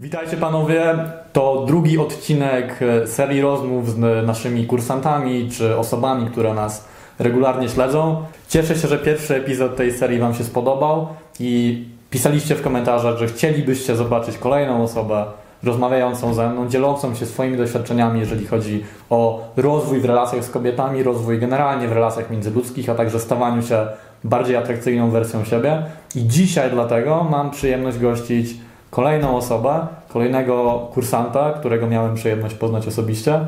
Witajcie 0.00 0.36
panowie, 0.36 0.94
to 1.32 1.64
drugi 1.66 1.98
odcinek 1.98 2.80
e, 2.82 3.06
serii 3.06 3.40
rozmów 3.40 3.90
z 3.90 3.98
naszymi 4.26 4.66
kursantami 4.66 5.48
czy 5.50 5.76
osobami, 5.76 6.26
które 6.26 6.54
nas 6.54 6.88
regularnie 7.18 7.68
śledzą. 7.68 8.22
Cieszę 8.48 8.76
się, 8.76 8.88
że 8.88 8.98
pierwszy 8.98 9.36
epizod 9.36 9.76
tej 9.76 9.92
serii 9.92 10.18
Wam 10.18 10.34
się 10.34 10.44
spodobał 10.44 11.08
i 11.40 11.84
pisaliście 12.10 12.54
w 12.54 12.62
komentarzach, 12.62 13.18
że 13.18 13.26
chcielibyście 13.26 13.96
zobaczyć 13.96 14.38
kolejną 14.38 14.82
osobę 14.82 15.24
rozmawiającą 15.62 16.34
ze 16.34 16.48
mną, 16.48 16.68
dzielącą 16.68 17.14
się 17.14 17.26
swoimi 17.26 17.56
doświadczeniami, 17.56 18.20
jeżeli 18.20 18.46
chodzi 18.46 18.84
o 19.10 19.48
rozwój 19.56 20.00
w 20.00 20.04
relacjach 20.04 20.44
z 20.44 20.50
kobietami, 20.50 21.02
rozwój 21.02 21.38
generalnie 21.38 21.88
w 21.88 21.92
relacjach 21.92 22.30
międzyludzkich, 22.30 22.88
a 22.88 22.94
także 22.94 23.18
stawaniu 23.18 23.62
się 23.62 23.86
bardziej 24.24 24.56
atrakcyjną 24.56 25.10
wersją 25.10 25.44
siebie. 25.44 25.82
I 26.14 26.26
dzisiaj 26.28 26.70
dlatego 26.70 27.24
mam 27.30 27.50
przyjemność 27.50 27.98
gościć 27.98 28.54
kolejną 28.90 29.36
osobę, 29.36 29.86
kolejnego 30.08 30.88
kursanta, 30.94 31.52
którego 31.52 31.86
miałem 31.86 32.14
przyjemność 32.14 32.54
poznać 32.54 32.88
osobiście. 32.88 33.40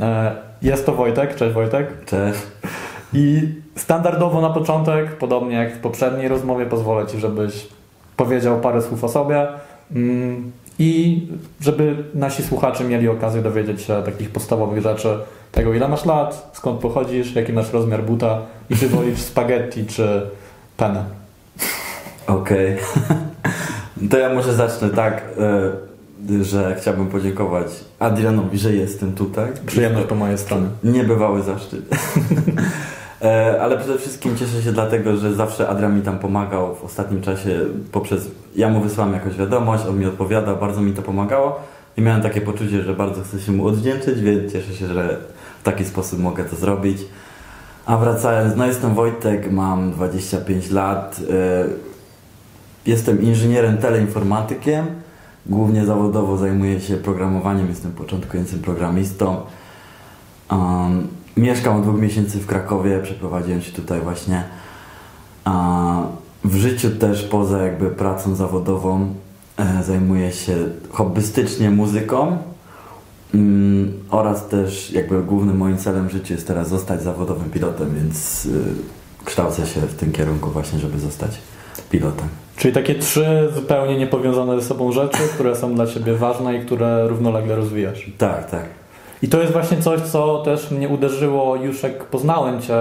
E, 0.00 0.36
jest 0.62 0.86
to 0.86 0.92
Wojtek. 0.92 1.34
Cześć 1.34 1.54
Wojtek. 1.54 2.04
Cześć. 2.04 2.40
I 3.12 3.54
standardowo 3.76 4.40
na 4.40 4.50
początek, 4.50 5.16
podobnie 5.16 5.56
jak 5.56 5.74
w 5.74 5.80
poprzedniej 5.80 6.28
rozmowie, 6.28 6.66
pozwolę 6.66 7.06
Ci, 7.06 7.20
żebyś 7.20 7.68
powiedział 8.16 8.60
parę 8.60 8.82
słów 8.82 9.04
o 9.04 9.08
sobie 9.08 9.48
mm, 9.94 10.52
i 10.78 11.20
żeby 11.60 12.04
nasi 12.14 12.42
słuchacze 12.42 12.84
mieli 12.84 13.08
okazję 13.08 13.42
dowiedzieć 13.42 13.82
się 13.82 14.02
takich 14.02 14.30
podstawowych 14.30 14.82
rzeczy, 14.82 15.18
tego 15.52 15.74
ile 15.74 15.88
masz 15.88 16.04
lat, 16.04 16.50
skąd 16.52 16.80
pochodzisz, 16.80 17.34
jaki 17.34 17.52
masz 17.52 17.72
rozmiar 17.72 18.02
buta 18.02 18.38
i 18.70 18.76
czy 18.76 18.88
wolisz 18.88 19.18
spaghetti 19.18 19.86
czy 19.86 20.30
penę. 20.76 21.04
Okej. 22.26 22.74
Okay. 22.74 23.29
To 24.10 24.18
ja 24.18 24.34
może 24.34 24.52
zacznę 24.54 24.90
tak, 24.90 25.22
e, 25.38 26.44
że 26.44 26.76
chciałbym 26.80 27.06
podziękować 27.06 27.66
Adrianowi, 27.98 28.58
że 28.58 28.74
jestem 28.74 29.12
tutaj. 29.12 29.48
Przyjemność 29.66 30.06
po 30.06 30.14
mojej 30.14 30.38
stronie. 30.38 30.66
Niebywały 30.84 31.42
zaszczyt. 31.42 31.84
E, 33.22 33.62
ale 33.62 33.78
przede 33.78 33.98
wszystkim 33.98 34.36
cieszę 34.36 34.62
się 34.62 34.72
dlatego, 34.72 35.16
że 35.16 35.34
zawsze 35.34 35.68
Adrian 35.68 35.96
mi 35.96 36.02
tam 36.02 36.18
pomagał 36.18 36.74
w 36.74 36.84
ostatnim 36.84 37.22
czasie 37.22 37.60
poprzez... 37.92 38.30
Ja 38.56 38.68
mu 38.68 38.80
wysłałem 38.80 39.14
jakąś 39.14 39.36
wiadomość, 39.36 39.84
on 39.86 39.98
mi 39.98 40.06
odpowiada, 40.06 40.54
bardzo 40.54 40.80
mi 40.80 40.92
to 40.92 41.02
pomagało 41.02 41.60
i 41.96 42.02
miałem 42.02 42.22
takie 42.22 42.40
poczucie, 42.40 42.82
że 42.82 42.94
bardzo 42.94 43.22
chcę 43.22 43.40
się 43.40 43.52
mu 43.52 43.66
odwdzięczyć, 43.66 44.20
więc 44.20 44.52
cieszę 44.52 44.74
się, 44.74 44.86
że 44.86 45.18
w 45.60 45.62
taki 45.62 45.84
sposób 45.84 46.18
mogę 46.18 46.44
to 46.44 46.56
zrobić. 46.56 46.98
A 47.86 47.96
wracając, 47.96 48.56
no 48.56 48.66
jestem 48.66 48.94
Wojtek, 48.94 49.52
mam 49.52 49.92
25 49.92 50.70
lat, 50.70 51.20
e, 51.30 51.89
jestem 52.86 53.22
inżynierem 53.22 53.78
teleinformatykiem, 53.78 54.86
głównie 55.46 55.84
zawodowo 55.86 56.36
zajmuję 56.36 56.80
się 56.80 56.96
programowaniem, 56.96 57.68
jestem 57.68 57.92
początkującym 57.92 58.58
programistą. 58.58 59.40
Um, 60.50 61.08
mieszkam 61.36 61.76
od 61.76 61.82
dwóch 61.82 62.00
miesięcy 62.00 62.38
w 62.38 62.46
Krakowie, 62.46 63.00
przeprowadziłem 63.02 63.62
się 63.62 63.72
tutaj 63.72 64.00
właśnie. 64.00 64.44
w 66.44 66.56
życiu 66.56 66.90
też 66.90 67.22
poza 67.22 67.62
jakby 67.62 67.90
pracą 67.90 68.34
zawodową 68.34 69.14
e, 69.56 69.82
zajmuję 69.84 70.32
się 70.32 70.56
hobbystycznie 70.90 71.70
muzyką 71.70 72.38
mm, 73.34 73.92
oraz 74.10 74.48
też 74.48 74.90
jakby 74.90 75.22
głównym 75.22 75.56
moim 75.56 75.78
celem 75.78 76.08
w 76.08 76.12
życiu 76.12 76.32
jest 76.34 76.46
teraz 76.46 76.68
zostać 76.68 77.02
zawodowym 77.02 77.50
pilotem, 77.50 77.94
więc 77.94 78.46
y, 78.46 78.50
kształcę 79.24 79.66
się 79.66 79.80
w 79.80 79.94
tym 79.94 80.12
kierunku 80.12 80.50
właśnie, 80.50 80.78
żeby 80.78 80.98
zostać 80.98 81.38
pilotem. 81.90 82.28
Czyli 82.60 82.74
takie 82.74 82.94
trzy 82.94 83.48
zupełnie 83.54 83.96
niepowiązane 83.96 84.60
ze 84.60 84.66
sobą 84.66 84.92
rzeczy, 84.92 85.18
które 85.34 85.56
są 85.56 85.74
dla 85.74 85.86
Ciebie 85.86 86.14
ważne 86.14 86.56
i 86.56 86.60
które 86.60 87.08
równolegle 87.08 87.56
rozwijasz. 87.56 88.06
Tak, 88.18 88.50
tak. 88.50 88.64
I 89.22 89.28
to 89.28 89.40
jest 89.40 89.52
właśnie 89.52 89.78
coś, 89.78 90.00
co 90.00 90.42
też 90.42 90.70
mnie 90.70 90.88
uderzyło 90.88 91.56
już 91.56 91.82
jak 91.82 92.04
poznałem 92.04 92.62
Cię 92.62 92.74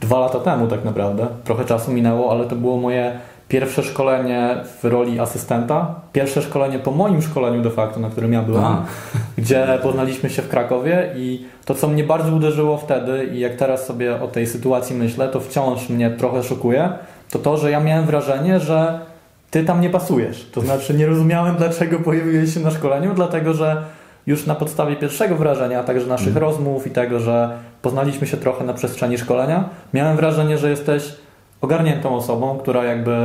dwa 0.00 0.20
lata 0.20 0.38
temu 0.38 0.66
tak 0.66 0.84
naprawdę. 0.84 1.26
Trochę 1.44 1.64
czasu 1.64 1.92
minęło, 1.92 2.30
ale 2.30 2.44
to 2.44 2.56
było 2.56 2.76
moje 2.76 3.18
pierwsze 3.48 3.82
szkolenie 3.82 4.56
w 4.82 4.84
roli 4.84 5.20
asystenta. 5.20 5.94
Pierwsze 6.12 6.42
szkolenie 6.42 6.78
po 6.78 6.90
moim 6.90 7.22
szkoleniu 7.22 7.62
de 7.62 7.70
facto, 7.70 8.00
na 8.00 8.10
którym 8.10 8.32
ja 8.32 8.42
byłem, 8.42 8.76
gdzie 9.38 9.78
poznaliśmy 9.82 10.30
się 10.30 10.42
w 10.42 10.48
Krakowie 10.48 11.10
i 11.16 11.44
to, 11.64 11.74
co 11.74 11.88
mnie 11.88 12.04
bardzo 12.04 12.32
uderzyło 12.32 12.76
wtedy 12.76 13.28
i 13.34 13.40
jak 13.40 13.56
teraz 13.56 13.86
sobie 13.86 14.22
o 14.22 14.28
tej 14.28 14.46
sytuacji 14.46 14.96
myślę, 14.96 15.28
to 15.28 15.40
wciąż 15.40 15.88
mnie 15.88 16.10
trochę 16.10 16.42
szokuje, 16.42 16.92
to 17.32 17.38
to, 17.38 17.56
że 17.56 17.70
ja 17.70 17.80
miałem 17.80 18.06
wrażenie, 18.06 18.60
że 18.60 19.00
ty 19.50 19.64
tam 19.64 19.80
nie 19.80 19.90
pasujesz. 19.90 20.50
To 20.52 20.60
znaczy 20.60 20.94
nie 20.94 21.06
rozumiałem, 21.06 21.56
dlaczego 21.56 21.98
pojawiłeś 21.98 22.54
się 22.54 22.60
na 22.60 22.70
szkoleniu, 22.70 23.14
dlatego 23.14 23.54
że 23.54 23.82
już 24.26 24.46
na 24.46 24.54
podstawie 24.54 24.96
pierwszego 24.96 25.36
wrażenia, 25.36 25.80
a 25.80 25.84
także 25.84 26.06
naszych 26.06 26.28
mm. 26.28 26.42
rozmów 26.42 26.86
i 26.86 26.90
tego, 26.90 27.20
że 27.20 27.50
poznaliśmy 27.82 28.26
się 28.26 28.36
trochę 28.36 28.64
na 28.64 28.74
przestrzeni 28.74 29.18
szkolenia, 29.18 29.68
miałem 29.94 30.16
wrażenie, 30.16 30.58
że 30.58 30.70
jesteś 30.70 31.14
ogarniętą 31.60 32.16
osobą, 32.16 32.58
która 32.58 32.84
jakby 32.84 33.16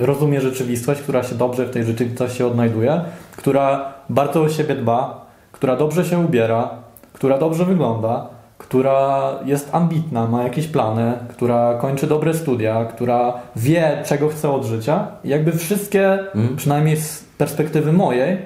rozumie 0.00 0.40
rzeczywistość, 0.40 1.00
która 1.02 1.22
się 1.22 1.34
dobrze 1.34 1.66
w 1.66 1.70
tej 1.70 1.84
rzeczywistości 1.84 2.42
odnajduje, 2.42 3.00
która 3.36 3.92
bardzo 4.08 4.42
o 4.42 4.48
siebie 4.48 4.74
dba, 4.74 5.26
która 5.52 5.76
dobrze 5.76 6.04
się 6.04 6.18
ubiera, 6.18 6.70
która 7.12 7.38
dobrze 7.38 7.64
wygląda, 7.64 8.26
która 8.72 9.32
jest 9.44 9.74
ambitna, 9.74 10.26
ma 10.26 10.42
jakieś 10.42 10.66
plany, 10.66 11.12
która 11.28 11.78
kończy 11.78 12.06
dobre 12.06 12.34
studia, 12.34 12.84
która 12.84 13.32
wie, 13.56 14.02
czego 14.06 14.28
chce 14.28 14.50
od 14.50 14.64
życia. 14.64 15.06
I 15.24 15.28
jakby 15.28 15.52
wszystkie, 15.52 16.18
mm. 16.34 16.56
przynajmniej 16.56 16.96
z 16.96 17.24
perspektywy 17.38 17.92
mojej, 17.92 18.38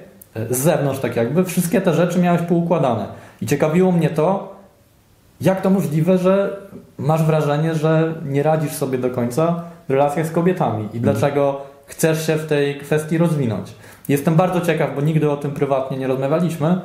z 0.51 0.59
zewnątrz 0.59 1.01
tak 1.01 1.17
jakby, 1.17 1.45
wszystkie 1.45 1.81
te 1.81 1.95
rzeczy 1.95 2.19
miałeś 2.19 2.43
poukładane. 2.43 3.07
I 3.43 3.47
ciekawiło 3.47 3.93
mnie 3.93 4.11
to, 4.11 4.57
jak 5.41 5.61
to 5.61 5.71
możliwe, 5.71 6.19
że 6.19 6.57
masz 6.99 7.23
wrażenie, 7.23 7.75
że 7.75 8.15
nie 8.25 8.43
radzisz 8.43 8.73
sobie 8.73 8.99
do 8.99 9.11
końca 9.11 9.63
w 9.89 9.91
relacjach 9.91 10.27
z 10.27 10.31
kobietami 10.31 10.85
i 10.85 10.99
mm. 10.99 11.03
dlaczego 11.03 11.61
chcesz 11.87 12.27
się 12.27 12.37
w 12.37 12.47
tej 12.47 12.79
kwestii 12.79 13.19
rozwinąć. 13.19 13.75
Jestem 14.09 14.35
bardzo 14.35 14.61
ciekaw, 14.61 14.95
bo 14.95 15.01
nigdy 15.01 15.31
o 15.31 15.37
tym 15.37 15.51
prywatnie 15.51 15.97
nie 15.97 16.07
rozmawialiśmy. 16.07 16.81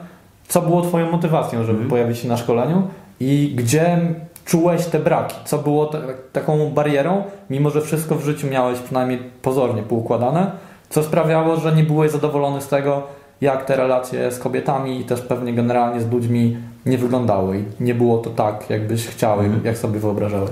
Co 0.48 0.62
było 0.62 0.82
Twoją 0.82 1.12
motywacją, 1.12 1.64
żeby 1.64 1.78
mm. 1.78 1.90
pojawić 1.90 2.18
się 2.18 2.28
na 2.28 2.38
szkoleniu 2.38 2.88
i 3.22 3.54
gdzie 3.56 3.98
czułeś 4.46 4.86
te 4.86 5.00
braki? 5.00 5.36
Co 5.46 5.58
było 5.58 5.86
te, 5.86 6.02
taką 6.34 6.70
barierą, 6.70 7.24
mimo 7.50 7.70
że 7.70 7.82
wszystko 7.82 8.16
w 8.16 8.24
życiu 8.24 8.48
miałeś 8.48 8.80
przynajmniej 8.80 9.20
pozornie 9.42 9.84
poukładane? 9.84 10.52
Co 10.90 11.04
sprawiało, 11.04 11.58
że 11.58 11.76
nie 11.76 11.84
byłeś 11.84 12.12
zadowolony 12.12 12.62
z 12.62 12.68
tego, 12.68 13.04
jak 13.42 13.66
te 13.66 13.76
relacje 13.76 14.32
z 14.32 14.40
kobietami 14.40 15.00
i 15.00 15.06
też 15.06 15.22
pewnie 15.22 15.54
generalnie 15.54 16.02
z 16.02 16.12
ludźmi 16.12 16.58
nie 16.86 16.98
wyglądały 16.98 17.58
i 17.58 17.84
nie 17.84 17.96
było 17.96 18.18
to 18.18 18.30
tak, 18.30 18.70
jakbyś 18.70 19.08
chciał, 19.08 19.40
jak 19.64 19.78
sobie 19.78 20.00
wyobrażałeś? 20.00 20.52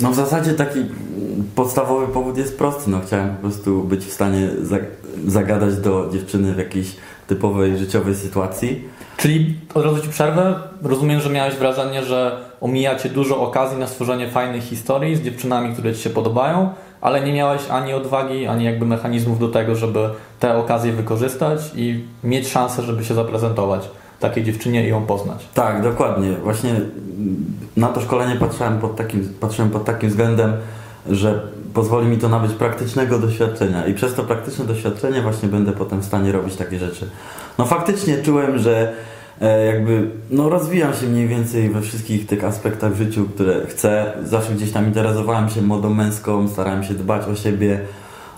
No 0.00 0.10
w 0.10 0.14
zasadzie 0.14 0.54
taki 0.54 0.80
podstawowy 1.54 2.06
powód 2.08 2.38
jest 2.38 2.58
prosty. 2.58 2.90
No 2.90 3.00
chciałem 3.06 3.28
po 3.28 3.40
prostu 3.40 3.84
być 3.84 4.04
w 4.04 4.12
stanie 4.12 4.48
zagadać 5.26 5.76
do 5.76 6.10
dziewczyny 6.12 6.54
w 6.54 6.58
jakiejś 6.58 6.96
typowej 7.26 7.78
życiowej 7.78 8.14
sytuacji 8.14 8.88
Czyli 9.18 9.54
od 9.74 9.84
razu 9.84 10.02
Ci 10.02 10.08
przerwę. 10.08 10.54
Rozumiem, 10.82 11.20
że 11.20 11.30
miałeś 11.30 11.54
wrażenie, 11.54 12.04
że 12.04 12.36
omijacie 12.60 13.08
dużo 13.08 13.40
okazji 13.40 13.78
na 13.78 13.86
stworzenie 13.86 14.28
fajnych 14.28 14.64
historii 14.64 15.16
z 15.16 15.22
dziewczynami, 15.22 15.72
które 15.72 15.94
Ci 15.94 16.02
się 16.02 16.10
podobają, 16.10 16.70
ale 17.00 17.20
nie 17.20 17.32
miałeś 17.32 17.62
ani 17.70 17.94
odwagi, 17.94 18.46
ani 18.46 18.64
jakby 18.64 18.86
mechanizmów 18.86 19.38
do 19.38 19.48
tego, 19.48 19.74
żeby 19.74 20.08
te 20.40 20.56
okazje 20.56 20.92
wykorzystać 20.92 21.60
i 21.76 22.04
mieć 22.24 22.48
szansę, 22.48 22.82
żeby 22.82 23.04
się 23.04 23.14
zaprezentować 23.14 23.88
takiej 24.20 24.44
dziewczynie 24.44 24.86
i 24.86 24.88
ją 24.88 25.06
poznać. 25.06 25.48
Tak, 25.54 25.82
dokładnie. 25.82 26.32
Właśnie 26.32 26.74
na 27.76 27.88
to 27.88 28.00
szkolenie 28.00 28.36
patrzyłem 28.36 28.78
pod 28.78 28.96
takim, 28.96 29.34
patrzyłem 29.40 29.70
pod 29.70 29.84
takim 29.84 30.08
względem, 30.08 30.52
że 31.10 31.42
pozwoli 31.74 32.06
mi 32.06 32.18
to 32.18 32.28
nabyć 32.28 32.52
praktycznego 32.52 33.18
doświadczenia 33.18 33.86
i 33.86 33.94
przez 33.94 34.14
to 34.14 34.24
praktyczne 34.24 34.64
doświadczenie 34.64 35.22
właśnie 35.22 35.48
będę 35.48 35.72
potem 35.72 36.00
w 36.00 36.04
stanie 36.04 36.32
robić 36.32 36.56
takie 36.56 36.78
rzeczy. 36.78 37.08
No 37.58 37.66
faktycznie 37.66 38.22
czułem, 38.22 38.58
że 38.58 38.92
e, 39.40 39.66
jakby 39.66 40.10
no 40.30 40.48
rozwijam 40.48 40.94
się 40.94 41.06
mniej 41.06 41.28
więcej 41.28 41.70
we 41.70 41.80
wszystkich 41.80 42.26
tych 42.26 42.44
aspektach 42.44 42.92
w 42.92 42.96
życiu, 42.96 43.28
które 43.34 43.66
chcę. 43.66 44.12
Zawsze 44.24 44.52
gdzieś 44.52 44.72
tam 44.72 44.86
interesowałem 44.86 45.50
się 45.50 45.62
modą 45.62 45.94
męską, 45.94 46.48
starałem 46.48 46.84
się 46.84 46.94
dbać 46.94 47.28
o 47.28 47.34
siebie. 47.34 47.80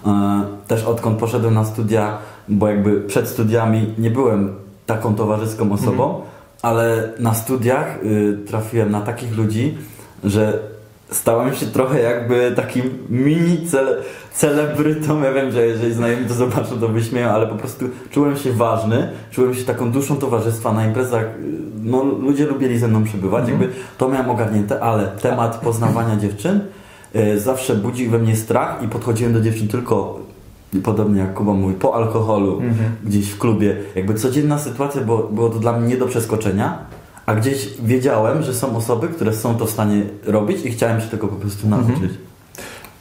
E, 0.06 0.43
też 0.69 0.84
odkąd 0.84 1.19
poszedłem 1.19 1.55
na 1.55 1.64
studia, 1.64 2.19
bo 2.49 2.69
jakby 2.69 3.00
przed 3.00 3.28
studiami 3.28 3.94
nie 3.99 4.11
byłem 4.11 4.55
taką 4.87 5.14
towarzyską 5.14 5.72
osobą, 5.72 6.14
mm. 6.14 6.22
ale 6.62 7.12
na 7.19 7.34
studiach 7.34 7.99
y, 8.05 8.38
trafiłem 8.46 8.90
na 8.90 9.00
takich 9.00 9.37
ludzi, 9.37 9.78
że 10.25 10.58
stałem 11.11 11.55
się 11.55 11.67
trochę 11.67 12.01
jakby 12.01 12.53
takim 12.57 12.83
mini 13.11 13.67
cele, 13.67 13.97
celebrytą. 14.35 15.23
Ja 15.23 15.33
wiem, 15.33 15.53
że 15.53 15.67
jeżeli 15.67 15.95
znajomi 15.95 16.27
to 16.27 16.35
zobaczą, 16.35 16.81
to 16.81 16.89
wyśmieją, 16.89 17.29
ale 17.29 17.47
po 17.47 17.55
prostu 17.55 17.85
czułem 18.11 18.37
się 18.37 18.53
ważny, 18.53 19.09
czułem 19.31 19.55
się 19.55 19.65
taką 19.65 19.93
duszą 19.93 20.17
towarzystwa 20.17 20.73
na 20.73 20.87
imprezach. 20.87 21.25
No, 21.83 22.05
ludzie 22.05 22.47
lubili 22.47 22.79
ze 22.79 22.89
mną 22.89 23.05
przybywać, 23.05 23.49
mm. 23.49 23.61
jakby 23.61 23.77
to 23.99 24.09
miałem 24.09 24.31
ogarnięte, 24.31 24.81
ale 24.81 25.07
temat 25.07 25.57
poznawania 25.57 26.17
dziewczyn 26.17 26.61
y, 27.17 27.41
zawsze 27.41 27.75
budził 27.75 28.11
we 28.11 28.19
mnie 28.19 28.37
strach 28.37 28.83
i 28.83 28.89
podchodziłem 28.89 29.33
do 29.33 29.41
dziewczyn 29.41 29.69
tylko 29.69 30.21
podobnie 30.83 31.21
jak 31.21 31.35
Kuba 31.35 31.53
mówi, 31.53 31.75
po 31.75 31.95
alkoholu, 31.95 32.53
Mhm. 32.53 32.91
gdzieś 33.05 33.31
w 33.31 33.39
klubie. 33.39 33.77
Jakby 33.95 34.15
codzienna 34.15 34.59
sytuacja, 34.59 35.01
było, 35.01 35.19
było 35.19 35.49
to 35.49 35.59
dla 35.59 35.73
mnie 35.73 35.89
nie 35.89 35.97
do 35.97 36.06
przeskoczenia, 36.06 36.79
a 37.26 37.34
gdzieś 37.34 37.69
wiedziałem, 37.82 38.43
że 38.43 38.55
są 38.55 38.76
osoby, 38.76 39.08
które 39.08 39.32
są 39.32 39.56
to 39.56 39.67
w 39.67 39.70
stanie 39.70 40.02
robić 40.26 40.64
i 40.64 40.70
chciałem 40.70 41.00
się 41.00 41.06
tego 41.08 41.28
po 41.28 41.37
prostu 41.37 41.67
Mhm. 41.67 41.88
nauczyć. 41.88 42.11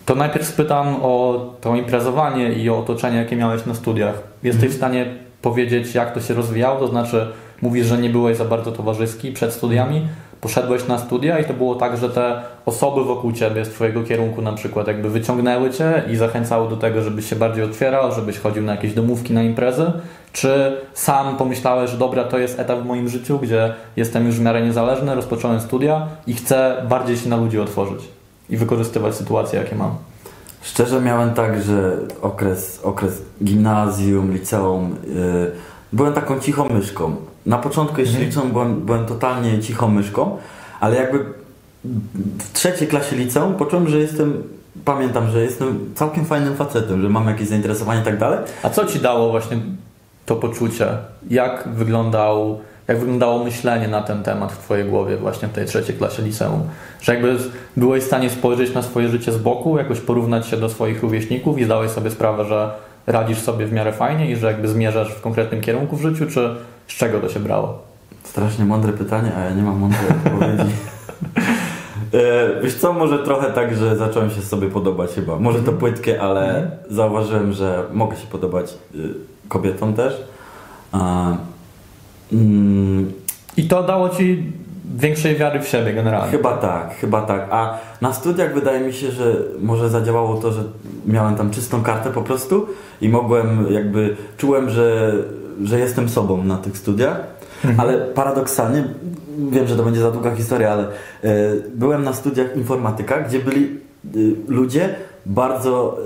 To 0.05 0.15
najpierw 0.15 0.47
spytam 0.47 0.95
o 1.01 1.45
to 1.61 1.75
imprezowanie 1.75 2.53
i 2.53 2.69
o 2.69 2.77
otoczenie, 2.79 3.17
jakie 3.17 3.35
miałeś 3.35 3.65
na 3.65 3.73
studiach. 3.73 4.15
Jesteś 4.43 4.63
Mhm. 4.63 4.71
w 4.71 4.75
stanie 4.75 5.05
powiedzieć, 5.41 5.95
jak 5.95 6.13
to 6.13 6.21
się 6.21 6.33
rozwijało? 6.33 6.79
To 6.79 6.87
znaczy, 6.87 7.27
mówisz, 7.61 7.85
że 7.87 7.97
nie 7.97 8.09
byłeś 8.09 8.37
za 8.37 8.45
bardzo 8.45 8.71
towarzyski 8.71 9.31
przed 9.31 9.53
studiami, 9.53 10.07
poszedłeś 10.41 10.87
na 10.87 10.97
studia 10.97 11.39
i 11.39 11.45
to 11.45 11.53
było 11.53 11.75
tak, 11.75 11.97
że 11.97 12.09
te 12.09 12.41
osoby 12.65 13.03
wokół 13.03 13.31
ciebie 13.31 13.65
z 13.65 13.69
twojego 13.69 14.03
kierunku 14.03 14.41
na 14.41 14.53
przykład 14.53 14.87
jakby 14.87 15.09
wyciągnęły 15.09 15.69
cię 15.69 16.03
i 16.11 16.15
zachęcały 16.15 16.69
do 16.69 16.77
tego, 16.77 17.01
żebyś 17.01 17.29
się 17.29 17.35
bardziej 17.35 17.63
otwierał, 17.63 18.11
żebyś 18.11 18.39
chodził 18.39 18.63
na 18.63 18.71
jakieś 18.71 18.93
domówki, 18.93 19.33
na 19.33 19.43
imprezy? 19.43 19.91
Czy 20.33 20.77
sam 20.93 21.37
pomyślałeś, 21.37 21.91
że 21.91 21.97
dobra, 21.97 22.23
to 22.23 22.37
jest 22.37 22.59
etap 22.59 22.79
w 22.79 22.85
moim 22.85 23.09
życiu, 23.09 23.39
gdzie 23.39 23.73
jestem 23.95 24.25
już 24.25 24.35
w 24.35 24.41
miarę 24.41 24.61
niezależny, 24.61 25.15
rozpocząłem 25.15 25.61
studia 25.61 26.07
i 26.27 26.33
chcę 26.33 26.85
bardziej 26.89 27.17
się 27.17 27.29
na 27.29 27.37
ludzi 27.37 27.59
otworzyć 27.59 27.99
i 28.49 28.57
wykorzystywać 28.57 29.15
sytuacje, 29.15 29.59
jakie 29.59 29.75
mam? 29.75 29.95
Szczerze 30.61 31.01
miałem 31.01 31.33
tak, 31.33 31.61
że 31.63 31.97
okres, 32.21 32.79
okres 32.83 33.21
gimnazjum, 33.43 34.31
liceum, 34.33 34.95
yy, 35.15 35.51
byłem 35.93 36.13
taką 36.13 36.39
cichą 36.39 36.69
myszką. 36.69 37.15
Na 37.45 37.57
początku 37.57 38.01
jeszcze 38.01 38.15
Mhm. 38.17 38.29
liceum 38.29 38.51
byłem, 38.51 38.81
byłem 38.81 39.05
totalnie 39.05 39.59
cichą 39.59 39.87
myszką, 39.87 40.37
ale 40.79 40.95
jakby 40.95 41.25
w 42.39 42.53
trzeciej 42.53 42.87
klasie 42.87 43.15
liceum 43.15 43.55
poczułem, 43.55 43.87
że 43.87 43.97
jestem, 43.99 44.43
pamiętam, 44.85 45.31
że 45.31 45.41
jestem 45.43 45.79
całkiem 45.95 46.25
fajnym 46.25 46.55
facetem, 46.55 47.01
że 47.01 47.09
mam 47.09 47.27
jakieś 47.27 47.47
zainteresowanie 47.47 48.01
i 48.01 48.03
tak 48.03 48.17
dalej. 48.17 48.39
A 48.63 48.69
co 48.69 48.85
ci 48.85 48.99
dało 48.99 49.31
właśnie 49.31 49.57
to 50.29 50.35
poczucie? 50.35 50.87
Jak 51.29 51.69
wyglądał, 51.73 52.59
jak 52.87 52.99
wyglądało 52.99 53.43
myślenie 53.43 53.87
na 53.87 54.01
ten 54.01 54.23
temat 54.23 54.51
w 54.51 54.57
twojej 54.57 54.85
głowie 54.85 55.17
właśnie 55.17 55.47
w 55.47 55.51
tej 55.51 55.65
trzeciej 55.65 55.95
klasie 55.95 56.21
liceum? 56.23 56.61
Że 57.01 57.13
jakby 57.13 57.37
byłeś 57.77 58.03
w 58.03 58.07
stanie 58.07 58.29
spojrzeć 58.29 58.73
na 58.73 58.81
swoje 58.81 59.09
życie 59.09 59.31
z 59.31 59.37
boku, 59.37 59.77
jakoś 59.77 59.99
porównać 59.99 60.47
się 60.47 60.57
do 60.57 60.69
swoich 60.69 61.01
rówieśników 61.01 61.59
i 61.59 61.63
zdałeś 61.63 61.91
sobie 61.91 62.11
sprawę, 62.11 62.45
że 62.45 62.71
radzisz 63.07 63.39
sobie 63.39 63.65
w 63.65 63.73
miarę 63.73 63.93
fajnie 63.93 64.31
i 64.31 64.35
że 64.35 64.47
jakby 64.47 64.67
zmierzasz 64.67 65.11
w 65.13 65.21
konkretnym 65.21 65.61
kierunku 65.61 65.95
w 65.97 66.01
życiu, 66.01 66.25
czy 66.25 66.55
z 66.87 66.93
czego 66.97 67.19
to 67.19 67.29
się 67.29 67.39
brało? 67.39 67.81
Strasznie 68.23 68.65
mądre 68.65 68.93
pytanie, 68.93 69.31
a 69.37 69.43
ja 69.43 69.51
nie 69.53 69.61
mam 69.63 69.77
mądrej 69.79 70.09
odpowiedzi. 70.25 70.75
E, 72.13 72.61
Wiesz 72.63 72.75
co, 72.75 72.93
może 72.93 73.19
trochę 73.19 73.51
tak, 73.51 73.75
że 73.75 73.95
zacząłem 73.97 74.29
się 74.29 74.41
sobie 74.41 74.67
podobać 74.69 75.09
chyba. 75.11 75.39
Może 75.39 75.59
to 75.59 75.71
płytkie, 75.71 76.21
ale 76.21 76.41
Mhm. 76.49 76.67
zauważyłem, 76.89 77.53
że 77.53 77.83
mogę 77.93 78.15
się 78.17 78.27
podobać 78.27 78.73
y, 78.95 78.97
kobietom 79.49 79.93
też. 79.93 80.23
Mm, 82.33 83.11
I 83.57 83.63
to 83.63 83.83
dało 83.83 84.09
ci 84.09 84.43
większej 84.97 85.35
wiary 85.35 85.59
w 85.59 85.67
siebie 85.67 85.93
generalnie. 85.93 86.31
chyba 86.31 86.57
tak, 86.57 86.95
chyba 86.95 87.21
tak. 87.21 87.47
A 87.51 87.77
na 88.01 88.13
studiach 88.13 88.53
wydaje 88.53 88.79
mi 88.79 88.93
się, 88.93 89.11
że 89.11 89.35
może 89.61 89.89
zadziałało 89.89 90.35
to, 90.35 90.51
że 90.51 90.63
miałem 91.05 91.35
tam 91.35 91.51
czystą 91.51 91.83
kartę 91.83 92.09
po 92.09 92.21
prostu 92.21 92.67
i 93.01 93.09
mogłem 93.09 93.65
jakby, 93.69 94.15
czułem, 94.37 94.69
że, 94.69 95.13
że 95.63 95.79
jestem 95.79 96.09
sobą 96.09 96.43
na 96.43 96.57
tych 96.57 96.77
studiach. 96.77 97.17
Mhm. 97.65 97.79
Ale 97.79 97.97
paradoksalnie, 97.97 98.83
wiem, 99.51 99.67
że 99.67 99.75
to 99.75 99.83
będzie 99.83 100.01
za 100.01 100.11
długa 100.11 100.35
historia, 100.35 100.71
ale 100.71 100.83
e, 100.83 100.89
byłem 101.75 102.03
na 102.03 102.13
studiach 102.13 102.55
informatyka, 102.55 103.19
gdzie 103.19 103.39
byli 103.39 103.79
ludzie 104.47 104.95
bardzo, 105.25 105.97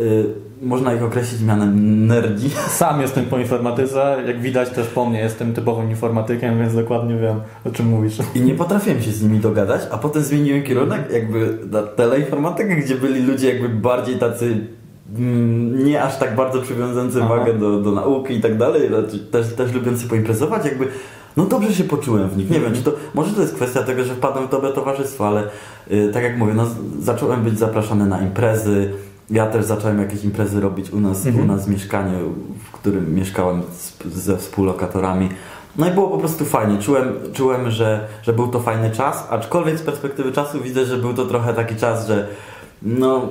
e, 0.62 0.66
można 0.66 0.94
ich 0.94 1.04
określić 1.04 1.42
mianem 1.42 2.08
nerdzi. 2.08 2.50
Sam 2.80 3.02
jestem 3.02 3.26
po 3.26 3.40
informatyce, 3.40 4.18
jak 4.28 4.42
widać 4.42 4.70
też 4.70 4.88
po 4.88 5.06
mnie 5.06 5.20
jestem 5.20 5.54
typowym 5.54 5.90
informatykiem, 5.90 6.60
więc 6.60 6.76
dokładnie 6.76 7.18
wiem 7.18 7.42
o 7.66 7.70
czym 7.70 7.88
mówisz. 7.88 8.18
I 8.36 8.42
nie 8.42 8.56
potrafiłem 8.56 9.02
się 9.02 9.12
z 9.12 9.24
nimi 9.24 9.40
dogadać, 9.40 9.82
a 9.92 9.98
potem 9.98 10.24
zmieniłem 10.24 10.64
kierunek 10.64 11.12
jakby 11.12 11.58
na 11.72 11.84
teleinformatykę, 11.84 12.76
gdzie 12.76 12.96
byli 12.96 13.22
ludzie 13.22 13.54
jakby 13.54 13.70
bardziej 13.70 14.16
tacy 14.16 14.58
mm, 15.18 15.86
nie 15.86 16.04
aż 16.04 16.18
tak 16.18 16.36
bardzo 16.36 16.62
przywiązujący 16.62 17.20
Aha. 17.24 17.38
wagę 17.38 17.54
do, 17.54 17.82
do 17.82 17.92
nauki 17.92 18.34
i 18.34 18.42
tak 18.42 18.58
dalej, 18.58 18.90
też, 19.32 19.54
też 19.54 19.74
lubiący 19.74 20.08
poimprezować, 20.08 20.66
jakby 20.66 20.88
no 21.38 21.46
dobrze 21.46 21.74
się 21.74 21.84
poczułem 21.84 22.30
w 22.30 22.38
nich. 22.38 22.50
Nie 22.50 22.60
wiem, 22.60 22.74
czy 22.74 22.84
to, 22.84 22.92
może 23.14 23.32
to 23.32 23.42
jest 23.42 23.56
kwestia 23.56 23.84
tego, 23.84 24.04
że 24.04 24.16
wpadłem 24.16 24.48
w 24.48 24.52
dobre 24.52 24.70
towarzystwo, 24.74 25.28
ale 25.28 25.44
y, 25.92 26.12
tak 26.14 26.24
jak 26.24 26.38
mówię, 26.38 26.54
no, 26.54 26.66
zacząłem 27.00 27.44
być 27.44 27.60
zapraszany 27.60 28.06
na 28.06 28.22
imprezy, 28.22 28.94
ja 29.30 29.48
też 29.48 29.66
zacząłem 29.66 30.00
jakieś 30.00 30.24
imprezy 30.24 30.62
robić 30.62 30.90
u 30.92 31.00
nas, 31.00 31.26
Mhm. 31.26 31.46
u 31.46 31.48
nas 31.54 31.66
w 31.66 31.70
mieszkaniu, 31.70 32.18
w 32.64 32.72
którym 32.72 33.16
mieszkałem 33.16 33.62
z, 33.78 34.14
ze 34.16 34.38
współlokatorami. 34.38 35.30
No 35.78 35.88
i 35.88 35.92
było 35.92 36.08
po 36.10 36.18
prostu 36.18 36.46
fajnie. 36.46 36.78
Czułem, 36.78 37.14
czułem 37.34 37.72
że, 37.72 38.08
że 38.24 38.34
był 38.34 38.48
to 38.48 38.60
fajny 38.60 38.92
czas, 38.92 39.28
aczkolwiek 39.30 39.80
z 39.80 39.82
perspektywy 39.82 40.32
czasu 40.32 40.62
widzę, 40.62 40.86
że 40.86 40.98
był 40.98 41.14
to 41.14 41.26
trochę 41.26 41.54
taki 41.54 41.76
czas, 41.76 42.08
że 42.08 42.28
no 42.82 43.22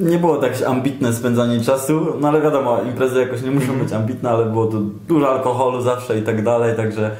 nie 0.00 0.18
było 0.18 0.36
tak 0.36 0.52
ambitne 0.66 1.12
spędzanie 1.12 1.60
czasu, 1.60 2.06
no 2.20 2.28
ale 2.28 2.40
wiadomo, 2.40 2.82
imprezy 2.82 3.20
jakoś 3.20 3.42
nie 3.42 3.50
muszą 3.50 3.78
być 3.78 3.92
ambitne, 3.92 4.30
ale 4.30 4.44
było 4.46 4.66
tu 4.66 4.80
dużo 5.08 5.28
alkoholu 5.32 5.82
zawsze 5.82 6.18
i 6.18 6.22
tak 6.22 6.44
dalej, 6.44 6.76
także 6.76 7.10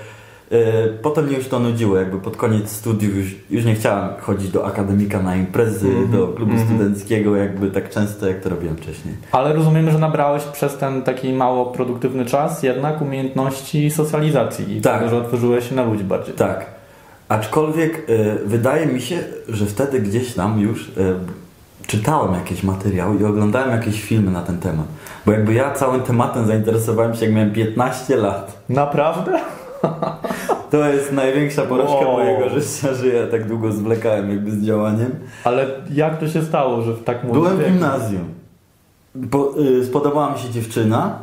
yy, 0.50 0.58
potem 1.02 1.26
mnie 1.26 1.36
już 1.36 1.48
to 1.48 1.58
nudziło, 1.58 1.96
jakby 1.96 2.18
pod 2.18 2.36
koniec 2.36 2.70
studiów 2.70 3.16
już, 3.16 3.26
już 3.50 3.64
nie 3.64 3.74
chciałem 3.74 4.08
chodzić 4.20 4.50
do 4.50 4.66
akademika 4.66 5.22
na 5.22 5.36
imprezy, 5.36 5.88
Mhm. 5.88 6.10
do 6.10 6.26
klubu 6.28 6.52
Mhm. 6.52 6.68
studenckiego 6.68 7.36
jakby 7.36 7.70
tak 7.70 7.90
często, 7.90 8.26
jak 8.28 8.40
to 8.40 8.48
robiłem 8.48 8.76
wcześniej. 8.76 9.14
Ale 9.32 9.52
rozumiem, 9.52 9.90
że 9.90 9.98
nabrałeś 9.98 10.42
przez 10.42 10.76
ten 10.76 11.02
taki 11.02 11.32
mało 11.32 11.66
produktywny 11.66 12.24
czas 12.24 12.62
jednak 12.62 13.02
umiejętności 13.02 13.90
socjalizacji 13.90 14.76
i 14.76 14.80
Tak. 14.80 14.98
tego, 14.98 15.10
że 15.10 15.16
otworzyłeś 15.16 15.68
się 15.68 15.74
na 15.74 15.84
ludzi 15.84 16.04
bardziej. 16.04 16.34
Tak. 16.34 16.66
Aczkolwiek 17.28 18.10
y, 18.10 18.38
wydaje 18.46 18.86
mi 18.86 19.00
się, 19.00 19.18
że 19.48 19.66
wtedy 19.66 20.00
gdzieś 20.00 20.34
tam 20.34 20.60
już 20.60 20.88
y, 20.88 20.92
czytałem 21.86 22.34
jakieś 22.34 22.62
materiały 22.62 23.16
i 23.20 23.24
oglądałem 23.24 23.70
jakieś 23.70 24.02
filmy 24.02 24.30
na 24.30 24.42
ten 24.42 24.58
temat. 24.58 24.86
Bo 25.26 25.32
jakby 25.32 25.54
ja 25.54 25.70
całym 25.72 26.00
tematem 26.02 26.46
zainteresowałem 26.46 27.14
się 27.14 27.24
jak 27.24 27.34
miałem 27.34 27.52
15 27.52 28.16
lat. 28.16 28.62
Naprawdę? 28.68 29.32
To 30.70 30.88
jest 30.88 31.12
największa 31.12 31.62
porażka 31.62 31.94
Wow. 31.94 32.12
mojego 32.12 32.48
życia, 32.48 32.94
że 32.94 33.06
ja 33.06 33.26
tak 33.26 33.48
długo 33.48 33.72
zwlekałem 33.72 34.30
jakby 34.30 34.50
z 34.50 34.62
działaniem. 34.64 35.10
Ale 35.44 35.66
jak 35.92 36.18
to 36.20 36.28
się 36.28 36.42
stało, 36.44 36.82
że 36.82 36.92
w 36.92 37.04
tak 37.04 37.24
młodym 37.24 37.42
Byłem 37.42 37.58
w 37.58 37.64
gimnazjum. 37.64 38.24
Po, 39.30 39.54
y, 39.60 39.84
spodobała 39.84 40.32
mi 40.32 40.38
się 40.38 40.50
dziewczyna 40.50 41.18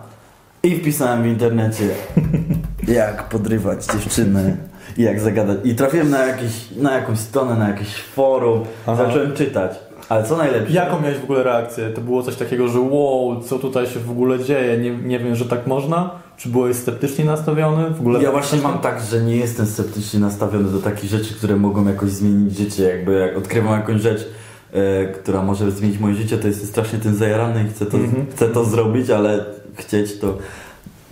i 0.64 0.76
wpisałem 0.76 1.24
w 1.24 1.26
internecie 1.26 1.84
jak 2.88 3.24
podrywać 3.30 3.86
dziewczynę 3.86 4.56
i 4.98 5.04
jak 5.04 5.20
zagadać. 5.20 5.58
I 5.64 5.76
trafiłem 5.76 6.10
na, 6.10 6.26
jakiś, 6.26 6.72
na 6.78 6.96
jakąś 6.96 7.20
stronę, 7.20 7.56
na 7.56 7.68
jakieś 7.70 7.96
forum, 7.96 8.64
Aha. 8.88 9.06
zacząłem 9.06 9.34
czytać. 9.34 9.72
Ale 10.14 10.24
co 10.24 10.38
najlepsze? 10.38 10.74
Jaką 10.74 11.02
miałeś 11.02 11.18
w 11.18 11.24
ogóle 11.24 11.44
reakcję? 11.44 11.90
To 11.90 12.02
było 12.02 12.24
coś 12.24 12.36
takiego, 12.36 12.68
że 12.68 12.80
wow, 12.80 13.42
co 13.42 13.60
tutaj 13.60 13.88
się 13.88 14.00
w 14.00 14.12
ogóle 14.12 14.40
dzieje? 14.44 14.78
Nie, 14.78 14.98
nie 14.98 15.20
wiem, 15.20 15.36
że 15.36 15.46
tak 15.46 15.68
można? 15.68 16.10
Czy 16.38 16.50
byłeś 16.50 16.76
sceptycznie 16.78 17.26
nastawiony? 17.26 17.90
W 17.90 18.00
ogóle 18.00 18.24
Ja 18.24 18.32
właśnie 18.32 18.62
mam 18.62 18.80
tak, 18.80 19.02
że 19.02 19.22
nie 19.22 19.36
jestem 19.36 19.66
sceptycznie 19.66 20.20
nastawiony 20.20 20.72
do 20.72 20.80
takich 20.80 21.10
rzeczy, 21.10 21.34
które 21.34 21.56
mogą 21.56 21.88
jakoś 21.88 22.10
zmienić 22.10 22.58
życie. 22.58 22.84
Jakby 22.84 23.14
jak 23.14 23.38
odkrywam 23.38 23.74
jakąś 23.80 24.02
rzecz, 24.02 24.28
e, 24.74 25.06
która 25.08 25.42
może 25.42 25.72
zmienić 25.72 26.00
moje 26.00 26.16
życie, 26.16 26.38
to 26.38 26.48
jestem 26.48 26.68
strasznie 26.68 27.00
tym 27.00 27.16
zajarany 27.16 27.64
i 27.64 27.70
chcę 27.70 27.86
to, 27.86 27.98
Mhm. 27.98 28.26
chcę 28.36 28.48
to 28.50 28.66
zrobić, 28.66 29.10
ale 29.10 29.46
chcieć 29.76 30.20
to 30.20 30.38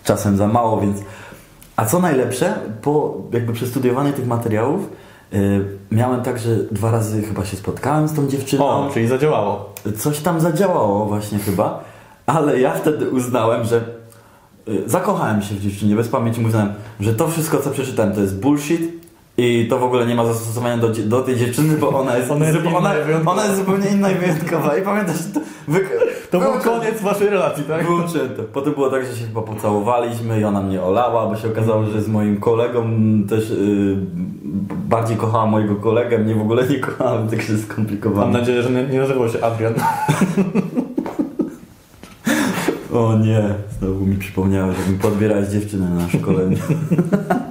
czasem 0.04 0.38
za 0.38 0.48
mało, 0.48 0.82
więc... 0.82 0.98
A 1.76 1.86
co 1.86 2.00
najlepsze, 2.00 2.54
po 2.82 3.18
jakby 3.34 3.54
przestudiowaniu 3.54 4.14
tych 4.14 4.28
materiałów, 4.28 4.90
miałem 5.92 6.22
tak, 6.22 6.40
że 6.40 6.56
dwa 6.72 6.92
razy 6.92 7.22
chyba 7.22 7.46
się 7.46 7.58
spotkałem 7.58 8.08
z 8.08 8.14
tą 8.14 8.28
dziewczyną. 8.28 8.66
O, 8.66 8.90
czyli 8.94 9.08
zadziałało. 9.08 9.74
Coś 9.98 10.20
tam 10.20 10.40
zadziałało 10.40 11.06
właśnie 11.06 11.40
chyba, 11.40 11.84
ale 12.26 12.60
ja 12.60 12.74
wtedy 12.74 13.10
uznałem, 13.10 13.64
że 13.64 13.82
y, 14.68 14.90
zakochałem 14.90 15.42
się 15.42 15.56
w 15.56 15.62
dziewczynie, 15.62 15.96
bez 15.96 16.08
pamięci 16.08 16.46
uznałem, 16.46 16.74
że 17.00 17.14
to 17.14 17.28
wszystko 17.28 17.58
co 17.58 17.70
przeczytałem 17.70 18.14
to 18.14 18.22
jest 18.22 18.40
bullshit 18.40 19.01
i 19.38 19.68
to 19.70 19.80
w 19.80 19.84
ogóle 19.84 20.06
nie 20.06 20.16
ma 20.16 20.26
zastosowania 20.26 20.78
do, 20.78 20.90
do 20.90 21.22
tej 21.22 21.36
dziewczyny, 21.38 21.78
bo 21.78 21.90
ona 22.00 22.18
jest, 22.18 22.32
Ona 22.32 22.46
jest 22.46 22.58
zupełnie- 22.58 22.80
inna 22.80 22.90
ona, 22.90 23.00
i 23.00 23.04
wyjątkowa. 23.04 23.32
ona 23.32 23.46
jest 23.46 23.58
zupełnie 23.58 23.88
inna 23.90 24.12
i 24.12 24.16
wyjątkowa 24.16 24.78
i 24.78 24.82
pamiętasz, 24.82 25.16
to, 25.34 25.40
wy, 25.68 25.80
To 26.32 26.40
był 26.40 26.52
koniec 26.64 27.02
waszej 27.02 27.30
relacji, 27.30 27.64
tak? 27.64 27.86
Wyłączyłem 27.86 28.30
to. 28.30 28.44
Potem 28.44 28.74
było 28.74 28.90
tak, 28.90 29.06
że 29.06 29.16
się 29.16 29.26
chyba 29.26 29.42
pocałowaliśmy 29.42 30.40
i 30.40 30.44
ona 30.44 30.62
mnie 30.62 30.82
olała, 30.82 31.28
bo 31.28 31.36
się 31.36 31.48
okazało, 31.48 31.86
że 31.86 32.02
z 32.02 32.08
moim 32.08 32.38
kolegą 32.40 32.84
też 33.30 33.50
yy, 33.50 33.98
bardziej 34.90 35.18
kochała 35.18 35.46
mojego 35.46 35.76
kolegę, 35.76 36.18
mnie 36.18 36.36
w 36.36 36.42
ogóle 36.42 36.68
nie 36.68 36.80
kochała, 36.80 37.22
tak 37.30 37.42
się 37.42 37.58
skomplikowało. 37.58 38.22
Mam 38.28 38.34
nadzieję, 38.40 38.62
że 38.64 38.70
nie, 38.72 38.84
nie 38.88 39.00
nazywał 39.00 39.30
się 39.30 39.44
Adrian. 39.46 39.74
O 42.94 43.18
nie, 43.18 43.44
znowu 43.80 44.06
mi 44.06 44.16
przypomniało, 44.18 44.72
że 44.74 44.92
mi 44.92 45.00
podbierać 45.00 45.50
dziewczynę 45.52 45.90
na 45.90 46.10
szkoleniu. 46.10 46.58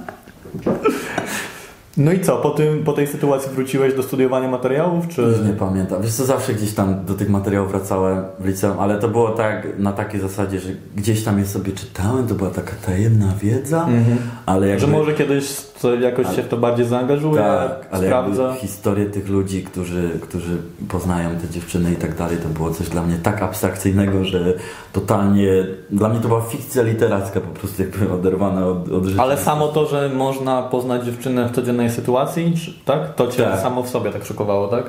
No 1.97 2.11
i 2.11 2.19
co, 2.19 2.37
po, 2.37 2.49
tym, 2.49 2.83
po 2.83 2.93
tej 2.93 3.07
sytuacji 3.07 3.51
wróciłeś 3.55 3.93
do 3.93 4.03
studiowania 4.03 4.47
materiałów, 4.47 5.07
czy... 5.07 5.21
Już 5.21 5.39
nie 5.47 5.53
pamiętam. 5.53 6.01
Wiesz 6.01 6.13
co, 6.13 6.25
zawsze 6.25 6.53
gdzieś 6.53 6.73
tam 6.73 7.05
do 7.05 7.13
tych 7.13 7.29
materiałów 7.29 7.71
wracałem 7.71 8.23
w 8.39 8.45
liceum, 8.45 8.79
ale 8.79 8.99
to 8.99 9.07
było 9.09 9.29
tak 9.29 9.67
na 9.79 9.91
takiej 9.93 10.21
zasadzie, 10.21 10.59
że 10.59 10.69
gdzieś 10.95 11.23
tam 11.23 11.39
je 11.39 11.45
sobie 11.45 11.71
czytałem, 11.71 12.27
to 12.27 12.35
była 12.35 12.49
taka 12.49 12.71
tajemna 12.85 13.33
wiedza, 13.41 13.83
Mhm. 13.83 14.17
ale 14.45 14.67
jakby... 14.67 14.81
Że 14.81 14.87
może 14.91 15.13
kiedyś 15.13 15.70
to 15.81 15.95
jakoś 15.95 16.35
się 16.35 16.43
w 16.43 16.47
to 16.47 16.57
bardziej 16.57 16.85
zaangażuję, 16.85 17.41
Tak, 17.41 17.87
ale 17.91 18.05
sprawdzę. 18.07 18.41
jakby 18.43 18.59
historię 18.59 19.05
tych 19.05 19.29
ludzi, 19.29 19.63
którzy, 19.63 20.09
którzy 20.21 20.57
poznają 20.89 21.29
te 21.29 21.49
dziewczyny 21.49 21.91
i 21.91 21.95
tak 21.95 22.15
dalej, 22.15 22.37
to 22.37 22.49
było 22.49 22.71
coś 22.71 22.89
dla 22.89 23.01
mnie 23.03 23.15
tak 23.23 23.41
abstrakcyjnego, 23.41 24.23
że 24.25 24.53
totalnie, 24.93 25.47
dla 25.89 26.09
mnie 26.09 26.19
to 26.19 26.27
była 26.27 26.41
fikcja 26.41 26.83
literacka, 26.83 27.41
po 27.41 27.59
prostu 27.59 27.81
jakby 27.81 28.11
oderwana 28.13 28.67
od, 28.67 28.91
od 28.91 29.05
życia. 29.05 29.21
Ale 29.23 29.37
samo 29.37 29.67
to, 29.67 29.85
że 29.85 30.09
można 30.09 30.61
poznać 30.61 31.05
dziewczynę 31.05 31.49
w 31.49 31.51
codziennej 31.55 31.89
sytuacji, 31.89 32.53
tak? 32.85 33.15
To 33.15 33.27
cię 33.27 33.43
Tak. 33.43 33.59
samo 33.59 33.83
w 33.83 33.89
sobie 33.89 34.11
tak 34.11 34.25
szokowało, 34.25 34.67
tak? 34.67 34.83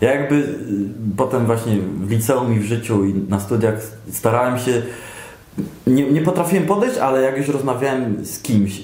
Ja 0.00 0.14
jakby 0.14 0.34
y, 0.34 0.44
potem 1.16 1.46
właśnie 1.46 1.76
w 2.00 2.10
liceum 2.10 2.54
i 2.56 2.58
w 2.58 2.64
życiu 2.64 3.04
i 3.04 3.14
na 3.28 3.40
studiach 3.40 3.74
starałem 4.12 4.58
się 4.58 4.82
nie, 5.86 6.10
nie 6.10 6.20
potrafiłem 6.20 6.66
podejść, 6.66 6.98
ale 6.98 7.22
jak 7.22 7.36
już 7.38 7.48
rozmawiałem 7.48 8.24
z 8.26 8.38
kimś, 8.42 8.80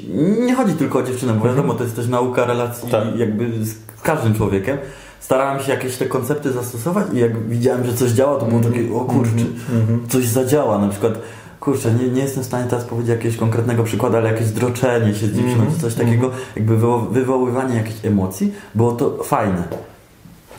nie 0.47 0.55
chodzi 0.55 0.75
tylko 0.75 0.99
o 0.99 1.03
dziewczynę, 1.03 1.33
bo 1.33 1.45
wiadomo, 1.45 1.75
to 1.75 1.85
jest 1.85 1.97
też 1.97 2.09
nauka 2.09 2.45
relacji 2.45 2.91
Tak. 2.91 3.05
jakby 3.17 3.65
z 3.65 3.75
każdym 4.03 4.35
człowiekiem. 4.35 4.79
Starałem 5.21 5.63
się 5.63 5.73
jakieś 5.73 5.97
te 5.97 6.07
koncepty 6.07 6.53
zastosować 6.53 7.07
i 7.13 7.19
jak 7.19 7.49
widziałem, 7.49 7.85
że 7.87 7.95
coś 7.95 8.11
działa, 8.11 8.41
to 8.41 8.47
było 8.47 8.61
takie, 8.61 8.95
o 8.95 9.01
kurczę, 9.01 9.31
Mhm. 9.73 10.09
coś 10.09 10.25
zadziała, 10.27 10.79
na 10.79 10.89
przykład 10.89 11.19
kurczę, 11.61 11.95
nie, 11.95 12.09
nie 12.09 12.23
jestem 12.23 12.43
w 12.43 12.47
stanie 12.47 12.67
teraz 12.71 12.85
powiedzieć 12.85 13.11
jakiegoś 13.11 13.37
konkretnego 13.37 13.85
przykładu, 13.85 14.17
ale 14.17 14.33
jakieś 14.33 14.49
droczenie 14.49 15.15
się 15.15 15.27
z 15.27 15.33
dziewczyną, 15.33 15.53
Mhm. 15.53 15.73
czy 15.75 15.81
coś 15.81 15.95
takiego, 15.95 16.31
jakby 16.57 16.77
wywo- 16.79 17.09
wywoływanie 17.11 17.77
jakichś 17.77 18.05
emocji, 18.05 18.53
było 18.75 18.93
to 18.93 19.23
fajne. 19.25 19.63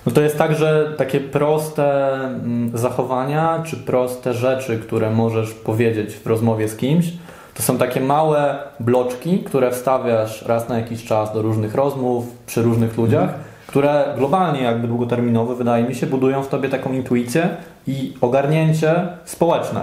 No 0.05 0.11
to 0.11 0.21
jest 0.21 0.37
tak, 0.37 0.55
że 0.55 0.93
takie 0.97 1.19
proste 1.19 2.13
mm, 2.13 2.77
zachowania, 2.77 3.63
czy 3.65 3.77
proste 3.77 4.33
rzeczy, 4.33 4.79
które 4.79 5.11
możesz 5.11 5.53
powiedzieć 5.53 6.15
w 6.15 6.27
rozmowie 6.27 6.67
z 6.67 6.75
kimś, 6.75 7.13
to 7.53 7.63
są 7.63 7.77
takie 7.77 8.01
małe 8.01 8.57
bloczki, 8.79 9.39
które 9.39 9.71
wstawiasz 9.71 10.41
raz 10.41 10.69
na 10.69 10.77
jakiś 10.77 11.03
czas 11.03 11.33
do 11.33 11.41
różnych 11.41 11.75
rozmów, 11.75 12.25
przy 12.45 12.61
różnych 12.61 12.97
ludziach, 12.97 13.29
które 13.67 14.13
globalnie, 14.17 14.61
jakby 14.61 14.87
długoterminowo, 14.87 15.55
wydaje 15.55 15.83
mi 15.83 15.95
się, 15.95 16.07
budują 16.07 16.43
w 16.43 16.47
tobie 16.47 16.69
taką 16.69 16.93
intuicję 16.93 17.49
i 17.87 18.13
ogarnięcie 18.21 19.07
społeczne. 19.25 19.81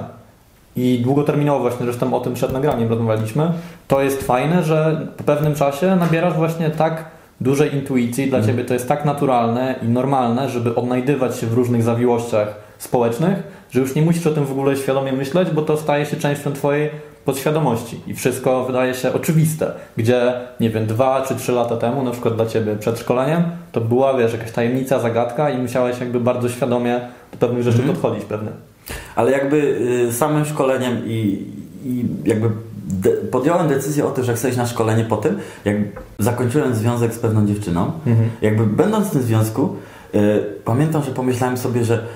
I 0.77 1.01
długoterminowo 1.05 1.61
właśnie, 1.61 1.87
zresztą 1.87 2.15
o 2.15 2.21
tym 2.21 2.35
przed 2.35 2.53
nagraniem 2.53 2.89
rozmawialiśmy, 2.89 3.53
to 3.89 4.03
jest 4.03 4.23
fajne, 4.23 4.63
że 4.63 5.07
po 5.17 5.25
pewnym 5.25 5.55
czasie 5.55 5.97
nabierasz 5.97 6.35
właśnie 6.35 6.71
tak 6.71 7.05
dużej 7.43 7.75
intuicji, 7.75 8.31
dla 8.31 8.43
Ciebie 8.43 8.65
to 8.65 8.75
jest 8.75 8.89
tak 8.89 9.05
naturalne 9.05 9.75
i 9.83 9.89
normalne, 9.89 10.49
żeby 10.49 10.75
odnajdywać 10.75 11.39
się 11.39 11.47
w 11.47 11.53
różnych 11.53 11.83
zawiłościach 11.83 12.55
społecznych, 12.79 13.43
że 13.71 13.81
już 13.81 13.95
nie 13.95 14.03
musisz 14.03 14.27
o 14.27 14.31
tym 14.31 14.45
w 14.45 14.53
ogóle 14.53 14.77
świadomie 14.77 15.13
myśleć, 15.13 15.51
bo 15.51 15.63
to 15.63 15.77
staje 15.77 16.07
się 16.07 16.17
częścią 16.17 16.53
Twojej 16.53 16.91
podświadomości 17.25 18.01
i 18.07 18.15
wszystko 18.15 18.65
wydaje 18.65 18.95
się 18.95 19.13
oczywiste, 19.13 19.73
gdzie, 19.97 20.33
nie 20.61 20.71
wiem, 20.71 20.87
dwa 20.87 21.23
czy 21.29 21.37
trzy 21.37 21.53
lata 21.53 21.77
temu, 21.77 22.03
na 22.03 22.11
przykład 22.11 22.35
dla 22.35 22.47
Ciebie 22.47 22.77
przed 22.77 22.99
szkoleniem, 22.99 23.43
to 23.73 23.81
była, 23.81 24.15
wiesz, 24.15 24.33
jakaś 24.33 24.53
tajemnica, 24.53 24.99
zagadka 24.99 25.51
i 25.51 25.59
musiałeś 25.59 26.01
jakby 26.01 26.21
bardzo 26.21 26.49
świadomie 26.49 27.01
do 27.33 27.39
pewnych 27.39 27.63
rzeczy 27.63 27.79
Mhm. 27.79 27.95
podchodzić 27.97 28.25
pewnie. 28.25 28.51
Ale 29.17 29.31
jakby 29.31 29.57
y, 30.09 30.13
samym 30.13 30.45
szkoleniem 30.45 31.03
i, 31.07 31.47
i 31.85 32.05
jakby 32.25 32.51
de, 33.03 33.11
podjąłem 33.11 33.69
decyzję 33.69 34.07
o 34.07 34.11
tym, 34.11 34.25
że 34.25 34.35
chcę 34.35 34.49
iść 34.49 34.59
na 34.59 34.67
szkolenie 34.67 35.05
po 35.05 35.17
tym, 35.17 35.39
jak 35.65 35.77
zakończyłem 36.19 36.75
związek 36.75 37.15
z 37.15 37.19
pewną 37.19 37.47
dziewczyną. 37.47 37.93
Mhm. 38.07 38.31
Jakby 38.43 38.67
będąc 38.67 39.09
w 39.09 39.11
tym 39.11 39.23
związku, 39.23 39.77
y, 40.15 40.19
pamiętam, 40.65 41.03
że 41.03 41.11
pomyślałem 41.11 41.57
sobie, 41.57 41.85
że 41.85 42.07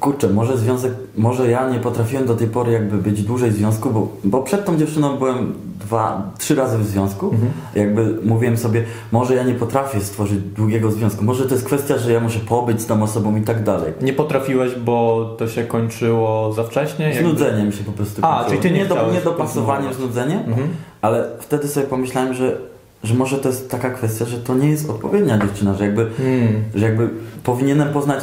kurczę, 0.00 0.28
może 0.28 0.58
związek, 0.58 0.92
może 1.16 1.50
ja 1.50 1.70
nie 1.70 1.78
potrafiłem 1.78 2.26
do 2.26 2.34
tej 2.34 2.46
pory 2.48 2.72
jakby 2.72 2.96
być 2.98 3.22
dłużej 3.22 3.50
w 3.50 3.54
związku, 3.54 3.90
bo, 3.90 4.08
bo 4.24 4.42
przed 4.42 4.64
tą 4.64 4.76
dziewczyną 4.76 5.16
byłem 5.16 5.52
dwa, 5.80 6.30
trzy 6.38 6.54
razy 6.54 6.78
w 6.78 6.86
związku. 6.86 7.26
Mhm. 7.30 7.52
Jakby 7.74 8.18
mówiłem 8.24 8.56
sobie, 8.56 8.84
może 9.12 9.34
ja 9.34 9.42
nie 9.42 9.54
potrafię 9.54 10.00
stworzyć 10.00 10.38
długiego 10.38 10.90
związku, 10.90 11.24
może 11.24 11.44
to 11.46 11.54
jest 11.54 11.66
kwestia, 11.66 11.98
że 11.98 12.12
ja 12.12 12.20
muszę 12.20 12.38
pobyć 12.38 12.80
z 12.80 12.86
tą 12.86 13.02
osobą 13.02 13.36
i 13.36 13.40
tak 13.42 13.62
dalej. 13.62 13.92
Nie 14.02 14.12
potrafiłeś, 14.12 14.74
bo 14.74 15.24
to 15.38 15.48
się 15.48 15.64
kończyło 15.64 16.52
za 16.52 16.64
wcześnie? 16.64 17.04
Jakby- 17.04 17.20
Znudzeniem 17.28 17.72
się 17.72 17.84
po 17.84 17.92
prostu 17.92 18.20
A, 18.24 18.28
kończyło. 18.28 18.48
czyli 18.50 18.60
ty 18.60 18.70
nie 18.78 18.86
do, 18.86 18.94
nie 19.12 19.20
dopasowaniem, 19.20 19.84
kontynuować. 19.84 19.96
znudzeniem, 19.96 20.38
Mhm. 20.38 20.68
ale 21.02 21.24
wtedy 21.40 21.68
sobie 21.68 21.86
pomyślałem, 21.86 22.34
że, 22.34 22.56
że 23.02 23.14
może 23.14 23.38
to 23.38 23.48
jest 23.48 23.70
taka 23.70 23.90
kwestia, 23.90 24.24
że 24.24 24.36
to 24.38 24.54
nie 24.54 24.68
jest 24.70 24.90
odpowiednia 24.90 25.38
dziewczyna, 25.38 25.74
że 25.74 25.84
jakby, 25.84 26.06
Hmm. 26.16 26.64
że 26.74 26.84
jakby 26.86 27.08
powinienem 27.44 27.88
poznać 27.92 28.20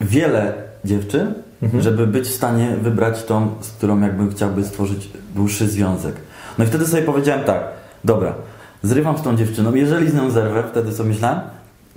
wiele 0.00 0.67
dziewczyn, 0.84 1.34
Mhm. 1.62 1.82
żeby 1.82 2.06
być 2.06 2.28
w 2.28 2.34
stanie 2.34 2.76
wybrać 2.82 3.24
tą, 3.24 3.48
z 3.60 3.70
którą 3.70 4.00
jakby 4.00 4.34
chciałby 4.34 4.64
stworzyć 4.64 5.10
dłuższy 5.34 5.68
związek. 5.68 6.14
No 6.58 6.64
i 6.64 6.66
wtedy 6.68 6.86
sobie 6.86 7.02
powiedziałem 7.02 7.44
tak, 7.44 7.64
dobra, 8.04 8.34
zrywam 8.82 9.18
z 9.18 9.22
tą 9.22 9.36
dziewczyną, 9.36 9.74
jeżeli 9.74 10.10
z 10.10 10.14
nią 10.14 10.30
zerwę, 10.30 10.64
wtedy 10.70 10.92
co 10.92 11.04
myślałem, 11.04 11.40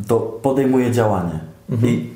to 0.07 0.19
podejmuję 0.19 0.91
działanie. 0.91 1.39
Mhm. 1.69 1.93
I 1.93 2.09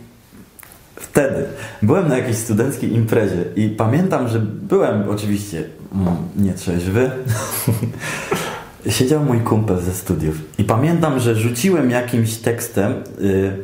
wtedy 0.96 1.46
byłem 1.82 2.08
na 2.08 2.18
jakiejś 2.18 2.38
studenckiej 2.38 2.94
imprezie 2.94 3.44
i 3.56 3.70
pamiętam, 3.70 4.28
że 4.28 4.40
byłem 4.40 5.10
oczywiście 5.10 5.64
mm, 5.96 6.16
nietrzeźwy. 6.36 7.12
Siedział 8.90 9.24
mój 9.24 9.40
kumpel 9.40 9.80
ze 9.80 9.94
studiów 9.94 10.36
i 10.58 10.64
pamiętam, 10.64 11.20
że 11.20 11.36
rzuciłem 11.36 11.90
jakimś 11.90 12.36
tekstem, 12.38 12.94
y, 13.22 13.58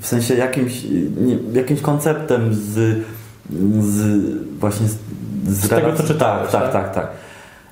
w 0.00 0.06
sensie 0.06 0.34
jakimś, 0.34 0.84
nie, 1.20 1.38
jakimś 1.52 1.80
konceptem 1.80 2.54
z, 2.54 2.98
z 3.80 4.22
właśnie 4.58 4.86
z, 4.88 4.96
Z 5.48 5.68
tego, 5.68 5.92
co 5.92 6.02
czytałeś, 6.02 6.50
Tak, 6.50 6.62
tak? 6.62 6.72
tak, 6.72 6.84
tak, 6.84 6.94
tak. 6.94 7.10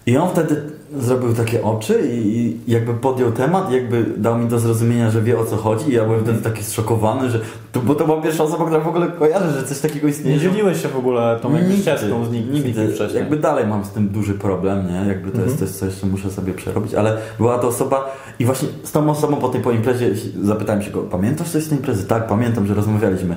I 0.07 0.17
on 0.17 0.31
wtedy 0.31 0.63
zrobił 0.99 1.35
takie 1.35 1.63
oczy 1.65 2.01
i, 2.13 2.57
jakby 2.69 2.95
podjął 2.95 3.33
temat, 3.33 3.73
jakby 3.73 4.05
dał 4.17 4.39
mi 4.39 4.47
do 4.49 4.59
zrozumienia, 4.59 5.11
że 5.11 5.23
wie 5.23 5.39
o 5.39 5.45
co 5.45 5.57
chodzi 5.57 5.91
i 5.91 5.95
ja 5.95 6.05
byłem 6.05 6.23
wtedy 6.23 6.43
taki 6.43 6.65
zszokowany, 6.65 7.31
że 7.31 7.41
to, 7.73 7.81
bo 7.81 7.95
to 7.95 8.05
była 8.05 8.23
pierwsza 8.23 8.45
osoba, 8.45 8.65
która 8.65 8.81
w 8.81 8.89
ogóle 8.89 9.07
kojarzy, 9.09 9.51
że 9.61 9.65
coś 9.67 9.79
takiego 9.79 10.09
istnieje. 10.09 10.37
Nie 10.37 10.43
dzieliłeś 10.43 10.83
się 10.83 10.89
w 10.89 10.97
ogóle 10.97 11.39
tą 11.43 11.51
ścieżką 11.81 12.25
z 12.25 12.29
nik- 12.29 12.43
z 12.51 12.53
nikim 12.53 12.65
nigdy. 12.65 12.89
wcześniej. 12.93 13.21
Jakby 13.21 13.37
dalej 13.37 13.67
mam 13.67 13.85
z 13.85 13.91
tym 13.91 14.09
duży 14.09 14.35
problem, 14.35 14.87
nie? 14.89 15.09
Jakby 15.09 15.31
to 15.31 15.39
Mhm. 15.39 15.47
jest 15.49 15.59
coś, 15.59 15.69
co 15.71 15.87
jeszcze 15.87 16.07
muszę 16.07 16.31
sobie 16.31 16.53
przerobić, 16.55 16.95
ale 16.95 17.17
była 17.39 17.59
to 17.59 17.69
osoba 17.69 18.17
i 18.39 18.45
właśnie 18.45 18.69
z 18.85 18.93
tą 18.93 19.11
osobą 19.11 19.37
po 19.37 19.49
tej 19.49 19.61
po 19.61 19.71
imprezie 19.73 20.11
zapytałem 20.43 20.83
się 20.83 20.91
go, 20.91 21.03
pamiętasz 21.03 21.49
coś 21.51 21.63
z 21.65 21.69
tej 21.69 21.79
imprezy? 21.79 22.05
Tak, 22.07 22.27
pamiętam, 22.27 22.67
że 22.67 22.75
rozmawialiśmy. 22.75 23.37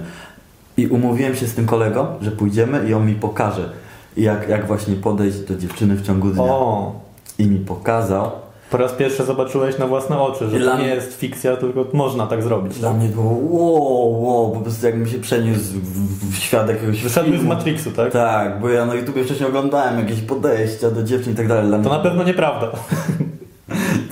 I 0.78 0.88
umówiłem 0.88 1.36
się 1.36 1.48
z 1.48 1.54
tym 1.54 1.66
kolegą, 1.66 2.06
że 2.22 2.32
pójdziemy 2.32 2.90
i 2.90 2.94
on 2.94 3.06
mi 3.08 3.14
pokaże, 3.16 3.70
jak, 4.18 4.50
jak 4.50 4.68
właśnie 4.68 4.96
podejść 4.96 5.40
do 5.40 5.56
dziewczyny 5.58 5.96
w 5.96 6.02
ciągu 6.02 6.30
dnia. 6.30 6.44
O, 6.44 7.03
I 7.44 7.48
mi 7.48 7.60
pokazał. 7.60 8.32
po 8.72 8.78
raz 8.78 8.92
pierwszy 8.92 9.24
zobaczyłeś 9.24 9.78
na 9.78 9.88
własne 9.88 10.20
oczy, 10.22 10.50
że 10.50 10.60
Dla 10.60 10.72
to 10.72 10.78
nie 10.78 10.84
mnie- 10.84 10.96
jest 10.96 11.20
fikcja, 11.20 11.58
tylko 11.58 11.86
można 11.94 12.28
tak 12.28 12.44
zrobić. 12.44 12.80
Dla 12.80 12.94
mnie 12.94 13.08
było 13.08 13.38
wow, 13.50 14.24
wow, 14.24 14.52
po 14.52 14.60
prostu 14.60 14.86
jakbym 14.86 15.08
się 15.08 15.20
przeniósł 15.20 15.62
w, 15.74 16.32
w 16.32 16.36
świat 16.36 16.70
jakiegoś 16.70 17.04
Wyszedłeś 17.04 17.40
z. 17.40 17.44
Matrixu, 17.44 17.92
tak? 17.92 18.12
Tak, 18.12 18.60
bo 18.62 18.70
ja 18.70 18.86
na 18.86 18.94
YouTubie 18.96 19.24
wcześniej 19.24 19.50
oglądałem 19.50 20.00
jakieś 20.00 20.22
podejścia 20.22 20.92
do 20.92 21.04
dziewczyn 21.04 21.34
i 21.34 21.36
tak 21.36 21.48
dalej. 21.48 21.72
To 21.72 21.78
mnie- 21.78 21.90
na 21.90 22.00
pewno 22.00 22.24
nieprawda. 22.24 22.68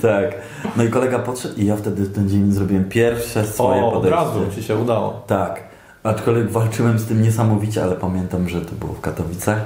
Tak. 0.02 0.34
No 0.76 0.84
i 0.84 0.88
kolega 0.88 1.18
podszedł 1.18 1.54
i 1.60 1.66
ja 1.66 1.76
wtedy 1.76 2.06
ten 2.06 2.28
dzień 2.28 2.52
zrobiłem 2.52 2.84
pierwsze 2.84 3.44
swoje 3.46 3.82
O, 3.82 3.88
od 3.88 3.94
podejście. 3.94 4.16
razu 4.16 4.40
ci 4.54 4.62
się 4.62 4.76
udało. 4.76 5.22
Tak. 5.26 5.60
Aczkolwiek 6.02 6.50
walczyłem 6.50 6.98
z 6.98 7.04
tym 7.06 7.22
niesamowicie, 7.22 7.82
ale 7.82 7.96
pamiętam, 7.96 8.48
że 8.48 8.60
to 8.60 8.74
było 8.74 8.92
w 8.92 9.00
Katowicach 9.00 9.58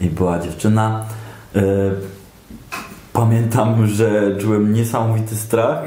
i 0.00 0.06
była 0.06 0.38
dziewczyna. 0.38 1.04
E, 1.56 1.60
pamiętam, 3.18 3.86
że 3.86 4.36
czułem 4.40 4.72
niesamowity 4.72 5.36
strach, 5.36 5.82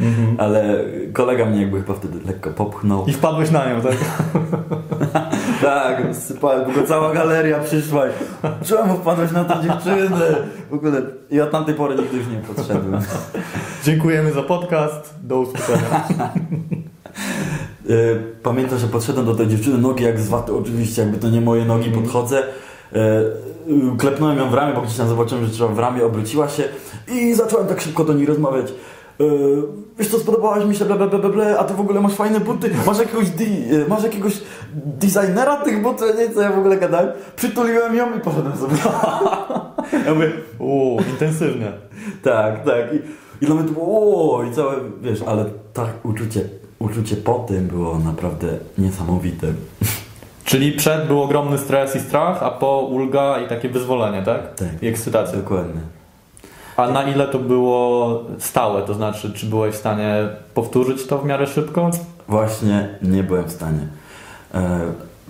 Mhm. 0.00 0.36
ale 0.44 0.84
kolega 1.12 1.46
mnie 1.46 1.60
jakby 1.60 1.80
chyba 1.82 1.94
wtedy 1.94 2.18
lekko 2.26 2.50
popchnął. 2.50 3.06
I 3.06 3.12
wpadłeś 3.12 3.50
na 3.50 3.68
nią, 3.70 3.80
tak? 3.80 3.96
Tak, 5.62 6.02
sypałem, 6.16 6.70
bo 6.76 6.82
cała 6.86 7.14
galeria 7.14 7.58
przyszła. 7.58 8.06
i, 8.06 8.10
Czemu 8.64 8.94
wpadłeś 8.96 9.32
na 9.32 9.44
tą 9.44 9.62
dziewczynę? 9.62 10.20
W 10.70 10.74
ogóle 10.74 11.02
i 11.30 11.40
od 11.40 11.50
tamtej 11.50 11.74
pory 11.74 11.96
nigdy 11.96 12.16
już 12.16 12.26
nie 12.26 12.36
podszedłem. 12.54 13.02
Dziękujemy 13.84 14.32
za 14.32 14.42
podcast. 14.42 15.14
Do 15.22 15.40
usłyszenia. 15.40 16.04
E, 17.88 17.94
Pamiętam, 18.42 18.78
że 18.78 18.86
podszedłem 18.86 19.26
do 19.26 19.34
tej 19.34 19.48
dziewczyny, 19.48 19.78
nogi 19.78 20.04
jak 20.04 20.20
z 20.20 20.28
waty, 20.28 20.52
oczywiście, 20.54 21.02
jakby 21.02 21.18
to 21.18 21.28
nie 21.30 21.40
moje 21.40 21.64
nogi, 21.64 21.90
podchodzę. 21.90 22.42
E, 23.94 23.96
Klepnąłem 23.98 24.38
ją 24.38 24.50
w 24.50 24.54
ramię, 24.54 24.74
bo 24.74 24.82
gdzieś 24.82 24.96
tam 24.96 25.08
zobaczyłem, 25.08 25.44
że 25.44 25.50
trzeba 25.50 25.74
w 25.74 25.78
ramię, 25.78 26.04
obróciła 26.04 26.48
się 26.48 26.64
i 27.08 27.34
zacząłem 27.34 27.66
tak 27.66 27.80
szybko 27.80 28.04
do 28.04 28.12
niej 28.12 28.26
rozmawiać. 28.26 28.66
E, 29.20 29.24
Wiesz 29.98 30.08
co, 30.08 30.18
spodobałaś 30.18 30.64
mi 30.64 30.76
się, 30.76 30.84
ble, 30.84 30.96
ble, 30.96 31.08
ble, 31.18 31.28
ble, 31.28 31.58
a 31.58 31.64
ty 31.64 31.74
w 31.74 31.80
ogóle 31.80 32.00
masz 32.00 32.14
fajne 32.14 32.40
buty, 32.40 32.70
masz 32.86 32.98
jakiegoś, 32.98 33.30
di, 33.30 33.44
e, 33.44 33.88
masz 33.88 34.02
jakiegoś 34.02 34.40
designera 34.74 35.56
tych 35.56 35.82
butów, 35.82 36.06
nie 36.18 36.34
co 36.34 36.40
ja 36.40 36.52
w 36.52 36.58
ogóle 36.58 36.76
gadałem. 36.76 37.08
Przytuliłem 37.36 37.96
ją 37.96 38.16
i 38.16 38.20
poszedłem 38.20 38.56
sobie. 38.56 38.76
Ja 40.06 40.14
mówię, 40.14 40.30
uuu, 40.58 41.00
intensywnie. 41.10 41.72
Tak, 42.22 42.64
tak. 42.64 42.94
I, 42.94 42.96
I 43.44 43.46
dla 43.46 43.54
mnie 43.54 43.64
to 43.64 43.72
było 43.72 44.36
o, 44.36 44.42
i 44.44 44.52
całe, 44.54 44.74
wiesz, 45.02 45.22
ale 45.22 45.44
tak 45.72 45.86
uczucie, 46.04 46.40
uczucie 46.78 47.16
po 47.16 47.34
tym 47.34 47.66
było 47.66 47.98
naprawdę 47.98 48.48
niesamowite. 48.78 49.46
Czyli 50.50 50.72
przed 50.72 51.06
był 51.06 51.22
ogromny 51.22 51.58
stres 51.58 51.96
i 51.96 52.00
strach, 52.00 52.42
a 52.42 52.50
po 52.50 52.80
ulga 52.80 53.40
i 53.40 53.48
takie 53.48 53.68
wyzwolenie, 53.68 54.22
tak? 54.22 54.54
Tak. 54.54 54.82
I 54.82 54.86
ekscytacja. 54.86 55.38
Dokładnie. 55.38 55.80
A 56.76 56.88
na 56.90 57.02
ile 57.02 57.26
to 57.26 57.38
było 57.38 58.22
stałe? 58.38 58.82
To 58.82 58.94
znaczy, 58.94 59.32
czy 59.32 59.46
byłeś 59.46 59.74
w 59.74 59.78
stanie 59.78 60.28
powtórzyć 60.54 61.06
to 61.06 61.18
w 61.18 61.24
miarę 61.24 61.46
szybko? 61.46 61.90
Właśnie 62.28 62.88
nie 63.02 63.22
byłem 63.22 63.44
w 63.44 63.50
stanie. 63.52 63.86
E, 64.54 64.80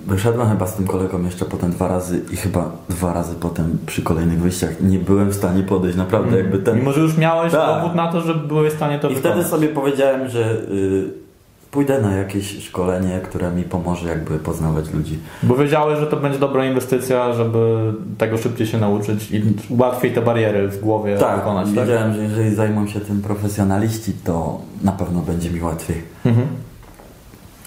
wyszedłem 0.07 0.49
chyba 0.49 0.67
z 0.67 0.75
tym 0.75 0.87
kolegą 0.87 1.25
jeszcze 1.25 1.45
potem 1.45 1.71
dwa 1.71 1.89
razy 1.89 2.23
i 2.33 2.37
chyba 2.37 2.71
dwa 2.89 3.13
razy 3.13 3.35
potem 3.35 3.79
przy 3.87 4.03
kolejnych 4.03 4.41
wyjściach 4.41 4.81
nie 4.81 4.99
byłem 4.99 5.31
w 5.31 5.35
stanie 5.35 5.63
podejść. 5.63 5.97
Naprawdę 5.97 6.37
jakby 6.37 6.59
ten... 6.59 6.79
Mimo, 6.79 6.93
że 6.93 7.01
już 7.01 7.17
miałeś 7.17 7.53
Tak. 7.53 7.83
dowód 7.83 7.95
na 7.95 8.13
to, 8.13 8.21
że 8.21 8.35
byłeś 8.35 8.73
w 8.73 8.77
stanie 8.77 8.99
to 8.99 9.09
I 9.09 9.15
wykonać. 9.15 9.37
wtedy 9.37 9.51
sobie 9.51 9.69
powiedziałem, 9.69 10.29
że 10.29 10.41
y, 10.53 11.30
pójdę 11.71 12.01
na 12.03 12.17
jakieś 12.17 12.65
szkolenie, 12.65 13.21
które 13.25 13.51
mi 13.51 13.63
pomoże 13.63 14.09
jakby 14.09 14.39
poznawać 14.39 14.91
ludzi. 14.93 15.19
Bo 15.43 15.57
wiedziałeś, 15.57 15.99
że 15.99 16.07
to 16.07 16.17
będzie 16.17 16.39
dobra 16.39 16.65
inwestycja, 16.65 17.33
żeby 17.33 17.93
tego 18.19 18.39
szybciej 18.39 18.67
się 18.67 18.79
nauczyć 18.79 19.31
i 19.31 19.43
łatwiej 19.71 20.13
te 20.13 20.23
bariery 20.23 20.69
w 20.69 20.81
głowie 20.81 21.17
Tak, 21.19 21.39
pokonać, 21.39 21.67
tak? 21.67 21.75
wiedziałem, 21.75 22.15
że 22.15 22.23
jeżeli 22.23 22.55
zajmą 22.55 22.87
się 22.87 23.01
tym 23.01 23.23
profesjonaliści, 23.23 24.13
to 24.25 24.61
na 24.83 24.93
pewno 24.93 25.21
będzie 25.21 25.51
mi 25.51 25.63
łatwiej. 25.63 26.03
Mhm. 26.27 26.47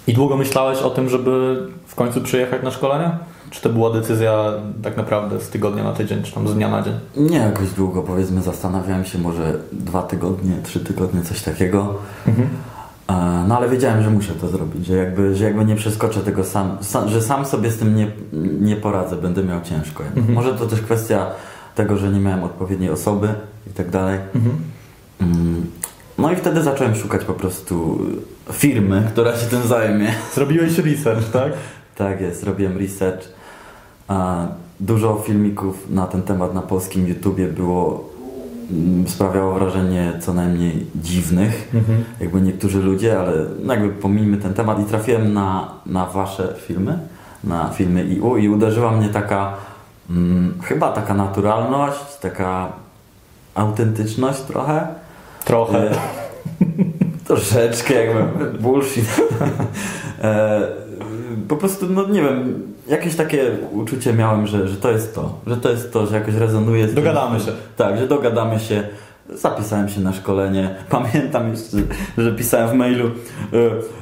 I 0.07 0.13
długo 0.13 0.37
myślałeś 0.37 0.79
o 0.79 0.89
tym, 0.89 1.09
żeby 1.09 1.57
w 1.87 1.95
końcu 1.95 2.21
przyjechać 2.21 2.63
na 2.63 2.71
szkolenie? 2.71 3.11
Czy 3.49 3.61
to 3.61 3.69
była 3.69 3.93
decyzja 3.93 4.53
tak 4.83 4.97
naprawdę 4.97 5.41
z 5.41 5.49
tygodnia 5.49 5.83
na 5.83 5.93
tydzień, 5.93 6.23
czy 6.23 6.33
tam 6.33 6.47
z 6.47 6.53
dnia 6.55 6.69
na 6.69 6.81
dzień? 6.81 6.93
Nie 7.17 7.37
jakoś 7.37 7.69
długo, 7.69 8.01
powiedzmy, 8.01 8.41
zastanawiałem 8.41 9.05
się, 9.05 9.19
może 9.19 9.53
dwa 9.71 10.03
tygodnie, 10.03 10.53
trzy 10.63 10.79
tygodnie, 10.79 11.21
coś 11.21 11.41
takiego. 11.41 11.93
Mhm. 12.27 12.47
No 13.47 13.57
ale 13.57 13.69
wiedziałem, 13.69 14.03
że 14.03 14.09
muszę 14.09 14.33
to 14.33 14.47
zrobić, 14.47 14.85
że 14.85 14.95
jakby, 14.95 15.35
że 15.35 15.43
jakby 15.43 15.65
nie 15.65 15.75
przeskoczę 15.75 16.19
tego 16.19 16.43
sam, 16.43 16.77
sam 16.81 17.09
że 17.09 17.21
sam 17.21 17.45
sobie 17.45 17.71
z 17.71 17.77
tym 17.77 17.95
nie, 17.95 18.11
nie 18.61 18.75
poradzę, 18.75 19.15
będę 19.15 19.43
miał 19.43 19.61
ciężko. 19.61 20.03
Mhm. 20.15 20.33
Może 20.33 20.53
to 20.53 20.65
też 20.65 20.81
kwestia 20.81 21.27
tego, 21.75 21.97
że 21.97 22.11
nie 22.11 22.19
miałem 22.19 22.43
odpowiedniej 22.43 22.89
osoby 22.89 23.33
i 23.67 23.69
tak 23.69 23.89
dalej. 23.89 24.19
Mhm. 24.35 24.55
Mm, 25.21 25.65
No 26.17 26.31
i 26.31 26.35
wtedy 26.35 26.63
zacząłem 26.63 26.95
szukać 26.95 27.25
po 27.25 27.33
prostu 27.33 27.99
firmy, 28.51 29.07
która 29.11 29.37
się 29.37 29.45
tym 29.45 29.61
zajmie. 29.67 30.13
Zrobiłeś 30.33 30.77
research, 30.77 31.29
tak? 31.31 31.53
Tak 31.95 32.21
jest, 32.21 32.43
robiłem 32.43 32.77
research. 32.77 33.27
Dużo 34.79 35.23
filmików 35.25 35.89
na 35.89 36.07
ten 36.07 36.21
temat 36.21 36.53
na 36.53 36.61
polskim 36.61 37.07
YouTubie 37.07 37.47
było, 37.47 38.09
sprawiało 39.07 39.53
wrażenie 39.53 40.13
co 40.19 40.33
najmniej 40.33 40.85
dziwnych. 40.95 41.69
Mhm. 41.73 42.03
Jakby 42.19 42.41
niektórzy 42.41 42.79
ludzie, 42.79 43.19
ale 43.19 43.33
jakby 43.67 43.89
pomijmy 43.89 44.37
ten 44.37 44.53
temat 44.53 44.79
i 44.79 44.83
trafiłem 44.83 45.33
na, 45.33 45.71
na 45.85 46.05
wasze 46.05 46.55
filmy, 46.67 46.99
na 47.43 47.69
filmy 47.69 48.03
IU 48.03 48.37
i 48.37 48.49
uderzyła 48.49 48.91
mnie 48.91 49.09
taka 49.09 49.53
mm, 50.09 50.53
chyba 50.63 50.91
taka 50.91 51.13
naturalność, 51.13 52.17
taka 52.21 52.71
autentyczność 53.55 54.39
trochę. 54.39 54.87
Trochę. 55.45 55.91
E, 55.91 55.95
troszeczkę 57.27 58.05
jakby 58.05 58.45
bullshit. 58.59 59.05
e, 60.21 60.82
po 61.47 61.55
prostu, 61.55 61.85
no 61.89 62.07
nie 62.07 62.21
wiem, 62.21 62.63
jakieś 62.87 63.15
takie 63.15 63.51
uczucie 63.71 64.13
miałem, 64.13 64.47
że, 64.47 64.67
że 64.67 64.75
to 64.75 64.91
jest 64.91 65.15
to, 65.15 65.39
że 65.47 65.57
to 65.57 65.69
jest 65.69 65.93
to, 65.93 66.07
że 66.07 66.15
jakoś 66.15 66.35
rezonuje 66.35 66.83
z 66.83 66.87
tym. 66.87 66.95
Dogadamy 66.95 67.39
się. 67.39 67.51
Tak, 67.77 67.97
że 67.97 68.07
dogadamy 68.07 68.59
się. 68.59 68.83
Zapisałem 69.29 69.89
się 69.89 70.01
na 70.01 70.13
szkolenie. 70.13 70.75
Pamiętam 70.89 71.49
jeszcze, 71.49 71.77
że 72.17 72.31
pisałem 72.31 72.69
w 72.69 72.73
mailu, 72.73 73.07
e, 73.07 73.11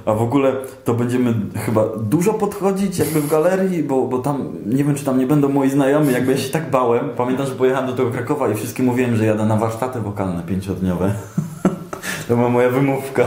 a 0.05 0.13
w 0.13 0.21
ogóle 0.21 0.53
to 0.85 0.93
będziemy 0.93 1.33
chyba 1.65 1.85
dużo 1.97 2.33
podchodzić 2.33 3.00
jakby 3.00 3.21
w 3.21 3.29
galerii, 3.29 3.83
bo, 3.83 4.07
bo 4.07 4.19
tam 4.19 4.53
nie 4.65 4.83
wiem, 4.83 4.95
czy 4.95 5.05
tam 5.05 5.19
nie 5.19 5.27
będą 5.27 5.50
moi 5.50 5.69
znajomi, 5.69 6.13
jakby 6.13 6.31
ja 6.31 6.38
się 6.38 6.50
tak 6.50 6.69
bałem. 6.69 7.09
Pamiętam, 7.17 7.45
że 7.45 7.51
pojechałem 7.51 7.88
do 7.88 7.93
tego 7.93 8.11
Krakowa 8.11 8.50
i 8.50 8.55
wszystkim 8.55 8.85
mówiłem, 8.85 9.15
że 9.15 9.25
jadę 9.25 9.45
na 9.45 9.57
warsztaty 9.57 10.00
wokalne 10.00 10.43
pięciodniowe. 10.43 11.13
To 12.27 12.35
była 12.35 12.50
moja 12.50 12.70
wymówka. 12.70 13.25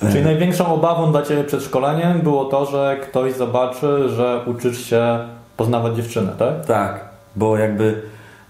Czyli 0.00 0.24
największą 0.24 0.66
obawą 0.74 1.10
dla 1.12 1.22
Ciebie 1.22 1.44
przed 1.44 1.62
szkoleniem 1.62 2.20
było 2.20 2.44
to, 2.44 2.66
że 2.66 2.96
ktoś 3.02 3.32
zobaczy, 3.34 4.08
że 4.08 4.40
uczysz 4.46 4.84
się 4.84 5.18
poznawać 5.56 5.96
dziewczynę, 5.96 6.32
tak? 6.38 6.66
Tak, 6.66 7.00
bo 7.36 7.56
jakby 7.58 8.02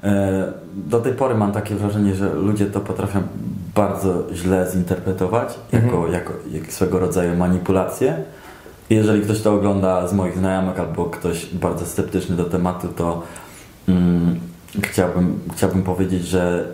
e, 0.05 0.53
do 0.75 1.01
tej 1.01 1.13
pory 1.13 1.35
mam 1.35 1.53
takie 1.53 1.75
wrażenie, 1.75 2.15
że 2.15 2.35
ludzie 2.35 2.67
to 2.67 2.81
potrafią 2.81 3.23
bardzo 3.75 4.09
źle 4.35 4.67
zinterpretować 4.73 5.49
jako, 5.73 5.87
Mhm. 5.97 6.13
jako 6.13 6.33
jak 6.53 6.73
swego 6.73 6.99
rodzaju 6.99 7.37
manipulację. 7.37 8.17
Jeżeli 8.91 9.23
ktoś 9.23 9.43
to 9.43 9.55
ogląda 9.55 10.09
z 10.09 10.13
moich 10.13 10.39
znajomych 10.39 10.81
albo 10.81 11.05
ktoś 11.05 11.47
bardzo 11.47 11.87
sceptyczny 11.87 12.37
do 12.37 12.45
tematu, 12.45 12.89
to 12.89 13.23
mm, 13.89 14.41
chciałbym, 14.83 15.39
chciałbym 15.57 15.83
powiedzieć, 15.83 16.27
że 16.27 16.65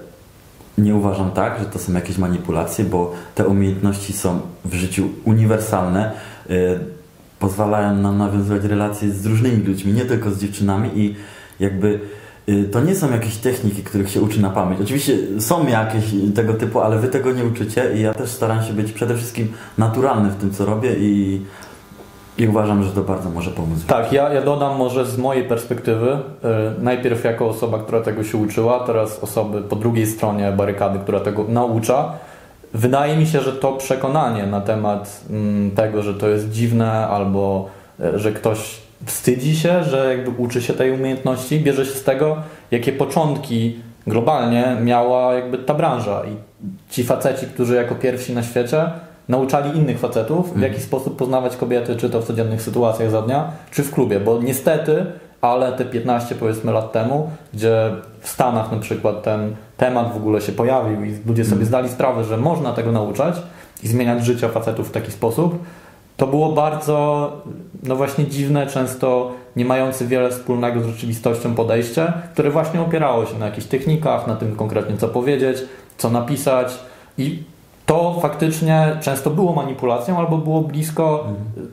nie 0.79 0.95
uważam 0.95 1.31
tak, 1.31 1.59
że 1.59 1.65
to 1.65 1.79
są 1.79 1.93
jakieś 1.93 2.19
manipulacje, 2.19 2.85
bo 2.85 3.13
te 3.35 3.47
umiejętności 3.47 4.13
są 4.13 4.41
w 4.65 4.75
życiu 4.75 5.09
uniwersalne. 5.25 6.13
y, 6.51 6.79
pozwalają 7.39 7.97
nam 7.97 8.19
nawiązywać 8.19 8.65
relacje 8.65 9.11
z 9.11 9.27
różnymi 9.27 9.65
ludźmi, 9.65 9.93
nie 9.93 10.05
tylko 10.05 10.31
z 10.31 10.39
dziewczynami 10.39 10.91
i 10.95 11.15
jakby 11.61 12.01
y, 12.49 12.65
to 12.65 12.81
nie 12.81 12.97
są 12.97 13.11
jakieś 13.11 13.37
techniki, 13.37 13.83
których 13.83 14.11
się 14.11 14.21
uczy 14.21 14.41
na 14.41 14.51
pamięć. 14.51 14.81
Oczywiście 14.81 15.19
są 15.41 15.67
jakieś 15.67 16.05
tego 16.35 16.55
typu, 16.55 16.81
ale 16.81 16.99
wy 16.99 17.09
tego 17.09 17.33
nie 17.33 17.45
uczycie 17.45 17.95
i 17.97 18.01
ja 18.01 18.15
też 18.15 18.31
staram 18.31 18.65
się 18.65 18.73
być 18.73 18.93
przede 18.93 19.17
wszystkim 19.17 19.49
naturalny 19.79 20.31
w 20.31 20.37
tym, 20.37 20.51
co 20.51 20.65
robię 20.65 20.95
i, 20.99 21.41
i 22.39 22.49
uważam, 22.49 22.85
że 22.85 22.91
to 22.91 23.03
bardzo 23.03 23.31
może 23.31 23.51
pomóc. 23.51 23.79
Tak, 23.87 24.13
ja, 24.13 24.33
ja 24.33 24.43
dodam 24.43 24.77
może 24.77 25.07
z 25.07 25.19
mojej 25.19 25.45
perspektywy, 25.45 26.11
y, 26.11 26.19
najpierw 26.83 27.25
jako 27.25 27.49
osoba, 27.49 27.79
która 27.79 28.01
tego 28.01 28.25
się 28.25 28.39
uczyła, 28.39 28.81
teraz 28.81 29.19
osoby 29.19 29.63
po 29.63 29.77
drugiej 29.77 30.07
stronie 30.07 30.53
barykady, 30.53 30.99
która 30.99 31.21
tego 31.21 31.45
naucza. 31.49 32.13
Wydaje 32.75 33.17
mi 33.17 33.27
się, 33.27 33.41
że 33.41 33.53
to 33.53 33.73
przekonanie 33.73 34.47
na 34.47 34.61
temat 34.61 35.25
mm, 35.31 35.71
tego, 35.71 36.03
że 36.03 36.15
to 36.15 36.29
jest 36.29 36.51
dziwne 36.51 37.09
albo 37.09 37.69
y, 38.01 38.19
że 38.19 38.33
ktoś 38.33 38.81
wstydzi 39.07 39.57
się, 39.57 39.85
że 39.85 40.17
jakby 40.17 40.43
uczy 40.43 40.63
się 40.63 40.73
tej 40.73 40.91
umiejętności, 40.91 41.61
bierze 41.61 41.87
się 41.87 41.93
z 41.93 42.05
tego, 42.05 42.37
jakie 42.71 42.93
początki 42.93 43.77
globalnie 44.07 44.77
miała 44.81 45.35
jakby 45.35 45.59
ta 45.59 45.75
branża 45.75 46.23
i 46.25 46.37
ci 46.91 47.05
faceci, 47.05 47.47
którzy 47.47 47.75
jako 47.75 47.95
pierwsi 47.95 48.33
na 48.33 48.43
świecie 48.43 48.91
nauczali 49.29 49.79
innych 49.79 49.99
facetów, 49.99 50.55
w 50.55 50.61
jaki 50.61 50.81
sposób 50.81 51.17
poznawać 51.17 51.57
kobiety, 51.57 51.97
czy 51.97 52.11
to 52.11 52.21
w 52.21 52.25
codziennych 52.25 52.63
sytuacjach 52.63 53.11
za 53.11 53.23
dnia, 53.23 53.51
czy 53.71 53.83
w 53.83 53.91
klubie, 53.91 54.21
bo 54.21 54.43
niestety, 54.43 55.07
ale 55.41 55.73
te 55.73 55.85
15 55.85 56.35
powiedzmy 56.35 56.73
lat 56.73 56.93
temu, 56.93 57.31
gdzie 57.55 57.91
w 58.21 58.29
Stanach 58.29 58.73
na 58.73 58.79
przykład 58.79 59.23
ten 59.23 59.55
temat 59.77 60.13
w 60.13 60.17
ogóle 60.17 60.41
się 60.41 60.53
pojawił 60.53 61.05
i 61.05 61.19
ludzie 61.27 61.45
sobie 61.45 61.65
zdali 61.65 61.89
sprawę, 61.89 62.25
że 62.25 62.37
można 62.37 62.73
tego 62.73 62.93
nauczać 62.93 63.35
i 63.83 63.89
zmieniać 63.89 64.25
życie 64.25 64.49
facetów 64.49 64.89
w 64.89 64.93
taki 64.93 65.13
sposób, 65.13 65.59
to 66.17 66.27
było 66.27 66.53
bardzo, 66.53 67.33
no 67.83 67.97
właśnie 67.97 68.27
dziwne, 68.27 68.67
często 68.67 69.33
nie 69.57 69.65
mające 69.65 70.07
wiele 70.07 70.31
wspólnego 70.31 70.81
z 70.81 70.87
rzeczywistością 70.87 71.55
podejście, 71.55 72.13
które 72.33 72.51
właśnie 72.51 72.81
opierało 72.81 73.27
się 73.27 73.39
na 73.39 73.47
jakichś 73.47 73.67
technikach, 73.67 74.27
na 74.27 74.37
tym 74.37 74.57
konkretnie 74.57 74.97
co 74.97 75.09
powiedzieć, 75.09 75.59
co 75.97 76.11
napisać 76.11 76.79
i 77.19 77.43
to 77.87 78.21
faktycznie 78.21 78.97
często 79.01 79.31
było 79.31 79.53
manipulacją 79.53 80.19
albo 80.19 80.39
było 80.39 80.61
blisko 80.61 81.25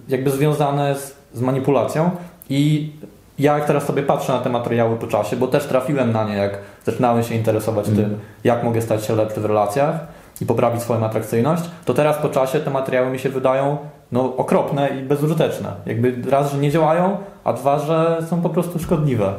jakby 0.08 0.32
związane 0.32 0.96
z, 0.96 1.16
z 1.34 1.42
manipulacją 1.42 2.12
i 2.50 2.92
ja 3.40 3.58
jak 3.58 3.68
teraz 3.68 3.86
sobie 3.86 4.04
patrzę 4.04 4.34
na 4.34 4.40
te 4.40 4.50
materiały 4.50 4.96
po 4.96 5.08
czasie, 5.08 5.36
bo 5.36 5.48
też 5.48 5.66
trafiłem 5.66 6.12
na 6.12 6.24
nie, 6.24 6.36
jak 6.36 6.58
zaczynałem 6.86 7.24
się 7.24 7.36
interesować 7.36 7.86
tym, 7.86 8.20
jak 8.44 8.64
mogę 8.64 8.82
stać 8.82 9.06
się 9.06 9.16
lepszy 9.16 9.42
w 9.42 9.46
relacjach 9.46 9.96
i 10.42 10.46
poprawić 10.46 10.82
swoją 10.82 11.06
atrakcyjność, 11.06 11.64
to 11.86 11.94
teraz 11.94 12.18
po 12.18 12.30
czasie 12.30 12.60
te 12.60 12.72
materiały 12.72 13.10
mi 13.10 13.20
się 13.20 13.30
wydają 13.30 13.78
no, 14.12 14.36
okropne 14.38 14.90
i 14.90 15.04
bezużyteczne. 15.04 15.72
Jakby 15.86 16.32
raz, 16.32 16.52
że 16.52 16.58
nie 16.58 16.72
działają, 16.72 17.18
a 17.44 17.54
dwa, 17.54 17.80
że 17.80 18.18
są 18.30 18.42
po 18.42 18.50
prostu 18.50 18.80
szkodliwe. 18.80 19.34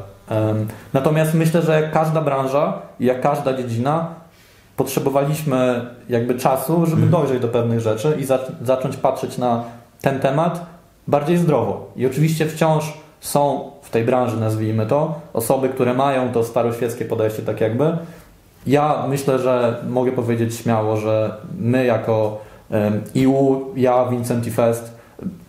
Natomiast 0.92 1.34
myślę, 1.34 1.62
że 1.62 1.80
jak 1.80 1.92
każda 1.92 2.20
branża 2.20 2.78
i 3.00 3.06
jak 3.06 3.20
każda 3.20 3.56
dziedzina 3.56 4.06
potrzebowaliśmy 4.80 5.86
jakby 6.08 6.34
czasu, 6.34 6.86
żeby 6.86 7.06
dojrzeć 7.06 7.40
do 7.40 7.48
pewnych 7.48 7.80
rzeczy 7.80 8.16
i 8.20 8.24
za, 8.24 8.38
zacząć 8.62 8.96
patrzeć 8.96 9.38
na 9.38 9.64
ten 10.00 10.20
temat 10.20 10.66
bardziej 11.08 11.38
zdrowo. 11.38 11.92
I 11.96 12.06
oczywiście 12.06 12.46
wciąż 12.46 12.92
są 13.20 13.70
w 13.82 13.90
tej 13.90 14.04
branży, 14.04 14.40
nazwijmy 14.40 14.86
to, 14.86 15.20
osoby, 15.32 15.68
które 15.68 15.94
mają 15.94 16.32
to 16.32 16.44
staroświeckie 16.44 17.04
podejście 17.04 17.42
tak 17.42 17.60
jakby. 17.60 17.96
Ja 18.66 19.04
myślę, 19.08 19.38
że 19.38 19.76
mogę 19.88 20.12
powiedzieć 20.12 20.54
śmiało, 20.54 20.96
że 20.96 21.34
my 21.58 21.84
jako 21.84 22.38
EU, 23.16 23.60
ja, 23.76 24.04
Vincent 24.04 24.46
i 24.46 24.50
Fest 24.50 24.94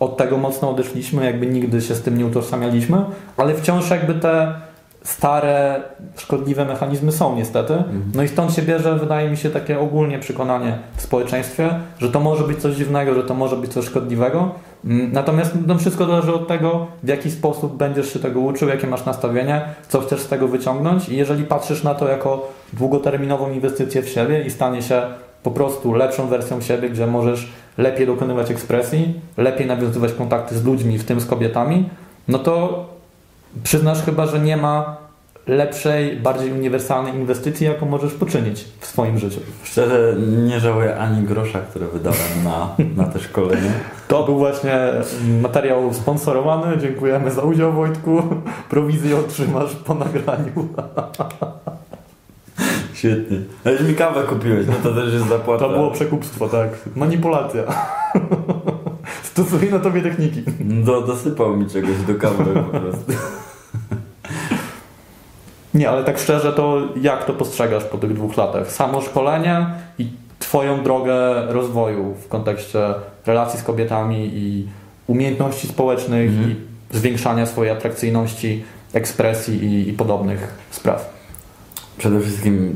od 0.00 0.16
tego 0.16 0.36
mocno 0.36 0.70
odeszliśmy, 0.70 1.24
jakby 1.24 1.46
nigdy 1.46 1.80
się 1.80 1.94
z 1.94 2.02
tym 2.02 2.18
nie 2.18 2.26
utożsamialiśmy, 2.26 3.04
ale 3.36 3.54
wciąż 3.54 3.90
jakby 3.90 4.14
te 4.14 4.54
stare, 5.04 5.82
szkodliwe 6.16 6.64
mechanizmy 6.64 7.12
są 7.12 7.36
niestety. 7.36 7.74
No 8.14 8.22
i 8.22 8.28
stąd 8.28 8.52
się 8.52 8.62
bierze, 8.62 8.94
wydaje 8.98 9.30
mi 9.30 9.36
się, 9.36 9.50
takie 9.50 9.80
ogólnie 9.80 10.18
przekonanie 10.18 10.78
w 10.96 11.02
społeczeństwie, 11.02 11.70
że 11.98 12.08
to 12.08 12.20
może 12.20 12.44
być 12.44 12.58
coś 12.58 12.74
dziwnego, 12.74 13.14
że 13.14 13.22
to 13.22 13.34
może 13.34 13.56
być 13.56 13.72
coś 13.72 13.84
szkodliwego. 13.84 14.50
Mm, 14.84 15.12
Natomiast 15.12 15.52
no, 15.66 15.78
wszystko 15.78 16.06
zależy 16.06 16.34
od 16.34 16.48
tego, 16.48 16.86
w 17.02 17.08
jaki 17.08 17.30
sposób 17.30 17.76
będziesz 17.76 18.12
się 18.12 18.18
tego 18.18 18.40
uczył, 18.40 18.68
jakie 18.68 18.86
masz 18.86 19.04
nastawienie, 19.04 19.62
co 19.88 20.00
chcesz 20.00 20.20
z 20.20 20.28
tego 20.28 20.48
wyciągnąć 20.48 21.08
i 21.08 21.16
jeżeli 21.16 21.44
patrzysz 21.44 21.82
na 21.82 21.94
to 21.94 22.08
jako 22.08 22.48
długoterminową 22.72 23.50
inwestycję 23.52 24.02
w 24.02 24.08
siebie 24.08 24.44
i 24.44 24.50
stanie 24.50 24.82
się 24.82 25.02
po 25.42 25.50
prostu 25.50 25.94
lepszą 25.94 26.26
wersją 26.26 26.60
siebie, 26.60 26.90
gdzie 26.90 27.06
możesz 27.06 27.48
lepiej 27.78 28.06
dokonywać 28.06 28.50
ekspresji, 28.50 29.20
lepiej 29.36 29.66
nawiązywać 29.66 30.12
kontakty 30.12 30.58
z 30.58 30.64
ludźmi, 30.64 30.98
w 30.98 31.04
tym 31.04 31.20
z 31.20 31.26
kobietami, 31.26 31.88
no 32.28 32.38
to 32.38 32.84
przyznasz 33.64 34.02
chyba, 34.02 34.26
że 34.26 34.40
nie 34.40 34.56
ma 34.56 34.96
lepszej, 35.46 36.16
bardziej 36.16 36.52
uniwersalnej 36.52 37.14
inwestycji, 37.14 37.66
jaką 37.66 37.86
możesz 37.86 38.12
poczynić 38.12 38.64
w 38.80 38.86
swoim 38.86 39.18
życiu. 39.18 39.40
Szczerze 39.62 40.14
nie 40.48 40.60
żałuję 40.60 40.96
ani 40.96 41.22
grosza, 41.22 41.58
które 41.58 41.86
wydałem 41.86 42.44
na, 42.44 42.68
na 42.96 43.04
te 43.04 43.18
szkolenie. 43.18 43.70
To 44.08 44.24
był 44.24 44.38
właśnie 44.38 44.78
materiał 45.42 45.94
sponsorowany. 45.94 46.78
Dziękujemy 46.78 47.30
za 47.30 47.42
udział 47.42 47.72
Wojtku. 47.72 48.22
Prowizję 48.70 49.16
otrzymasz 49.16 49.74
po 49.74 49.94
nagraniu. 49.94 50.68
Świetnie. 52.94 53.38
Nawet 53.64 53.88
mi 53.88 53.94
kawę 53.94 54.22
kupiłeś, 54.22 54.66
no 54.66 54.74
to 54.82 54.94
też 54.94 55.12
jest 55.12 55.28
zapłata. 55.28 55.64
To 55.64 55.70
było 55.70 55.90
przekupstwo, 55.90 56.48
tak. 56.48 56.68
Manipulacja. 56.96 57.62
Stosuję 59.32 59.70
na 59.70 59.78
tobie 59.78 60.02
techniki. 60.02 60.42
Do, 60.60 61.00
dosypał 61.00 61.56
mi 61.56 61.66
czegoś 61.70 62.02
do 62.06 62.14
kawy 62.14 62.54
po 62.54 62.78
prostu. 62.80 63.12
Nie, 65.74 65.90
ale 65.90 66.04
tak 66.04 66.18
szczerze, 66.18 66.52
to 66.52 66.82
jak 67.00 67.24
to 67.24 67.32
postrzegasz 67.32 67.84
po 67.84 67.98
tych 67.98 68.14
dwóch 68.14 68.36
latach? 68.36 68.72
Samo 68.72 69.00
szkolenie 69.00 69.66
i 69.98 70.06
twoją 70.38 70.82
drogę 70.82 71.46
rozwoju 71.48 72.14
w 72.14 72.28
kontekście 72.28 72.78
relacji 73.26 73.60
z 73.60 73.62
kobietami 73.62 74.30
i 74.34 74.68
umiejętności 75.06 75.68
społecznych 75.68 76.30
Mhm. 76.30 76.50
i 76.50 76.56
zwiększania 76.96 77.46
swojej 77.46 77.72
atrakcyjności, 77.72 78.64
ekspresji 78.92 79.64
i, 79.64 79.88
i 79.88 79.92
podobnych 79.92 80.54
spraw. 80.70 81.10
Przede 81.98 82.20
wszystkim 82.20 82.74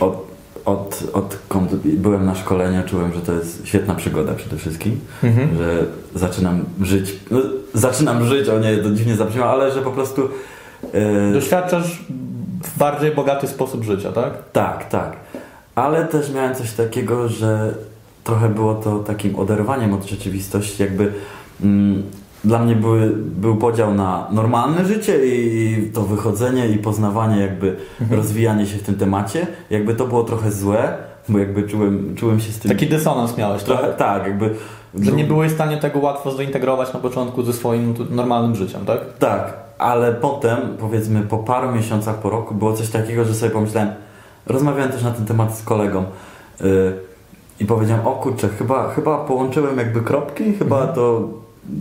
od, 0.00 0.29
od, 0.64 1.02
odkąd 1.12 1.74
byłem 1.76 2.26
na 2.26 2.34
szkoleniu, 2.34 2.82
czułem, 2.86 3.12
że 3.12 3.20
to 3.20 3.32
jest 3.32 3.66
świetna 3.66 3.94
przygoda 3.94 4.34
przede 4.34 4.56
wszystkim. 4.56 5.00
Mhm. 5.22 5.56
Że 5.56 5.84
zaczynam 6.14 6.64
żyć. 6.82 7.16
No, 7.30 7.40
zaczynam 7.74 8.26
żyć, 8.26 8.48
o 8.48 8.58
nie, 8.58 8.76
to 8.76 8.90
dziwnie 8.90 9.16
zabrzmiało, 9.16 9.50
ale 9.50 9.72
że 9.72 9.82
po 9.82 9.90
prostu. 9.90 10.28
e, 10.92 11.32
Doświadczasz 11.32 12.04
w 12.62 12.78
bardziej 12.78 13.10
bogaty 13.14 13.48
sposób 13.48 13.84
życia, 13.84 14.12
tak? 14.12 14.32
Tak, 14.52 14.88
tak. 14.88 15.16
Ale 15.74 16.04
też 16.04 16.32
miałem 16.32 16.54
coś 16.54 16.72
takiego, 16.72 17.28
że 17.28 17.74
trochę 18.24 18.48
było 18.48 18.74
to 18.74 18.98
takim 18.98 19.38
oderwaniem 19.38 19.94
od 19.94 20.04
rzeczywistości, 20.06 20.82
jakby 20.82 21.12
mm, 21.62 22.02
dla 22.44 22.58
mnie 22.58 22.74
były, 22.76 23.12
był 23.16 23.56
podział 23.56 23.94
na 23.94 24.26
normalne 24.32 24.84
życie 24.84 25.26
i 25.26 25.90
to 25.94 26.02
wychodzenie 26.02 26.68
i 26.68 26.78
poznawanie, 26.78 27.40
jakby 27.40 27.76
Mhm. 28.00 28.20
rozwijanie 28.20 28.66
się 28.66 28.78
w 28.78 28.82
tym 28.82 28.94
temacie. 28.94 29.46
Jakby 29.70 29.94
to 29.94 30.06
było 30.06 30.24
trochę 30.24 30.52
złe, 30.52 30.92
bo 31.28 31.38
jakby 31.38 31.62
czułem, 31.62 32.14
czułem 32.16 32.40
się 32.40 32.52
z 32.52 32.58
tym... 32.58 32.70
Taki 32.70 32.86
dysonans 32.86 33.36
miałeś, 33.36 33.62
trochę, 33.62 33.82
tak? 33.86 33.96
tak, 33.96 34.22
jakby... 34.26 34.54
Że 35.00 35.12
nie 35.12 35.24
byłeś 35.24 35.50
w 35.52 35.54
stanie 35.54 35.76
tego 35.76 35.98
łatwo 35.98 36.32
zintegrować 36.32 36.92
na 36.94 37.00
początku 37.00 37.42
ze 37.42 37.52
swoim 37.52 37.94
normalnym 38.10 38.56
życiem, 38.56 38.84
tak? 38.86 38.98
Tak, 39.18 39.52
ale 39.78 40.12
potem, 40.12 40.58
powiedzmy 40.80 41.20
po 41.22 41.38
paru 41.38 41.72
miesiącach 41.72 42.14
po 42.18 42.30
roku, 42.30 42.54
było 42.54 42.72
coś 42.72 42.88
takiego, 42.88 43.24
że 43.24 43.34
sobie 43.34 43.52
pomyślałem, 43.52 43.90
rozmawiałem 44.46 44.92
też 44.92 45.02
na 45.02 45.10
ten 45.10 45.26
temat 45.26 45.58
z 45.58 45.62
kolegą 45.62 46.04
yy, 46.60 46.92
i 47.60 47.64
powiedziałem, 47.64 48.06
o 48.06 48.10
kurczę, 48.12 48.48
chyba, 48.48 48.88
chyba 48.94 49.18
połączyłem 49.24 49.78
jakby 49.78 50.00
kropki, 50.00 50.52
chyba 50.52 50.76
Mhm. 50.76 50.94
to 50.94 51.28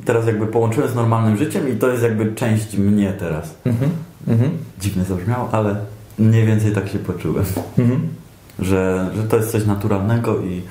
teraz 0.05 0.25
jakby 0.27 0.47
połączyłem 0.47 0.89
z 0.89 0.95
normalnym 0.95 1.37
życiem 1.37 1.69
i 1.69 1.75
to 1.75 1.89
jest 1.89 2.03
jakby 2.03 2.35
część 2.35 2.77
mnie 2.77 3.13
teraz. 3.19 3.55
Mhm. 3.65 3.91
Mhm. 4.27 4.51
Dziwnie 4.81 5.03
zabrzmiało, 5.03 5.49
ale 5.51 5.75
mniej 6.19 6.45
więcej 6.45 6.71
tak 6.71 6.89
się 6.89 6.99
poczułem, 6.99 7.45
Mhm. 7.77 8.01
że, 8.59 9.09
że 9.15 9.23
to 9.23 9.37
jest 9.37 9.51
coś 9.51 9.65
naturalnego 9.65 10.39
i 10.39 10.61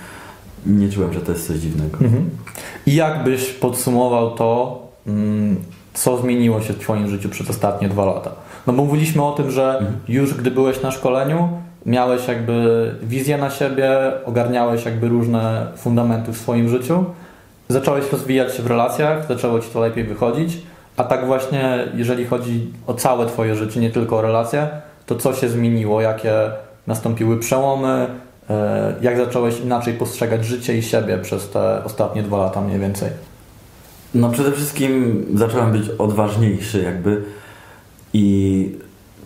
nie 0.66 0.88
czułem, 0.92 1.12
że 1.12 1.20
to 1.20 1.32
jest 1.32 1.46
coś 1.46 1.56
dziwnego. 1.56 1.98
Mhm. 2.00 2.30
I 2.86 2.94
jak 2.94 3.24
byś 3.24 3.50
podsumował 3.50 4.30
to, 4.34 4.82
mm, 5.06 5.56
co 5.94 6.18
zmieniło 6.18 6.60
się 6.62 6.72
w 6.72 6.78
Twoim 6.78 7.08
życiu 7.08 7.28
przez 7.28 7.50
ostatnie 7.50 7.88
dwa 7.88 8.04
lata? 8.04 8.30
No 8.66 8.72
bo 8.72 8.84
mówiliśmy 8.84 9.22
o 9.24 9.32
tym, 9.32 9.50
że 9.50 9.78
Mhm. 9.78 9.96
już 10.08 10.34
gdy 10.34 10.50
byłeś 10.50 10.82
na 10.82 10.90
szkoleniu, 10.90 11.48
miałeś 11.86 12.28
jakby 12.28 12.94
wizję 13.02 13.38
na 13.38 13.50
siebie, 13.50 13.90
ogarniałeś 14.24 14.84
jakby 14.84 15.08
różne 15.08 15.66
fundamenty 15.76 16.32
w 16.32 16.36
swoim 16.38 16.68
życiu, 16.68 17.04
zacząłeś 17.68 18.12
rozwijać 18.12 18.54
się 18.54 18.62
w 18.62 18.66
relacjach, 18.66 19.28
zaczęło 19.28 19.60
Ci 19.60 19.70
to 19.70 19.80
lepiej 19.80 20.04
wychodzić, 20.04 20.58
a 20.96 21.04
tak 21.04 21.26
właśnie 21.26 21.78
jeżeli 21.94 22.26
chodzi 22.26 22.72
o 22.86 22.94
całe 22.94 23.26
Twoje 23.26 23.56
życie, 23.56 23.80
nie 23.80 23.90
tylko 23.90 24.16
o 24.16 24.22
relacje, 24.22 24.68
to 25.06 25.16
co 25.16 25.34
się 25.34 25.48
zmieniło, 25.48 26.00
jakie 26.00 26.32
nastąpiły 26.86 27.38
przełomy, 27.38 28.06
e, 28.50 28.94
jak 29.02 29.16
zacząłeś 29.16 29.60
inaczej 29.60 29.94
postrzegać 29.94 30.44
życie 30.44 30.78
i 30.78 30.82
siebie 30.82 31.18
przez 31.18 31.50
te 31.50 31.84
ostatnie 31.84 32.22
dwa 32.22 32.38
lata 32.38 32.60
mniej 32.60 32.80
więcej? 32.80 33.10
No 34.14 34.30
przede 34.30 34.52
wszystkim 34.52 35.26
zacząłem 35.34 35.72
być 35.72 35.88
odważniejszy 35.98 36.82
jakby 36.82 37.22
i 38.12 38.76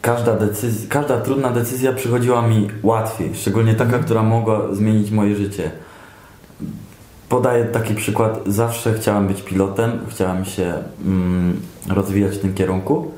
każda 0.01 0.37
decyzja, 0.37 0.89
każda 0.89 1.21
trudna 1.21 1.51
decyzja 1.51 1.93
przychodziła 1.93 2.43
mi 2.43 2.69
łatwiej, 2.83 3.31
szczególnie 3.35 3.75
taka, 3.75 3.99
która 3.99 4.23
mogła 4.23 4.75
zmienić 4.75 5.11
moje 5.11 5.37
życie. 5.37 5.71
Podaję 7.33 7.65
taki 7.65 7.95
przykład, 7.95 8.41
zawsze 8.47 8.95
chciałem 8.95 9.27
być 9.27 9.43
pilotem, 9.43 9.99
chciałem 10.09 10.45
się 10.45 10.75
mm, 11.05 11.61
rozwijać 11.89 12.37
w 12.37 12.41
tym 12.41 12.55
kierunku, 12.55 13.11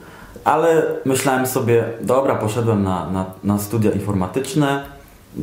ale 0.44 0.82
myślałem 1.04 1.46
sobie, 1.46 1.84
dobra, 2.00 2.34
poszedłem 2.34 2.82
na, 2.82 3.10
na, 3.10 3.24
na 3.44 3.58
studia 3.58 3.90
informatyczne, 3.90 4.84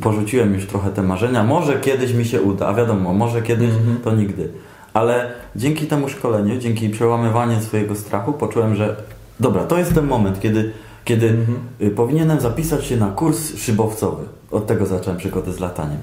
porzuciłem 0.02 0.54
już 0.54 0.66
trochę 0.68 0.90
te 0.90 1.02
marzenia, 1.04 1.44
może 1.44 1.80
kiedyś 1.80 2.14
mi 2.14 2.26
się 2.26 2.42
uda, 2.42 2.68
a 2.68 2.74
wiadomo, 2.74 3.14
może 3.14 3.42
kiedyś 3.42 3.70
Mhm. 3.70 3.98
to 4.04 4.16
nigdy. 4.16 4.50
Ale 4.94 5.32
dzięki 5.56 5.88
temu 5.88 6.10
szkoleniu, 6.10 6.60
dzięki 6.60 6.90
przełamywaniu 6.90 7.62
swojego 7.62 7.96
strachu, 7.96 8.34
poczułem, 8.34 8.76
że 8.76 8.96
dobra, 9.40 9.64
to 9.64 9.78
jest 9.78 9.94
ten 9.94 10.08
moment, 10.08 10.40
kiedy, 10.40 10.72
kiedy 11.06 11.30
Mhm. 11.30 11.96
powinienem 11.96 12.40
zapisać 12.40 12.86
się 12.86 12.98
na 12.98 13.08
kurs 13.08 13.58
szybowcowy. 13.58 14.24
Od 14.52 14.68
tego 14.68 14.86
zacząłem 14.86 15.20
przygodę 15.20 15.54
z 15.54 15.60
lataniem. 15.60 16.00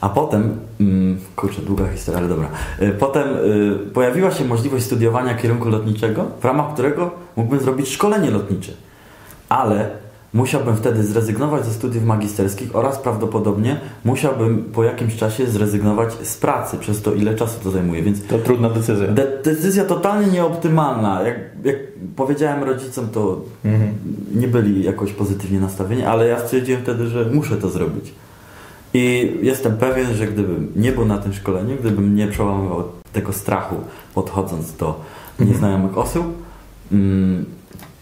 A 0.00 0.08
potem, 0.08 0.56
mm, 0.80 1.18
kurczę, 1.36 1.62
długa 1.62 1.86
historia, 1.88 2.18
ale 2.18 2.28
dobra. 2.28 2.48
Y, 2.82 2.90
Potem 2.92 3.28
y, 3.28 3.90
pojawiła 3.94 4.30
się 4.30 4.44
możliwość 4.44 4.84
studiowania 4.84 5.34
kierunku 5.34 5.68
lotniczego, 5.68 6.24
w 6.40 6.44
ramach 6.44 6.72
którego 6.72 7.10
mógłbym 7.36 7.60
zrobić 7.60 7.88
szkolenie 7.88 8.30
lotnicze. 8.30 8.72
Ale 9.48 9.90
musiałbym 10.34 10.76
wtedy 10.76 11.04
zrezygnować 11.04 11.64
ze 11.64 11.72
studiów 11.72 12.04
magisterskich 12.04 12.76
oraz 12.76 12.98
prawdopodobnie 12.98 13.80
musiałbym 14.04 14.64
po 14.72 14.84
jakimś 14.84 15.16
czasie 15.16 15.46
zrezygnować 15.46 16.12
z 16.22 16.36
pracy 16.36 16.76
przez 16.78 17.02
to, 17.02 17.12
ile 17.14 17.34
czasu 17.34 17.60
to 17.64 17.70
zajmuje. 17.70 18.02
Więc 18.02 18.26
To 18.26 18.38
trudna 18.38 18.70
decyzja. 18.70 19.06
de 19.08 19.26
decyzja 19.44 19.84
totalnie 19.84 20.26
nieoptymalna. 20.32 21.22
Jak, 21.22 21.36
jak 21.64 21.76
powiedziałem 22.16 22.62
rodzicom, 22.64 23.08
to 23.08 23.40
Mhm. 23.64 23.92
nie 24.34 24.48
byli 24.48 24.84
jakoś 24.84 25.12
pozytywnie 25.12 25.60
nastawieni, 25.60 26.02
ale 26.04 26.26
ja 26.26 26.40
stwierdziłem 26.40 26.82
wtedy, 26.82 27.06
że 27.06 27.24
muszę 27.32 27.56
to 27.56 27.68
zrobić. 27.70 28.12
I 28.96 29.32
jestem 29.42 29.76
pewien, 29.76 30.14
że 30.14 30.26
gdybym 30.26 30.72
nie 30.76 30.92
był 30.92 31.04
na 31.04 31.18
tym 31.18 31.32
szkoleniu, 31.32 31.76
gdybym 31.80 32.14
nie 32.14 32.26
przełamywał 32.26 32.82
tego 33.12 33.32
strachu 33.32 33.76
podchodząc 34.14 34.76
do 34.76 35.00
Mhm. 35.38 35.50
nieznajomych 35.50 35.98
osób, 35.98 36.42
mm, 36.92 37.44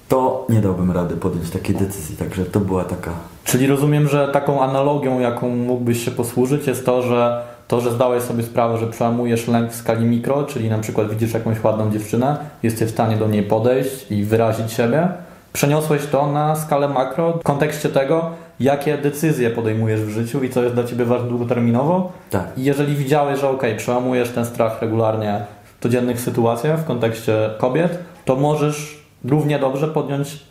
to 0.09 0.47
nie 0.49 0.61
dałbym 0.61 0.91
rady 0.91 1.17
podjąć 1.17 1.51
takiej 1.51 1.77
decyzji. 1.77 2.17
Także 2.17 2.45
to 2.45 2.61
była 2.61 2.85
taka. 2.85 3.11
Czyli 3.45 3.67
rozumiem, 3.67 4.09
że 4.09 4.29
taką 4.29 4.63
analogią, 4.63 5.21
jaką 5.21 5.49
mógłbyś 5.49 6.05
się 6.05 6.11
posłużyć, 6.11 6.67
jest 6.67 6.87
to, 6.87 7.03
że 7.03 7.43
to, 7.69 7.81
że 7.81 7.91
zdałeś 7.93 8.23
sobie 8.23 8.43
sprawę, 8.43 8.79
że 8.79 8.87
przełamujesz 8.87 9.49
lęk 9.49 9.71
w 9.71 9.75
skali 9.75 10.05
mikro, 10.05 10.45
czyli 10.45 10.71
na 10.71 10.79
przykład 10.79 11.11
widzisz 11.11 11.35
jakąś 11.35 11.65
ładną 11.65 11.91
dziewczynę, 11.91 12.37
jesteś 12.63 12.89
w 12.89 12.93
stanie 12.93 13.17
do 13.17 13.29
niej 13.29 13.43
podejść 13.43 14.11
i 14.11 14.25
wyrazić 14.25 14.73
siebie, 14.73 15.09
przeniosłeś 15.53 16.07
to 16.07 16.33
na 16.33 16.57
skalę 16.57 16.89
makro 16.89 17.33
w 17.33 17.43
kontekście 17.43 17.89
tego, 17.89 18.31
jakie 18.61 18.99
decyzje 18.99 19.51
podejmujesz 19.51 20.01
w 20.01 20.09
życiu 20.09 20.45
i 20.45 20.51
co 20.51 20.63
jest 20.63 20.75
dla 20.75 20.85
Ciebie 20.85 21.05
ważne 21.05 21.29
długoterminowo. 21.29 22.13
Tak. 22.31 22.47
I 22.57 22.65
jeżeli 22.65 22.97
widziałeś, 22.97 23.41
że 23.41 23.49
ok, 23.49 23.63
przełamujesz 23.77 24.31
ten 24.31 24.45
strach 24.47 24.83
regularnie 24.83 25.41
w 25.79 25.83
codziennych 25.83 26.21
sytuacjach 26.21 26.81
w 26.81 26.85
kontekście 26.85 27.51
kobiet, 27.59 27.99
to 28.25 28.37
możesz 28.37 29.05
równie 29.25 29.59
dobrze 29.59 29.89
podjąć 29.89 30.43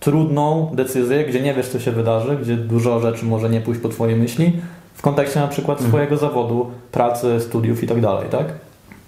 trudną 0.00 0.70
decyzję, 0.74 1.24
gdzie 1.24 1.40
nie 1.40 1.54
wiesz, 1.54 1.68
co 1.68 1.80
się 1.80 1.90
wydarzy, 1.92 2.36
gdzie 2.42 2.56
dużo 2.56 3.00
rzeczy 3.00 3.24
może 3.24 3.50
nie 3.50 3.60
pójść 3.60 3.80
po 3.80 3.88
Twojej 3.88 4.16
myśli, 4.16 4.52
w 4.94 5.02
kontekście 5.02 5.40
na 5.40 5.48
przykład 5.48 5.78
Mhm. 5.78 5.90
swojego 5.90 6.16
zawodu, 6.16 6.70
pracy, 6.92 7.40
studiów 7.40 7.82
i 7.82 7.86
tak 7.86 8.00
dalej, 8.00 8.28
tak? 8.30 8.46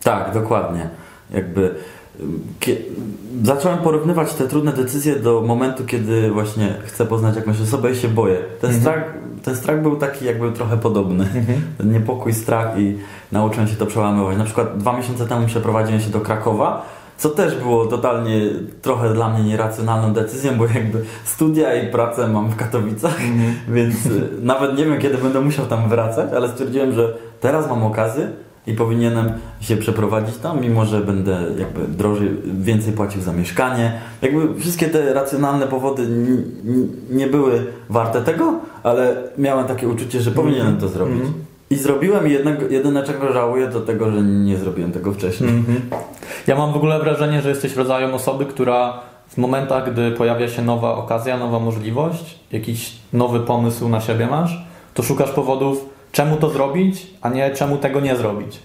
Tak, 0.04 0.34
dokładnie. 0.34 0.88
Jakby 1.34 1.74
zacząłem 3.42 3.78
porównywać 3.78 4.34
te 4.34 4.48
trudne 4.48 4.72
decyzje 4.72 5.16
do 5.16 5.40
momentu, 5.40 5.84
kiedy 5.86 6.30
właśnie 6.30 6.74
chcę 6.84 7.06
poznać 7.06 7.36
jakąś 7.36 7.60
osobę 7.60 7.92
i 7.92 7.96
się 7.96 8.08
boję. 8.08 8.38
Ten, 8.60 8.70
Mhm. 8.70 8.80
strach, 8.80 9.14
ten 9.44 9.56
strach 9.56 9.82
był 9.82 9.96
taki 9.96 10.24
jakby 10.24 10.52
trochę 10.52 10.76
podobny. 10.76 11.26
Ten 11.78 11.92
niepokój, 11.92 12.32
strach 12.34 12.78
i 12.78 12.96
nauczyłem 13.32 13.68
się 13.68 13.76
to 13.76 13.86
przełamywać. 13.86 14.38
Na 14.38 14.44
przykład 14.44 14.78
dwa 14.78 14.96
miesiące 14.96 15.26
temu 15.26 15.46
przeprowadziłem 15.46 16.00
się 16.00 16.10
do 16.10 16.20
Krakowa, 16.20 16.86
co 17.18 17.28
też 17.28 17.54
było 17.56 17.86
totalnie 17.86 18.40
trochę 18.82 19.14
dla 19.14 19.28
mnie 19.28 19.44
nieracjonalną 19.44 20.12
decyzją, 20.12 20.52
bo 20.58 20.66
jakby 20.66 21.04
studia 21.24 21.74
i 21.82 21.90
pracę 21.92 22.28
mam 22.28 22.50
w 22.50 22.56
Katowicach, 22.56 23.18
więc 23.68 24.06
y, 24.06 24.28
nawet 24.42 24.78
nie 24.78 24.84
wiem 24.84 24.98
kiedy 25.00 25.18
będę 25.18 25.40
musiał 25.40 25.66
tam 25.66 25.88
wracać, 25.88 26.32
ale 26.36 26.48
stwierdziłem, 26.48 26.92
że 26.92 27.14
teraz 27.40 27.68
mam 27.68 27.84
okazję 27.84 28.28
i 28.70 28.74
powinienem 28.74 29.32
się 29.60 29.76
przeprowadzić 29.76 30.36
tam, 30.36 30.60
mimo 30.60 30.84
że 30.84 31.00
będę 31.00 31.42
jakby 31.58 31.96
drożej, 31.96 32.28
więcej 32.60 32.92
płacił 32.92 33.22
za 33.22 33.32
mieszkanie. 33.32 33.92
Jakby 34.22 34.60
wszystkie 34.60 34.86
te 34.86 35.14
racjonalne 35.14 35.66
powody 35.66 36.08
nie 37.10 37.26
były 37.26 37.66
warte 37.90 38.22
tego, 38.22 38.54
ale 38.82 39.16
miałem 39.38 39.66
takie 39.66 39.88
uczucie, 39.88 40.20
że 40.20 40.30
powinienem 40.30 40.76
to 40.76 40.88
zrobić. 40.88 41.14
Mhm. 41.14 41.32
I 41.70 41.76
zrobiłem 41.76 42.28
i 42.28 42.32
jednego, 42.32 42.68
jedyne 42.70 43.02
czego 43.02 43.32
żałuję 43.32 43.68
to 43.68 43.80
tego, 43.80 44.10
że 44.10 44.22
nie 44.22 44.56
zrobiłem 44.56 44.92
tego 44.92 45.12
wcześniej. 45.12 45.50
Mhm. 45.50 45.80
Ja 46.46 46.56
mam 46.56 46.72
w 46.72 46.76
ogóle 46.76 46.98
wrażenie, 46.98 47.42
że 47.42 47.48
jesteś 47.48 47.76
rodzajem 47.76 48.14
osoby, 48.14 48.46
która 48.46 49.00
w 49.28 49.38
momentach, 49.38 49.92
gdy 49.92 50.10
pojawia 50.10 50.48
się 50.48 50.62
nowa 50.62 50.94
okazja, 50.94 51.36
nowa 51.36 51.58
możliwość, 51.58 52.38
jakiś 52.52 52.92
nowy 53.12 53.40
pomysł 53.40 53.88
na 53.88 54.00
siebie 54.00 54.26
masz, 54.26 54.64
to 54.94 55.02
szukasz 55.02 55.30
powodów, 55.30 55.84
czemu 56.12 56.36
to 56.36 56.50
zrobić, 56.50 57.06
a 57.20 57.28
nie 57.28 57.50
czemu 57.50 57.76
tego 57.76 58.00
nie 58.00 58.16
zrobić. 58.16 58.58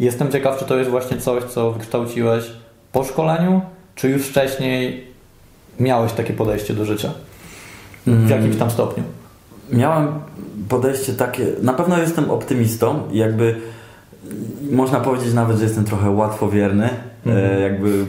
Jestem 0.00 0.32
ciekaw, 0.32 0.58
czy 0.58 0.64
to 0.64 0.76
jest 0.76 0.90
właśnie 0.90 1.18
coś, 1.18 1.44
co 1.44 1.72
wykształciłeś 1.72 2.44
po 2.92 3.04
szkoleniu, 3.04 3.60
czy 3.94 4.08
już 4.08 4.22
wcześniej 4.26 5.06
miałeś 5.80 6.12
takie 6.12 6.32
podejście 6.32 6.74
do 6.74 6.84
życia? 6.84 7.10
W 8.06 8.28
jakimś 8.30 8.56
tam 8.56 8.70
stopniu. 8.70 9.04
Miałem 9.72 10.08
podejście 10.68 11.12
takie, 11.12 11.46
na 11.62 11.72
pewno 11.72 11.98
jestem 11.98 12.30
optymistą 12.30 13.00
i 13.12 13.18
jakby 13.18 13.56
można 14.70 15.00
powiedzieć 15.00 15.34
nawet, 15.34 15.56
że 15.58 15.64
jestem 15.64 15.84
trochę 15.84 16.10
łatwowierny, 16.10 16.88
Mhm. 17.26 17.46
e, 17.56 17.60
jakby 17.60 18.04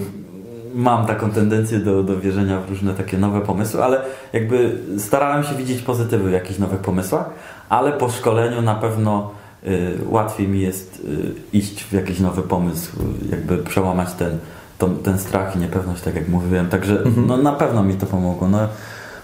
mam 0.75 1.05
taką 1.05 1.31
tendencję 1.31 1.79
do, 1.79 2.03
do 2.03 2.19
wierzenia 2.19 2.59
w 2.59 2.69
różne 2.69 2.93
takie 2.93 3.17
nowe 3.17 3.41
pomysły, 3.41 3.83
ale 3.83 4.01
jakby 4.33 4.77
starałem 4.97 5.43
się 5.43 5.55
widzieć 5.55 5.81
pozytywy 5.81 6.29
w 6.29 6.33
jakichś 6.33 6.59
nowych 6.59 6.79
pomysłach, 6.79 7.29
ale 7.69 7.91
po 7.91 8.09
szkoleniu 8.09 8.61
na 8.61 8.75
pewno 8.75 9.31
y, 9.67 9.97
łatwiej 10.09 10.47
mi 10.47 10.61
jest 10.61 11.01
y, 11.53 11.57
iść 11.57 11.83
w 11.83 11.93
jakiś 11.93 12.19
nowy 12.19 12.41
pomysł, 12.41 12.91
jakby 13.31 13.57
przełamać 13.57 14.13
ten, 14.13 14.38
tą, 14.77 14.95
ten 14.95 15.19
strach 15.19 15.55
i 15.55 15.59
niepewność, 15.59 16.01
tak 16.01 16.15
jak 16.15 16.27
mówiłem, 16.27 16.69
także 16.69 17.01
Mhm. 17.01 17.27
no, 17.27 17.38
na 17.38 17.51
pewno 17.51 17.83
mi 17.83 17.93
to 17.93 18.05
pomogło. 18.05 18.47
No, 18.47 18.59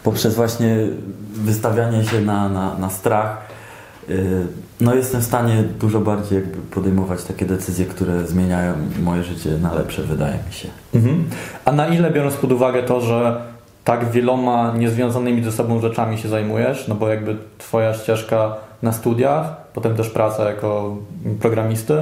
poprzez 0.04 0.36
właśnie 0.36 0.78
wystawianie 1.34 2.04
się 2.04 2.22
na, 2.22 2.50
na, 2.50 2.78
na 2.78 2.90
strach, 2.90 3.38
no 4.82 4.96
jestem 4.96 5.22
w 5.22 5.24
stanie 5.24 5.64
dużo 5.80 6.00
bardziej 6.00 6.40
jakby 6.40 6.58
podejmować 6.58 7.24
takie 7.24 7.46
decyzje, 7.46 7.86
które 7.86 8.28
zmieniają 8.28 8.74
moje 9.04 9.24
życie 9.24 9.50
na 9.62 9.74
lepsze, 9.74 10.04
wydaje 10.04 10.40
mi 10.48 10.54
się. 10.54 10.70
Mhm. 10.96 11.24
A 11.66 11.72
na 11.72 11.88
ile 11.88 12.12
biorąc 12.12 12.36
pod 12.36 12.52
uwagę 12.52 12.84
to, 12.84 13.02
że 13.02 13.42
tak 13.84 14.12
wieloma 14.12 14.74
niezwiązanymi 14.78 15.44
ze 15.44 15.52
sobą 15.52 15.80
rzeczami 15.80 16.18
się 16.18 16.30
zajmujesz, 16.30 16.88
no 16.88 16.96
bo 16.96 17.08
jakby 17.08 17.38
twoja 17.58 17.94
ścieżka 17.94 18.56
na 18.82 18.92
studiach, 18.92 19.46
potem 19.74 19.96
też 19.96 20.10
praca 20.10 20.50
jako 20.50 20.98
programisty, 21.40 21.94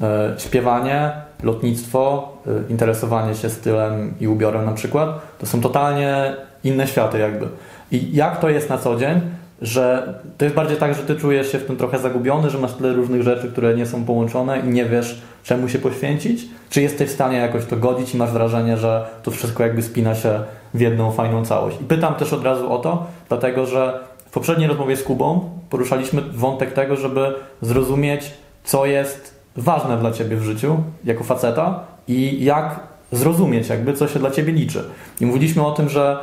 e, 0.00 0.34
śpiewanie, 0.38 1.12
lotnictwo, 1.42 2.32
e, 2.46 2.50
interesowanie 2.70 3.34
się 3.34 3.50
stylem 3.50 4.14
i 4.20 4.28
ubiorem 4.28 4.64
na 4.64 4.72
przykład, 4.72 5.20
to 5.38 5.46
są 5.46 5.60
totalnie 5.60 6.34
inne 6.64 6.86
światy 6.86 7.18
jakby. 7.18 7.48
I 7.90 8.16
jak 8.16 8.40
to 8.40 8.48
jest 8.48 8.70
na 8.70 8.78
co 8.78 8.96
dzień, 8.96 9.20
że 9.62 10.14
to 10.38 10.44
jest 10.44 10.56
bardziej 10.56 10.76
tak, 10.76 10.94
że 10.94 11.02
ty 11.02 11.16
czujesz 11.16 11.52
się 11.52 11.58
w 11.58 11.64
tym 11.64 11.76
trochę 11.76 11.98
zagubiony, 11.98 12.50
że 12.50 12.58
masz 12.58 12.72
tyle 12.72 12.92
różnych 12.92 13.22
rzeczy, 13.22 13.48
które 13.52 13.74
nie 13.74 13.86
są 13.86 14.04
połączone 14.04 14.60
i 14.60 14.68
nie 14.68 14.84
wiesz 14.84 15.22
czemu 15.42 15.68
się 15.68 15.78
poświęcić? 15.78 16.48
Czy 16.70 16.82
jesteś 16.82 17.08
w 17.08 17.12
stanie 17.12 17.38
jakoś 17.38 17.64
to 17.64 17.76
godzić 17.76 18.14
i 18.14 18.16
masz 18.16 18.30
wrażenie, 18.30 18.76
że 18.76 19.06
to 19.22 19.30
wszystko 19.30 19.62
jakby 19.62 19.82
spina 19.82 20.14
się 20.14 20.40
w 20.74 20.80
jedną 20.80 21.12
fajną 21.12 21.44
całość? 21.44 21.80
I 21.80 21.84
pytam 21.84 22.14
też 22.14 22.32
od 22.32 22.44
razu 22.44 22.72
o 22.72 22.78
to, 22.78 23.06
dlatego 23.28 23.66
że 23.66 24.00
w 24.26 24.30
poprzedniej 24.30 24.68
rozmowie 24.68 24.96
z 24.96 25.02
Kubą 25.02 25.50
poruszaliśmy 25.70 26.22
wątek 26.22 26.72
tego, 26.72 26.96
żeby 26.96 27.34
zrozumieć, 27.62 28.30
co 28.64 28.86
jest 28.86 29.34
ważne 29.56 29.96
dla 29.98 30.12
ciebie 30.12 30.36
w 30.36 30.42
życiu 30.42 30.76
jako 31.04 31.24
faceta 31.24 31.80
i 32.08 32.44
jak 32.44 32.80
zrozumieć 33.12 33.68
jakby, 33.68 33.92
co 33.92 34.08
się 34.08 34.18
dla 34.18 34.30
ciebie 34.30 34.52
liczy. 34.52 34.84
I 35.20 35.26
mówiliśmy 35.26 35.66
o 35.66 35.72
tym, 35.72 35.88
że 35.88 36.18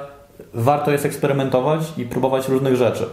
warto 0.54 0.92
jest 0.92 1.06
eksperymentować 1.06 1.94
i 1.98 2.06
próbować 2.06 2.48
różnych 2.48 2.76
rzeczy. 2.76 3.06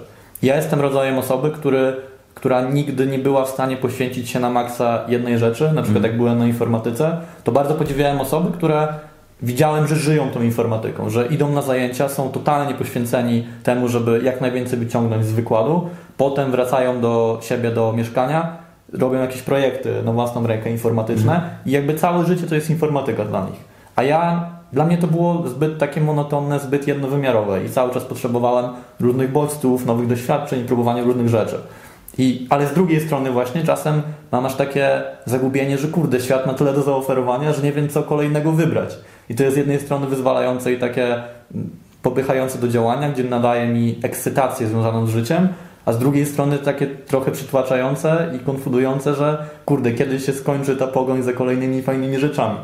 Ja 0.42 0.56
jestem 0.56 0.80
rodzajem 0.80 1.18
osoby, 1.18 1.50
który, 1.50 1.96
która 2.34 2.60
nigdy 2.62 3.06
nie 3.06 3.18
była 3.18 3.44
w 3.44 3.48
stanie 3.48 3.76
poświęcić 3.76 4.30
się 4.30 4.40
na 4.40 4.50
maksa 4.50 5.04
jednej 5.08 5.38
rzeczy, 5.38 5.64
na 5.64 5.82
przykład 5.82 5.96
Mhm. 5.96 6.04
jak 6.04 6.16
byłem 6.16 6.38
na 6.38 6.46
informatyce, 6.46 7.16
to 7.44 7.52
bardzo 7.52 7.74
podziwiałem 7.74 8.20
osoby, 8.20 8.52
które 8.52 8.88
widziałem, 9.42 9.86
że 9.86 9.96
żyją 9.96 10.30
tą 10.30 10.42
informatyką, 10.42 11.10
że 11.10 11.26
idą 11.26 11.52
na 11.52 11.62
zajęcia, 11.62 12.08
są 12.08 12.28
totalnie 12.28 12.74
poświęceni 12.74 13.46
temu, 13.62 13.88
żeby 13.88 14.20
jak 14.24 14.40
najwięcej 14.40 14.78
wyciągnąć 14.78 15.24
z 15.26 15.32
wykładu, 15.32 15.88
potem 16.16 16.50
wracają 16.50 17.00
do 17.00 17.38
siebie, 17.42 17.70
do 17.70 17.92
mieszkania, 17.92 18.56
robią 18.92 19.18
jakieś 19.18 19.42
projekty 19.42 20.02
na 20.02 20.12
własną 20.12 20.46
rękę 20.46 20.70
informatyczne 20.70 21.42
i 21.66 21.70
jakby 21.70 21.94
całe 21.94 22.26
życie 22.26 22.46
to 22.46 22.54
jest 22.54 22.70
informatyka 22.70 23.24
dla 23.24 23.46
nich. 23.46 23.64
A 23.96 24.02
ja, 24.02 24.46
dla 24.72 24.86
mnie 24.86 24.98
to 24.98 25.06
było 25.06 25.48
zbyt 25.48 25.78
takie 25.78 26.00
monotonne, 26.00 26.60
zbyt 26.60 26.88
jednowymiarowe 26.88 27.64
i 27.64 27.70
cały 27.70 27.94
czas 27.94 28.04
potrzebowałem 28.04 28.70
różnych 29.00 29.32
bodźców, 29.32 29.86
nowych 29.86 30.06
doświadczeń, 30.06 30.64
próbowania 30.64 31.02
różnych 31.02 31.28
rzeczy. 31.28 31.56
I, 32.18 32.46
ale 32.50 32.66
z 32.66 32.72
drugiej 32.72 33.00
strony 33.00 33.30
właśnie 33.30 33.64
czasem 33.64 34.02
mam 34.32 34.46
aż 34.46 34.54
takie 34.54 35.02
zagubienie, 35.24 35.78
że 35.78 35.88
kurde, 35.88 36.20
świat 36.20 36.46
ma 36.46 36.54
tyle 36.54 36.72
do 36.72 36.82
zaoferowania, 36.82 37.52
że 37.52 37.62
nie 37.62 37.72
wiem 37.72 37.88
co 37.88 38.02
kolejnego 38.02 38.52
wybrać. 38.52 38.98
I 39.28 39.34
to 39.34 39.42
jest 39.42 39.54
z 39.54 39.58
jednej 39.58 39.80
strony 39.80 40.06
wyzwalające 40.06 40.72
i 40.72 40.78
takie 40.78 41.14
mm, 41.14 41.70
popychające 42.02 42.58
do 42.58 42.68
działania, 42.68 43.10
gdzie 43.10 43.24
nadaje 43.24 43.68
mi 43.68 43.98
ekscytację 44.02 44.66
związaną 44.66 45.06
z 45.06 45.10
życiem, 45.10 45.48
a 45.84 45.92
z 45.92 45.98
drugiej 45.98 46.26
strony 46.26 46.58
takie 46.58 46.86
trochę 46.86 47.30
przytłaczające 47.30 48.30
i 48.36 48.38
konfudujące, 48.38 49.14
że 49.14 49.44
kurde, 49.64 49.92
kiedy 49.92 50.20
się 50.20 50.32
skończy 50.32 50.76
ta 50.76 50.86
pogoń 50.86 51.22
za 51.22 51.32
kolejnymi 51.32 51.82
fajnymi 51.82 52.18
rzeczami. 52.18 52.56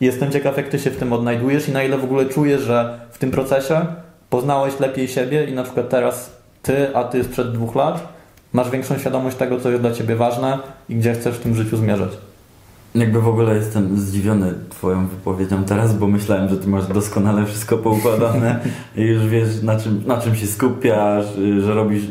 Jestem 0.00 0.32
ciekaw, 0.32 0.56
jak 0.56 0.68
ty 0.68 0.78
się 0.78 0.90
w 0.90 0.96
tym 0.96 1.12
odnajdujesz 1.12 1.68
i 1.68 1.72
na 1.72 1.82
ile 1.82 1.98
w 1.98 2.04
ogóle 2.04 2.26
czujesz, 2.26 2.60
że 2.60 3.00
w 3.10 3.18
tym 3.18 3.30
procesie 3.30 3.86
poznałeś 4.30 4.80
lepiej 4.80 5.08
siebie 5.08 5.44
i 5.44 5.52
na 5.52 5.62
przykład 5.62 5.88
teraz 5.88 6.36
ty, 6.62 6.96
a 6.96 7.04
ty 7.04 7.24
sprzed 7.24 7.52
dwóch 7.52 7.74
lat 7.74 8.08
masz 8.52 8.70
większą 8.70 8.98
świadomość 8.98 9.36
tego, 9.36 9.60
co 9.60 9.70
jest 9.70 9.82
dla 9.82 9.92
ciebie 9.92 10.16
ważne 10.16 10.58
i 10.88 10.94
gdzie 10.94 11.14
chcesz 11.14 11.36
w 11.36 11.40
tym 11.40 11.54
życiu 11.54 11.76
zmierzać. 11.76 12.10
Jakby 12.94 13.20
w 13.20 13.28
ogóle 13.28 13.56
jestem 13.56 13.98
zdziwiony 14.00 14.54
Twoją 14.68 15.06
wypowiedzią 15.06 15.64
teraz, 15.64 15.96
bo 15.96 16.06
myślałem, 16.08 16.48
że 16.48 16.56
Ty 16.56 16.68
masz 16.68 16.86
doskonale 16.86 17.46
wszystko 17.46 17.78
poukładane 17.78 18.60
i 18.96 19.02
już 19.02 19.26
wiesz 19.26 19.62
na 19.62 19.80
czym, 19.80 20.02
na 20.06 20.20
czym 20.20 20.36
się 20.36 20.46
skupiasz, 20.46 21.24
że 21.60 21.74
robisz 21.74 22.02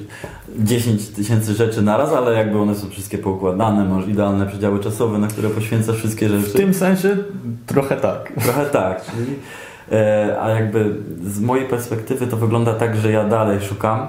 10 0.59 1.07
tysięcy 1.07 1.53
rzeczy 1.53 1.81
naraz, 1.81 2.13
ale 2.13 2.33
jakby 2.33 2.59
one 2.59 2.75
są 2.75 2.89
wszystkie 2.89 3.17
poukładane, 3.17 3.85
masz 3.85 4.07
idealne 4.07 4.45
przedziały 4.45 4.79
czasowe, 4.79 5.17
na 5.17 5.27
które 5.27 5.49
poświęcasz 5.49 5.97
wszystkie 5.97 6.29
rzeczy. 6.29 6.49
W 6.49 6.53
tym 6.53 6.73
sensie 6.73 7.17
trochę 7.65 7.95
tak. 7.97 8.33
Trochę 8.43 8.65
tak, 8.65 9.05
czyli, 9.05 9.35
e, 9.91 10.37
a 10.41 10.49
jakby 10.49 10.95
z 11.23 11.39
mojej 11.39 11.65
perspektywy 11.67 12.27
to 12.27 12.37
wygląda 12.37 12.73
tak, 12.73 12.97
że 12.97 13.11
ja 13.11 13.23
dalej 13.23 13.61
szukam, 13.61 13.99
e, 13.99 14.07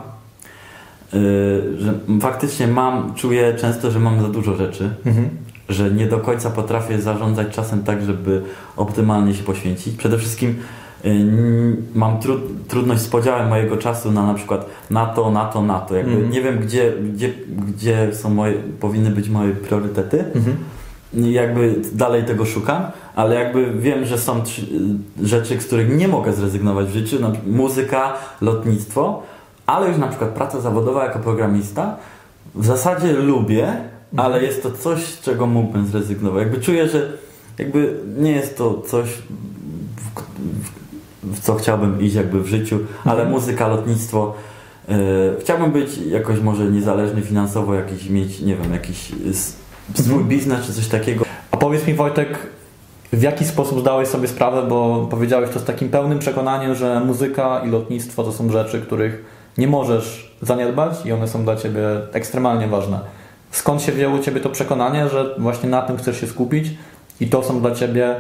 że 1.79 1.95
faktycznie 2.21 2.67
mam, 2.67 3.15
czuję 3.15 3.55
często, 3.55 3.91
że 3.91 3.99
mam 4.01 4.23
za 4.23 4.29
dużo 4.29 4.57
rzeczy, 4.57 4.91
Mhm. 5.07 5.29
Że 5.71 5.91
nie 5.91 6.07
do 6.07 6.19
końca 6.19 6.51
potrafię 6.51 7.01
zarządzać 7.01 7.49
czasem 7.55 7.83
tak, 7.83 8.03
żeby 8.03 8.43
optymalnie 8.77 9.35
się 9.35 9.43
poświęcić. 9.43 9.97
Przede 9.97 10.19
wszystkim 10.19 10.57
y, 11.05 11.77
mam 11.95 12.19
tru, 12.19 12.41
trudność 12.69 13.03
z 13.03 13.09
podziałem 13.09 13.49
mojego 13.49 13.77
czasu 13.77 14.13
na 14.13 14.27
na 14.27 14.35
przykład 14.35 14.67
na 14.91 15.07
to, 15.07 15.31
na 15.31 15.45
to, 15.45 15.63
na 15.63 15.81
to. 15.81 15.97
Jakby 15.97 16.13
Mhm. 16.13 16.31
nie 16.31 16.43
wiem, 16.43 16.59
gdzie, 16.59 16.93
gdzie, 17.15 17.33
gdzie 17.69 18.15
są 18.15 18.31
moje, 18.31 18.55
powinny 18.81 19.11
być 19.11 19.29
moje 19.29 19.53
priorytety. 19.53 20.25
Mhm. 20.35 20.57
I 21.15 21.33
jakby 21.33 21.75
dalej 21.93 22.25
tego 22.25 22.47
szukam, 22.47 22.83
ale 23.17 23.35
jakby 23.35 23.73
wiem, 23.73 24.05
że 24.05 24.19
są 24.19 24.43
trzy, 24.43 24.63
y, 25.23 25.27
rzeczy, 25.27 25.61
z 25.61 25.67
których 25.67 25.97
nie 25.97 26.09
mogę 26.09 26.33
zrezygnować 26.33 26.87
w 26.87 26.93
życiu, 26.93 27.21
na, 27.21 27.33
muzyka, 27.47 28.13
lotnictwo, 28.41 29.23
ale 29.67 29.89
już 29.89 29.99
na 29.99 30.09
przykład 30.09 30.31
praca 30.31 30.61
zawodowa 30.61 31.05
jako 31.05 31.19
programista 31.19 31.97
w 32.55 32.67
zasadzie 32.67 33.13
lubię, 33.13 33.77
ale 34.17 34.43
jest 34.45 34.63
to 34.63 34.71
coś, 34.71 35.05
z 35.05 35.21
czego 35.21 35.47
mógłbym 35.47 35.87
zrezygnować. 35.87 36.43
Jakby 36.43 36.61
czuję, 36.61 36.89
że 36.89 37.13
jakby 37.59 37.97
nie 38.19 38.33
jest 38.33 38.57
to 38.59 38.83
coś, 38.87 39.09
w, 39.97 40.21
w, 41.23 41.41
co 41.41 41.55
chciałbym 41.55 42.01
iść 42.01 42.15
jakby 42.15 42.43
w 42.43 42.47
życiu, 42.47 42.79
ale 43.05 43.13
Mhm. 43.23 43.31
muzyka, 43.31 43.69
lotnictwo. 43.69 44.35
y, 44.89 44.93
chciałbym 45.41 45.71
być 45.73 45.99
jakoś 45.99 46.41
może 46.41 46.65
niezależny 46.65 47.23
finansowo, 47.23 47.75
jakiś 47.75 48.09
mieć, 48.09 48.41
nie 48.41 48.57
wiem, 48.57 48.73
jakiś 48.73 48.99
swój 49.95 50.13
Mhm. 50.13 50.29
biznes 50.29 50.67
czy 50.67 50.73
coś 50.73 50.89
takiego. 50.89 51.25
A 51.51 51.57
powiedz 51.57 51.87
mi 51.87 51.95
Wojtek, 51.95 52.39
w 53.13 53.23
jaki 53.23 53.45
sposób 53.45 53.81
zdałeś 53.81 54.09
sobie 54.09 54.29
sprawę, 54.29 54.67
bo 54.69 55.07
powiedziałeś 55.11 55.51
to 55.51 55.61
z 55.61 55.65
takim 55.65 55.89
pełnym 55.89 56.19
przekonaniem, 56.19 56.75
że 56.75 57.01
muzyka 57.07 57.63
i 57.67 57.71
lotnictwo 57.71 58.25
to 58.25 58.33
są 58.33 58.51
rzeczy, 58.51 58.81
których 58.81 59.25
nie 59.59 59.67
możesz 59.69 60.37
zaniedbać 60.43 61.07
i 61.07 61.13
one 61.13 61.29
są 61.29 61.45
dla 61.45 61.57
ciebie 61.57 61.81
ekstremalnie 62.13 62.69
ważne. 62.69 63.01
Skąd 63.51 63.83
się 63.83 63.93
wzięło 63.93 64.17
u 64.17 64.23
ciebie 64.23 64.41
to 64.41 64.49
przekonanie, 64.49 65.09
że 65.09 65.35
właśnie 65.39 65.69
na 65.69 65.83
tym 65.83 65.97
chcesz 65.97 66.21
się 66.21 66.27
skupić 66.27 66.71
i 67.21 67.27
to 67.27 67.43
są 67.43 67.61
dla 67.61 67.75
ciebie 67.75 68.17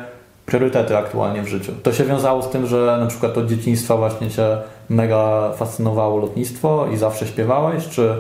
priorytety 0.46 0.96
aktualnie 0.96 1.42
w 1.42 1.48
życiu? 1.48 1.72
To 1.82 1.92
się 1.92 2.04
wiązało 2.04 2.42
z 2.42 2.50
tym, 2.50 2.66
że 2.66 2.98
na 3.00 3.06
przykład 3.06 3.38
od 3.38 3.46
dzieciństwa 3.46 3.96
właśnie 3.96 4.30
cię 4.30 4.58
mega 4.88 5.52
fascynowało 5.56 6.16
lotnictwo 6.16 6.86
i 6.92 6.96
zawsze 6.96 7.26
śpiewałeś, 7.26 7.88
czy 7.88 8.14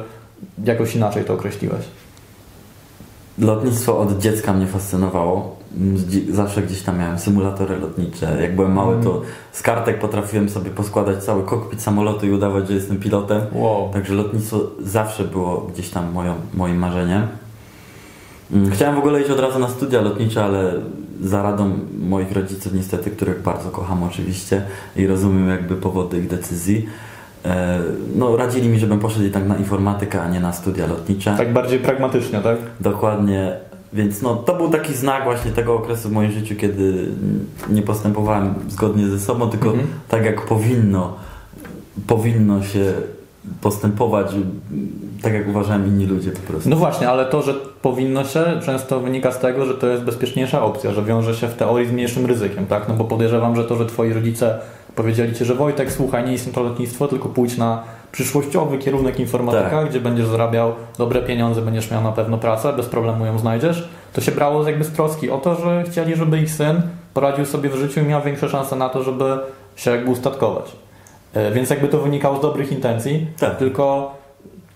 jakoś 0.64 0.96
inaczej 0.96 1.24
to 1.24 1.34
określiłeś? 1.34 1.84
Lotnictwo 3.38 3.98
od 3.98 4.18
dziecka 4.18 4.52
mnie 4.52 4.66
fascynowało. 4.66 5.59
Zawsze 6.30 6.62
gdzieś 6.62 6.82
tam 6.82 6.98
miałem 6.98 7.18
symulatory 7.18 7.76
lotnicze. 7.78 8.42
Jak 8.42 8.56
byłem 8.56 8.72
mały, 8.72 9.02
to 9.02 9.22
z 9.52 9.62
kartek 9.62 9.98
potrafiłem 9.98 10.48
sobie 10.48 10.70
poskładać 10.70 11.24
cały 11.24 11.42
kokpit 11.42 11.82
samolotu 11.82 12.26
i 12.26 12.30
udawać, 12.30 12.68
że 12.68 12.74
jestem 12.74 12.98
pilotem. 12.98 13.40
Wow. 13.52 13.90
Także 13.92 14.14
lotnictwo 14.14 14.60
zawsze 14.82 15.24
było 15.24 15.60
gdzieś 15.60 15.90
tam 15.90 16.12
moją, 16.12 16.34
moim 16.54 16.76
marzeniem. 16.76 17.22
Mm, 18.52 18.70
chciałem 18.70 18.94
w 18.94 18.98
ogóle 18.98 19.20
iść 19.20 19.30
od 19.30 19.40
razu 19.40 19.58
na 19.58 19.68
studia 19.68 20.00
lotnicze, 20.00 20.44
ale 20.44 20.72
za 21.22 21.42
radą 21.42 21.78
moich 21.98 22.32
rodziców 22.32 22.72
niestety, 22.72 23.10
których 23.10 23.42
bardzo 23.42 23.70
kocham 23.70 24.02
oczywiście 24.02 24.62
i 24.96 25.06
rozumiem 25.06 25.48
jakby 25.48 25.76
powody 25.76 26.18
ich 26.18 26.28
decyzji, 26.28 26.86
e, 27.44 27.78
no 28.16 28.36
radzili 28.36 28.68
mi, 28.68 28.78
żebym 28.78 28.98
poszedł 28.98 29.24
jednak 29.24 29.46
na 29.48 29.56
informatykę, 29.56 30.22
a 30.22 30.28
nie 30.28 30.40
na 30.40 30.52
studia 30.52 30.86
lotnicze. 30.86 31.34
Tak 31.36 31.52
bardziej 31.52 31.78
pragmatycznie, 31.78 32.40
tak? 32.40 32.56
Dokładnie. 32.80 33.69
Więc 33.92 34.22
no, 34.22 34.36
to 34.36 34.54
był 34.54 34.70
taki 34.70 34.94
znak 34.94 35.24
właśnie 35.24 35.50
tego 35.50 35.74
okresu 35.74 36.08
w 36.08 36.12
moim 36.12 36.32
życiu, 36.32 36.56
kiedy 36.56 37.08
nie 37.70 37.82
postępowałem 37.82 38.54
zgodnie 38.68 39.06
ze 39.06 39.20
sobą, 39.20 39.50
tylko 39.50 39.70
mhm. 39.70 39.88
tak 40.08 40.24
jak 40.24 40.46
powinno, 40.46 41.16
powinno 42.06 42.62
się 42.62 42.92
postępować 43.60 44.32
tak, 45.22 45.34
jak 45.34 45.48
uważają 45.48 45.86
inni 45.86 46.06
ludzie 46.06 46.30
po 46.30 46.52
prostu. 46.52 46.70
No 46.70 46.76
właśnie, 46.76 47.08
ale 47.08 47.26
to, 47.26 47.42
że 47.42 47.54
powinno 47.82 48.24
się, 48.24 48.44
często 48.64 49.00
wynika 49.00 49.32
z 49.32 49.38
tego, 49.38 49.66
że 49.66 49.74
to 49.74 49.86
jest 49.86 50.02
bezpieczniejsza 50.02 50.62
opcja, 50.62 50.92
że 50.92 51.04
wiąże 51.04 51.34
się 51.34 51.48
w 51.48 51.54
teorii 51.54 51.88
z 51.88 51.92
mniejszym 51.92 52.26
ryzykiem, 52.26 52.66
tak? 52.66 52.88
No 52.88 52.94
bo 52.94 53.04
podejrzewam, 53.04 53.56
że 53.56 53.64
to, 53.64 53.76
że 53.76 53.86
twoi 53.86 54.12
rodzice 54.12 54.58
powiedzieli 54.94 55.34
ci, 55.34 55.44
że 55.44 55.54
Wojtek, 55.54 55.92
słuchaj, 55.92 56.24
nie 56.26 56.32
istnieje 56.32 56.54
to 56.54 56.62
lotnictwo, 56.62 57.08
tylko 57.08 57.28
pójdź 57.28 57.56
na 57.56 57.82
przyszłościowy 58.12 58.78
kierunek 58.78 59.20
informatyka, 59.20 59.70
tak. 59.70 59.88
gdzie 59.90 60.00
będziesz 60.00 60.26
zarabiał 60.26 60.72
dobre 60.98 61.22
pieniądze, 61.22 61.62
będziesz 61.62 61.90
miał 61.90 62.02
na 62.02 62.12
pewno 62.12 62.38
pracę, 62.38 62.72
bez 62.72 62.86
problemu 62.86 63.26
ją 63.26 63.38
znajdziesz. 63.38 63.88
To 64.12 64.20
się 64.20 64.32
brało 64.32 64.68
jakby 64.68 64.84
z 64.84 64.92
troski 64.92 65.30
o 65.30 65.38
to, 65.38 65.54
że 65.54 65.84
chcieli, 65.90 66.16
żeby 66.16 66.38
ich 66.38 66.50
syn 66.50 66.82
poradził 67.14 67.46
sobie 67.46 67.70
w 67.70 67.76
życiu 67.76 68.00
i 68.00 68.02
miał 68.02 68.22
większe 68.22 68.48
szanse 68.48 68.76
na 68.76 68.88
to, 68.88 69.02
żeby 69.02 69.38
się 69.76 69.90
jakby 69.90 70.10
ustatkować. 70.10 70.72
E, 71.34 71.52
więc 71.52 71.70
jakby 71.70 71.88
to 71.88 71.98
wynikało 71.98 72.38
z 72.38 72.40
dobrych 72.40 72.72
intencji, 72.72 73.26
tak. 73.38 73.56
tylko 73.56 74.14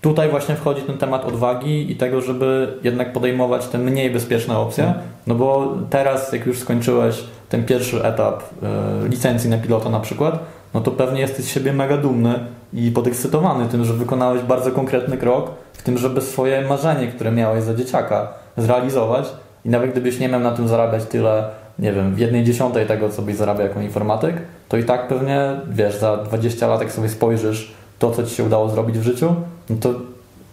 tutaj 0.05 0.29
właśnie 0.29 0.55
wchodzi 0.55 0.81
ten 0.81 0.97
temat 0.97 1.25
odwagi 1.25 1.91
i 1.91 1.95
tego, 1.95 2.21
żeby 2.21 2.73
jednak 2.83 3.13
podejmować 3.13 3.67
te 3.67 3.77
mniej 3.77 4.11
bezpieczne 4.11 4.57
opcje, 4.57 4.83
mhm. 4.83 5.03
no 5.27 5.35
bo 5.35 5.73
teraz 5.89 6.33
jak 6.33 6.45
już 6.45 6.59
skończyłeś 6.59 7.23
ten 7.49 7.65
pierwszy 7.65 8.03
etap 8.03 8.43
e, 8.63 9.07
licencji 9.07 9.49
na 9.49 9.57
pilota 9.57 9.89
na 9.89 9.99
przykład, 9.99 10.39
no 10.73 10.81
to 10.81 10.91
pewnie 10.91 11.21
jesteś 11.21 11.45
z 11.45 11.49
siebie 11.49 11.73
mega 11.73 11.97
dumny 11.97 12.39
i 12.73 12.91
podekscytowany 12.91 13.65
tym, 13.65 13.85
że 13.85 13.93
wykonałeś 13.93 14.41
bardzo 14.41 14.71
konkretny 14.71 15.17
krok 15.17 15.51
w 15.73 15.83
tym, 15.83 15.97
żeby 15.97 16.21
swoje 16.21 16.61
marzenie, 16.61 17.07
które 17.07 17.31
miałeś 17.31 17.63
za 17.63 17.75
dzieciaka 17.75 18.27
zrealizować 18.57 19.29
i 19.65 19.69
nawet 19.69 19.91
gdybyś 19.91 20.19
nie 20.19 20.29
miał 20.29 20.39
na 20.39 20.51
tym 20.51 20.67
zarabiać 20.67 21.03
tyle 21.05 21.43
nie 21.79 21.93
wiem, 21.93 22.15
w 22.15 22.19
jednej 22.19 22.43
dziesiątej 22.43 22.85
tego, 22.85 23.09
co 23.09 23.21
byś 23.21 23.35
zarabiał 23.35 23.67
jako 23.67 23.81
informatyk, 23.81 24.35
to 24.69 24.77
i 24.77 24.83
tak 24.83 25.07
pewnie, 25.07 25.49
wiesz, 25.69 25.95
za 25.95 26.17
20 26.17 26.67
lat, 26.67 26.81
jak 26.81 26.91
sobie 26.91 27.09
spojrzysz 27.09 27.73
to, 27.99 28.11
co 28.11 28.23
ci 28.23 28.35
się 28.35 28.43
udało 28.43 28.69
zrobić 28.69 28.97
w 28.97 29.03
życiu, 29.03 29.35
no 29.69 29.75
to 29.79 29.93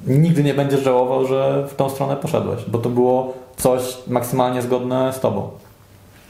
nigdy 0.06 0.44
nie 0.44 0.54
będziesz 0.54 0.82
żałował, 0.82 1.26
że 1.26 1.68
w 1.68 1.74
tą 1.74 1.90
stronę 1.90 2.16
poszedłeś, 2.16 2.64
bo 2.68 2.78
to 2.78 2.88
było 2.90 3.34
coś 3.56 3.98
maksymalnie 4.06 4.62
zgodne 4.62 5.12
z 5.12 5.20
tobą. 5.20 5.50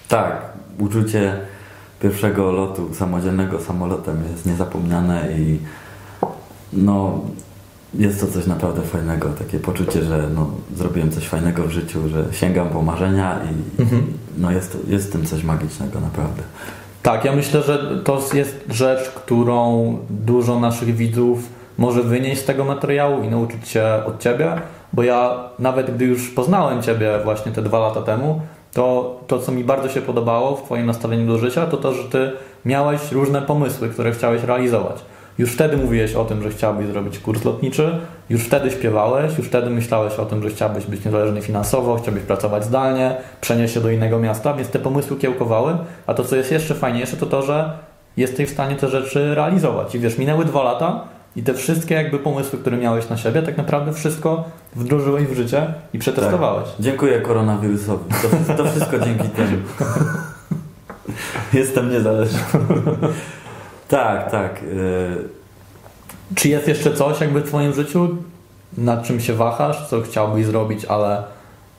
Tak, 0.09 0.43
uczucie 0.79 1.41
pierwszego 2.03 2.53
lotu 2.53 2.95
samodzielnego 2.95 3.61
samolotem 3.61 4.25
jest 4.33 4.47
niezapomniane 4.47 5.29
i 5.39 5.59
no 6.73 7.21
jest 7.95 8.21
to 8.21 8.27
coś 8.27 8.47
naprawdę 8.47 8.83
fajnego, 8.83 9.29
takie 9.29 9.59
poczucie, 9.59 10.05
że 10.05 10.29
no, 10.35 10.51
zrobiłem 10.77 11.13
coś 11.13 11.29
fajnego 11.29 11.63
w 11.63 11.71
życiu, 11.71 12.09
że 12.09 12.25
sięgam 12.33 12.69
po 12.69 12.83
marzenia 12.83 13.41
i 13.45 13.83
mhm. 13.83 14.07
no, 14.39 14.51
jest, 14.51 14.79
jest 14.89 15.09
w 15.09 15.13
tym 15.13 15.27
coś 15.27 15.45
magicznego 15.45 16.01
naprawdę. 16.01 16.43
Tak, 17.03 17.25
ja 17.25 17.33
myślę, 17.33 17.63
że 17.63 17.79
to 18.05 18.21
jest 18.35 18.65
rzecz, 18.71 19.09
którą 19.09 19.99
dużo 20.11 20.61
naszych 20.61 20.97
widzów 20.97 21.39
może 21.79 22.03
wynieść 22.03 22.41
z 22.41 22.45
tego 22.45 22.65
materiału 22.65 23.23
i 23.23 23.29
nauczyć 23.29 23.69
się 23.69 23.85
od 24.07 24.21
Ciebie, 24.21 24.53
bo 24.93 25.03
ja 25.03 25.51
nawet 25.59 25.95
gdy 25.95 26.05
już 26.05 26.31
poznałem 26.31 26.83
Ciebie 26.83 27.19
właśnie 27.25 27.53
te 27.53 27.63
dwa 27.63 27.79
lata 27.79 28.03
temu, 28.03 28.41
to 28.73 29.17
to, 29.27 29.39
co 29.39 29.53
mi 29.53 29.65
bardzo 29.65 29.89
się 29.89 30.03
podobało 30.03 30.57
w 30.57 30.63
Twoim 30.63 30.87
nastawieniu 30.87 31.27
do 31.27 31.39
życia, 31.39 31.67
to 31.67 31.77
to, 31.77 31.93
że 31.95 32.05
Ty 32.05 32.33
miałeś 32.65 33.13
różne 33.13 33.43
pomysły, 33.43 33.89
które 33.89 34.13
chciałeś 34.13 34.43
realizować. 34.43 35.05
Już 35.39 35.53
wtedy 35.53 35.77
mówiłeś 35.77 36.15
o 36.15 36.25
tym, 36.25 36.43
że 36.43 36.51
chciałbyś 36.51 36.87
zrobić 36.87 37.19
kurs 37.19 37.45
lotniczy, 37.45 37.99
już 38.31 38.43
wtedy 38.43 38.71
śpiewałeś, 38.71 39.39
już 39.39 39.47
wtedy 39.47 39.71
myślałeś 39.71 40.13
o 40.13 40.27
tym, 40.27 40.43
że 40.43 40.51
chciałbyś 40.51 40.87
być 40.87 41.05
niezależny 41.05 41.43
finansowo, 41.43 41.97
chciałbyś 41.97 42.23
pracować 42.23 42.65
zdalnie, 42.65 43.17
przenieść 43.41 43.75
się 43.75 43.81
do 43.81 43.91
innego 43.91 44.19
miasta, 44.19 44.55
więc 44.55 44.69
te 44.69 44.79
pomysły 44.79 45.17
kiełkowały, 45.17 45.77
a 46.07 46.15
to, 46.15 46.25
co 46.25 46.37
jest 46.37 46.53
jeszcze 46.53 46.75
fajniejsze, 46.75 47.17
to 47.17 47.27
to, 47.27 47.43
że 47.43 47.73
jesteś 48.17 48.49
w 48.49 48.53
stanie 48.53 48.77
te 48.77 48.89
rzeczy 48.89 49.35
realizować. 49.35 49.95
I 49.95 49.99
wiesz, 49.99 50.19
minęły 50.19 50.45
dwa 50.45 50.63
lata 50.63 51.05
i 51.37 51.43
te 51.43 51.55
wszystkie 51.55 51.95
jakby 51.95 52.19
pomysły, 52.19 52.59
które 52.59 52.77
miałeś 52.77 53.09
na 53.09 53.17
siebie, 53.17 53.43
tak 53.43 53.57
naprawdę 53.57 53.93
wszystko 53.93 54.45
wdrożyłeś 54.77 55.25
w 55.25 55.37
życie 55.37 55.67
i 55.93 55.99
przetestowałeś. 55.99 56.69
Tak. 56.69 56.81
Dziękuję 56.81 57.21
koronawirusowi. 57.21 58.05
To, 58.47 58.55
to 58.55 58.71
wszystko 58.71 58.99
dzięki 58.99 59.29
temu. 59.29 59.57
Jestem 61.53 61.91
niezależny. 61.91 62.39
Tak, 63.93 64.31
tak. 64.31 64.63
Y, 64.63 65.29
Czy 66.35 66.49
jest 66.49 66.69
jeszcze 66.69 66.95
coś 66.95 67.21
jakby 67.21 67.41
w 67.41 67.47
Twoim 67.49 67.73
życiu, 67.73 68.09
nad 68.79 69.05
czym 69.05 69.21
się 69.21 69.35
wahasz, 69.35 69.89
co 69.89 70.01
chciałbyś 70.01 70.47
zrobić, 70.47 70.85
ale 70.85 71.23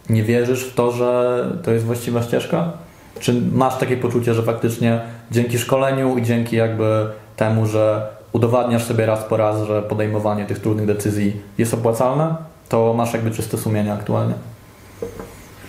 nie 0.09 0.23
wierzysz 0.23 0.63
w 0.63 0.75
to, 0.75 0.91
że 0.91 1.45
to 1.63 1.71
jest 1.71 1.85
właściwa 1.85 2.21
ścieżka? 2.21 2.71
Czy 3.19 3.41
masz 3.53 3.77
takie 3.77 3.97
poczucie, 3.97 4.33
że 4.33 4.43
faktycznie 4.43 5.01
dzięki 5.31 5.59
szkoleniu 5.59 6.17
i 6.17 6.23
dzięki 6.23 6.55
jakby 6.55 7.05
temu, 7.35 7.65
że 7.65 8.07
udowadniasz 8.33 8.83
sobie 8.83 9.05
raz 9.05 9.23
po 9.23 9.37
raz, 9.37 9.67
że 9.67 9.81
podejmowanie 9.81 10.45
tych 10.45 10.59
trudnych 10.59 10.85
decyzji 10.85 11.41
jest 11.57 11.73
opłacalne, 11.73 12.35
to 12.69 12.93
masz 12.93 13.13
jakby 13.13 13.31
czyste 13.31 13.57
sumienie 13.57 13.93
aktualnie? 13.93 14.33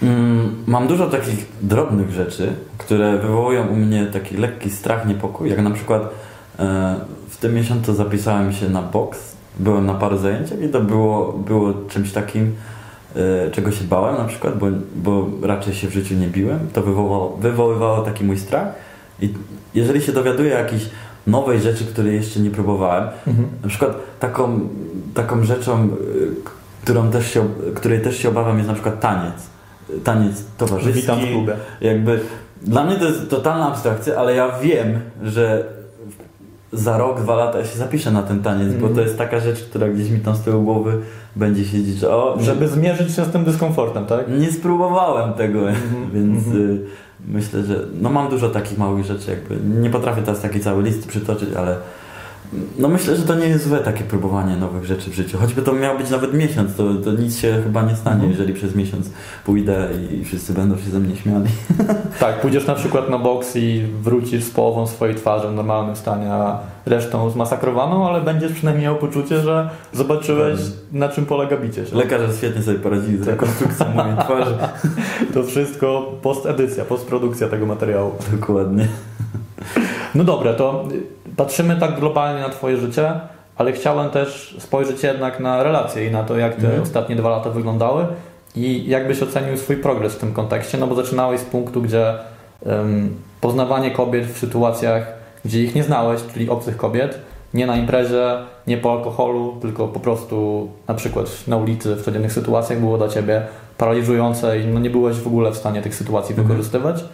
Mm, 0.02 0.64
mam 0.66 0.88
dużo 0.88 1.06
takich 1.06 1.46
drobnych 1.62 2.10
rzeczy, 2.10 2.52
które 2.78 3.18
wywołują 3.18 3.66
u 3.66 3.76
mnie 3.76 4.06
taki 4.06 4.36
lekki 4.36 4.70
strach, 4.70 5.06
niepokój, 5.06 5.50
jak 5.50 5.62
na 5.62 5.70
przykład 5.70 6.02
w 7.28 7.36
tym 7.40 7.54
miesiącu 7.54 7.94
zapisałem 7.94 8.52
się 8.52 8.68
na 8.68 8.82
boks. 8.82 9.34
Byłem 9.58 9.86
na 9.86 9.94
paru 9.94 10.18
zajęciach 10.18 10.62
i 10.62 10.68
to 10.68 10.80
było, 10.80 11.32
było 11.32 11.74
czymś 11.88 12.12
takim, 12.12 12.54
e, 13.16 13.50
czego 13.50 13.72
się 13.72 13.84
bałem 13.84 14.16
na 14.16 14.24
przykład, 14.24 14.58
bo, 14.58 14.66
bo 14.96 15.26
raczej 15.42 15.74
się 15.74 15.88
w 15.88 15.92
życiu 15.92 16.14
nie 16.14 16.26
biłem. 16.26 16.58
To 16.72 16.82
wywołało, 16.82 17.36
wywoływało 17.40 18.02
taki 18.02 18.24
mój 18.24 18.38
strach. 18.38 18.68
I 19.20 19.34
jeżeli 19.74 20.02
się 20.02 20.12
dowiaduję 20.12 20.50
jakiejś 20.50 20.82
nowej 21.26 21.60
rzeczy, 21.60 21.84
której 21.84 22.14
jeszcze 22.14 22.40
nie 22.40 22.50
próbowałem, 22.50 23.08
mhm. 23.26 23.48
na 23.62 23.68
przykład 23.68 23.96
taką, 24.20 24.60
taką 25.14 25.44
rzeczą, 25.44 25.82
e, 25.82 25.88
którą 26.82 27.10
też 27.10 27.30
się, 27.30 27.48
której 27.74 28.00
też 28.00 28.18
się 28.18 28.28
obawiam 28.28 28.56
jest 28.56 28.68
na 28.68 28.74
przykład 28.74 29.00
taniec. 29.00 29.34
Taniec 30.04 30.44
towarzyski. 30.58 31.00
Witam 31.00 31.18
w 31.20 31.28
klubie. 31.28 31.56
Jakby, 31.80 32.20
dla 32.62 32.84
mnie 32.84 32.96
to 32.96 33.04
jest 33.04 33.30
totalna 33.30 33.68
abstrakcja, 33.68 34.16
ale 34.16 34.34
ja 34.34 34.58
wiem, 34.58 35.00
że 35.22 35.64
za 36.74 36.98
rok, 36.98 37.20
dwa 37.20 37.36
lata 37.36 37.58
ja 37.58 37.64
się 37.64 37.78
zapiszę 37.78 38.10
na 38.10 38.22
ten 38.22 38.42
taniec, 38.42 38.68
mm. 38.68 38.80
bo 38.80 38.86
to 38.86 38.90
mhm. 38.90 39.06
jest 39.06 39.18
taka 39.18 39.40
rzecz, 39.40 39.62
która 39.62 39.88
gdzieś 39.88 40.10
mi 40.10 40.20
tam 40.20 40.36
z 40.36 40.40
tyłu 40.40 40.62
głowy 40.62 40.98
będzie 41.36 41.64
siedzieć, 41.64 41.98
że 41.98 42.10
o... 42.10 42.36
Żeby 42.40 42.68
zmierzyć 42.68 43.14
się 43.14 43.24
z 43.24 43.28
tym 43.28 43.44
dyskomfortem, 43.44 44.06
tak? 44.06 44.28
Nie 44.40 44.52
spróbowałem 44.52 45.32
tego, 45.32 45.60
mm 45.60 45.74
-hmm. 45.74 46.12
więc 46.14 46.46
mm 46.46 46.58
-hmm. 46.58 46.78
myślę, 47.28 47.62
że 47.62 47.80
no 48.00 48.10
mam 48.10 48.30
dużo 48.30 48.48
takich 48.48 48.78
małych 48.78 49.04
rzeczy, 49.04 49.30
jakby 49.30 49.80
nie 49.80 49.90
potrafię 49.90 50.22
teraz 50.22 50.40
taki 50.40 50.60
cały 50.60 50.82
list 50.82 51.08
przytoczyć, 51.08 51.48
ale 51.56 51.76
No 52.78 52.88
myślę, 52.88 53.16
że 53.16 53.22
to 53.22 53.34
nie 53.34 53.46
jest 53.46 53.68
złe 53.68 53.78
takie 53.78 54.04
próbowanie 54.04 54.56
nowych 54.56 54.84
rzeczy 54.84 55.10
w 55.10 55.14
życiu. 55.14 55.38
Choćby 55.38 55.62
to 55.62 55.72
miał 55.72 55.98
być 55.98 56.10
nawet 56.10 56.34
miesiąc, 56.34 56.74
to, 56.76 56.94
to 56.94 57.12
nic 57.12 57.38
się 57.38 57.60
chyba 57.64 57.82
nie 57.82 57.96
stanie, 57.96 58.14
Mhm. 58.14 58.30
jeżeli 58.32 58.54
przez 58.54 58.74
miesiąc 58.74 59.10
pójdę 59.44 59.88
i 60.20 60.24
wszyscy 60.24 60.52
będą 60.52 60.76
się 60.76 60.90
ze 60.90 60.98
mnie 61.00 61.16
śmiali. 61.16 61.46
Tak, 62.20 62.40
pójdziesz 62.40 62.66
na 62.66 62.74
przykład 62.74 63.10
na 63.10 63.18
boks 63.18 63.56
i 63.56 63.82
wrócisz 64.02 64.44
z 64.44 64.50
połową 64.50 64.86
swojej 64.86 65.14
twarzy 65.14 65.48
w 65.48 65.52
normalnym 65.54 65.96
stanie, 65.96 66.32
a 66.32 66.58
resztą 66.86 67.30
zmasakrowaną, 67.30 68.08
ale 68.08 68.20
będziesz 68.20 68.52
przynajmniej 68.52 68.84
miał 68.84 68.96
poczucie, 68.96 69.40
że 69.40 69.70
zobaczyłeś 69.92 70.60
na 70.92 71.08
czym 71.08 71.26
polega 71.26 71.56
bicie 71.56 71.86
się. 71.86 71.96
Lekarze 71.96 72.28
świetnie 72.36 72.62
sobie 72.62 72.78
poradzili 72.78 73.18
z 73.24 73.28
rekonstrukcją 73.28 73.86
mojej 73.94 74.16
twarzy. 74.16 74.54
To 75.34 75.42
wszystko 75.42 76.12
postedycja, 76.22 76.84
postprodukcja 76.84 77.48
tego 77.48 77.66
materiału. 77.66 78.10
Dokładnie. 78.32 78.88
No 80.14 80.24
dobra, 80.24 80.54
to 80.54 80.88
patrzymy 81.36 81.76
tak 81.76 82.00
globalnie 82.00 82.40
na 82.40 82.48
Twoje 82.48 82.76
życie, 82.76 83.12
ale 83.56 83.72
chciałem 83.72 84.10
też 84.10 84.56
spojrzeć 84.58 85.02
jednak 85.02 85.40
na 85.40 85.62
relacje 85.62 86.06
i 86.06 86.10
na 86.10 86.22
to, 86.22 86.38
jak 86.38 86.54
te 86.54 86.62
Mhm. 86.64 86.82
ostatnie 86.82 87.16
dwa 87.16 87.30
lata 87.30 87.50
wyglądały 87.50 88.06
i 88.56 88.88
jakbyś 88.88 89.22
ocenił 89.22 89.56
swój 89.56 89.76
progres 89.76 90.14
w 90.14 90.18
tym 90.18 90.32
kontekście, 90.32 90.78
no 90.78 90.86
bo 90.86 90.94
zaczynałeś 90.94 91.40
z 91.40 91.44
punktu, 91.44 91.82
gdzie 91.82 92.14
em, 92.66 93.16
poznawanie 93.40 93.90
kobiet 93.90 94.26
w 94.26 94.38
sytuacjach, 94.38 95.12
gdzie 95.44 95.62
ich 95.62 95.74
nie 95.74 95.82
znałeś, 95.82 96.20
czyli 96.32 96.50
obcych 96.50 96.76
kobiet, 96.76 97.18
nie 97.54 97.66
na 97.66 97.76
imprezie, 97.76 98.36
nie 98.66 98.78
po 98.78 98.92
alkoholu, 98.92 99.56
tylko 99.62 99.88
po 99.88 100.00
prostu 100.00 100.68
na 100.88 100.94
przykład 100.94 101.26
na 101.48 101.56
ulicy, 101.56 101.94
w 101.96 102.02
codziennych 102.02 102.32
sytuacjach 102.32 102.80
było 102.80 102.98
dla 102.98 103.08
Ciebie 103.08 103.42
paraliżujące 103.78 104.58
i 104.60 104.66
no 104.66 104.80
nie 104.80 104.90
byłeś 104.90 105.16
w 105.16 105.26
ogóle 105.26 105.50
w 105.50 105.56
stanie 105.56 105.82
tych 105.82 105.94
sytuacji 105.94 106.32
Mhm. 106.32 106.48
wykorzystywać. 106.48 107.04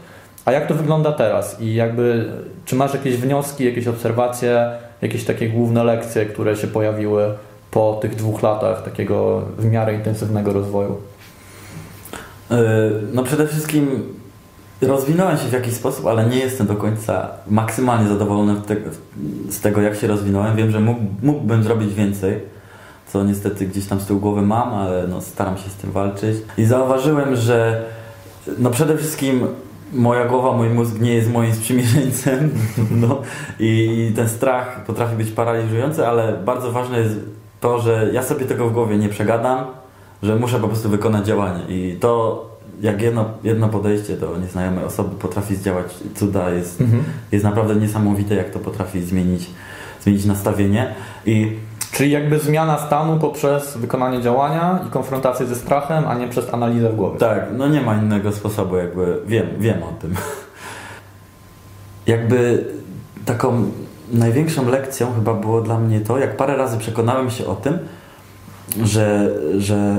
A 0.45 0.53
jak 0.53 0.67
to 0.67 0.75
wygląda 0.75 1.13
teraz? 1.13 1.61
I 1.61 1.75
jakby, 1.75 2.29
czy 2.65 2.77
masz 2.77 2.95
jakieś 2.95 3.17
wnioski, 3.17 3.65
jakieś 3.65 3.89
obserwacje, 3.89 4.71
jakieś 5.03 5.25
takie 5.25 5.49
główne 5.49 5.85
lekcje, 5.85 6.27
które 6.27 6.57
się 6.57 6.67
pojawiły 6.67 7.35
po 7.71 7.99
tych 8.03 8.15
dwóch 8.15 8.43
latach 8.43 8.83
takiego 8.83 9.43
w 9.59 9.65
miarę 9.65 9.95
intensywnego 9.95 10.53
rozwoju? 10.53 10.97
Yy, 12.51 12.57
No 13.13 13.23
przede 13.23 13.47
wszystkim 13.47 14.15
rozwinąłem 14.83 15.37
się 15.37 15.45
w 15.45 15.53
jakiś 15.53 15.75
sposób, 15.75 16.07
ale 16.07 16.27
nie 16.27 16.39
jestem 16.39 16.67
do 16.67 16.77
końca 16.77 17.29
maksymalnie 17.47 18.09
zadowolony 18.09 18.55
z 19.51 19.61
tego, 19.61 19.81
jak 19.81 19.97
się 19.97 20.07
rozwinąłem. 20.07 20.57
Wiem, 20.57 20.71
że 20.71 20.81
mógł, 20.81 21.01
mógłbym 21.23 21.63
zrobić 21.63 21.95
więcej, 21.95 22.41
co 23.13 23.25
niestety 23.25 23.67
gdzieś 23.67 23.87
tam 23.87 24.01
z 24.01 24.07
tyłu 24.07 24.21
głowy 24.21 24.43
mam, 24.43 24.75
ale 24.75 25.07
no 25.09 25.21
staram 25.21 25.57
się 25.57 25.71
z 25.71 25.75
tym 25.75 25.93
walczyć. 25.93 26.37
I 26.59 26.65
zauważyłem, 26.65 27.37
że 27.37 27.83
no 28.59 28.71
przede 28.71 28.97
wszystkim 28.97 29.47
moja 29.93 30.25
głowa, 30.25 30.53
mój 30.53 30.69
mózg 30.69 31.01
nie 31.01 31.15
jest 31.15 31.33
moim 31.33 31.55
sprzymierzeńcem 31.55 32.51
no, 33.03 33.23
i 33.61 34.13
ten 34.17 34.29
strach 34.29 34.85
potrafi 34.85 35.17
być 35.17 35.31
paraliżujący, 35.31 36.07
ale 36.07 36.39
bardzo 36.45 36.73
ważne 36.73 36.99
jest 36.99 37.17
to, 37.61 37.81
że 37.81 38.11
ja 38.13 38.23
sobie 38.23 38.47
tego 38.47 38.69
w 38.69 38.73
głowie 38.73 38.99
nie 38.99 39.09
przegadam, 39.09 39.67
że 40.23 40.37
muszę 40.37 40.61
po 40.61 40.69
prostu 40.69 40.89
wykonać 40.89 41.27
działanie. 41.27 41.61
I 41.69 41.97
to 42.01 42.51
jak 42.81 43.03
jedno, 43.03 43.25
jedno 43.45 43.69
podejście 43.69 44.17
do 44.17 44.39
nieznajomej 44.39 44.85
osoby 44.85 45.17
potrafi 45.19 45.57
zdziałać 45.57 45.87
cuda, 46.15 46.51
jest, 46.51 46.83
jest 47.33 47.45
naprawdę 47.45 47.77
niesamowite, 47.77 48.35
jak 48.35 48.51
to 48.51 48.59
potrafi 48.59 49.03
zmienić, 49.03 49.51
zmienić 50.01 50.25
nastawienie. 50.25 50.95
I 51.27 51.57
Czyli 52.01 52.13
jakby 52.13 52.39
zmiana 52.39 52.79
stanu 52.79 53.19
poprzez 53.19 53.77
wykonanie 53.77 54.23
działania 54.23 54.79
i 54.87 54.91
konfrontację 54.91 55.47
ze 55.47 55.55
strachem, 55.57 56.05
a 56.09 56.15
nie 56.15 56.29
przez 56.29 56.55
analizę 56.55 56.91
w 56.91 56.97
głowie. 56.97 57.19
Tak, 57.19 57.45
no 57.57 57.69
nie 57.69 57.81
ma 57.81 57.95
innego 57.95 58.33
sposobu, 58.33 58.77
jakby 58.77 59.19
wiem, 59.27 59.47
wiem 59.59 59.83
o 59.83 59.93
tym. 60.01 60.15
Jakby 62.07 62.65
taką 63.25 63.71
największą 64.13 64.69
lekcją 64.69 65.15
chyba 65.15 65.35
było 65.35 65.61
dla 65.61 65.79
mnie 65.79 66.01
to, 66.01 66.19
jak 66.19 66.37
parę 66.37 66.57
razy 66.57 66.79
przekonałem 66.79 67.31
się 67.31 67.47
o 67.47 67.55
tym, 67.55 67.79
że, 68.83 69.31
że 69.59 69.97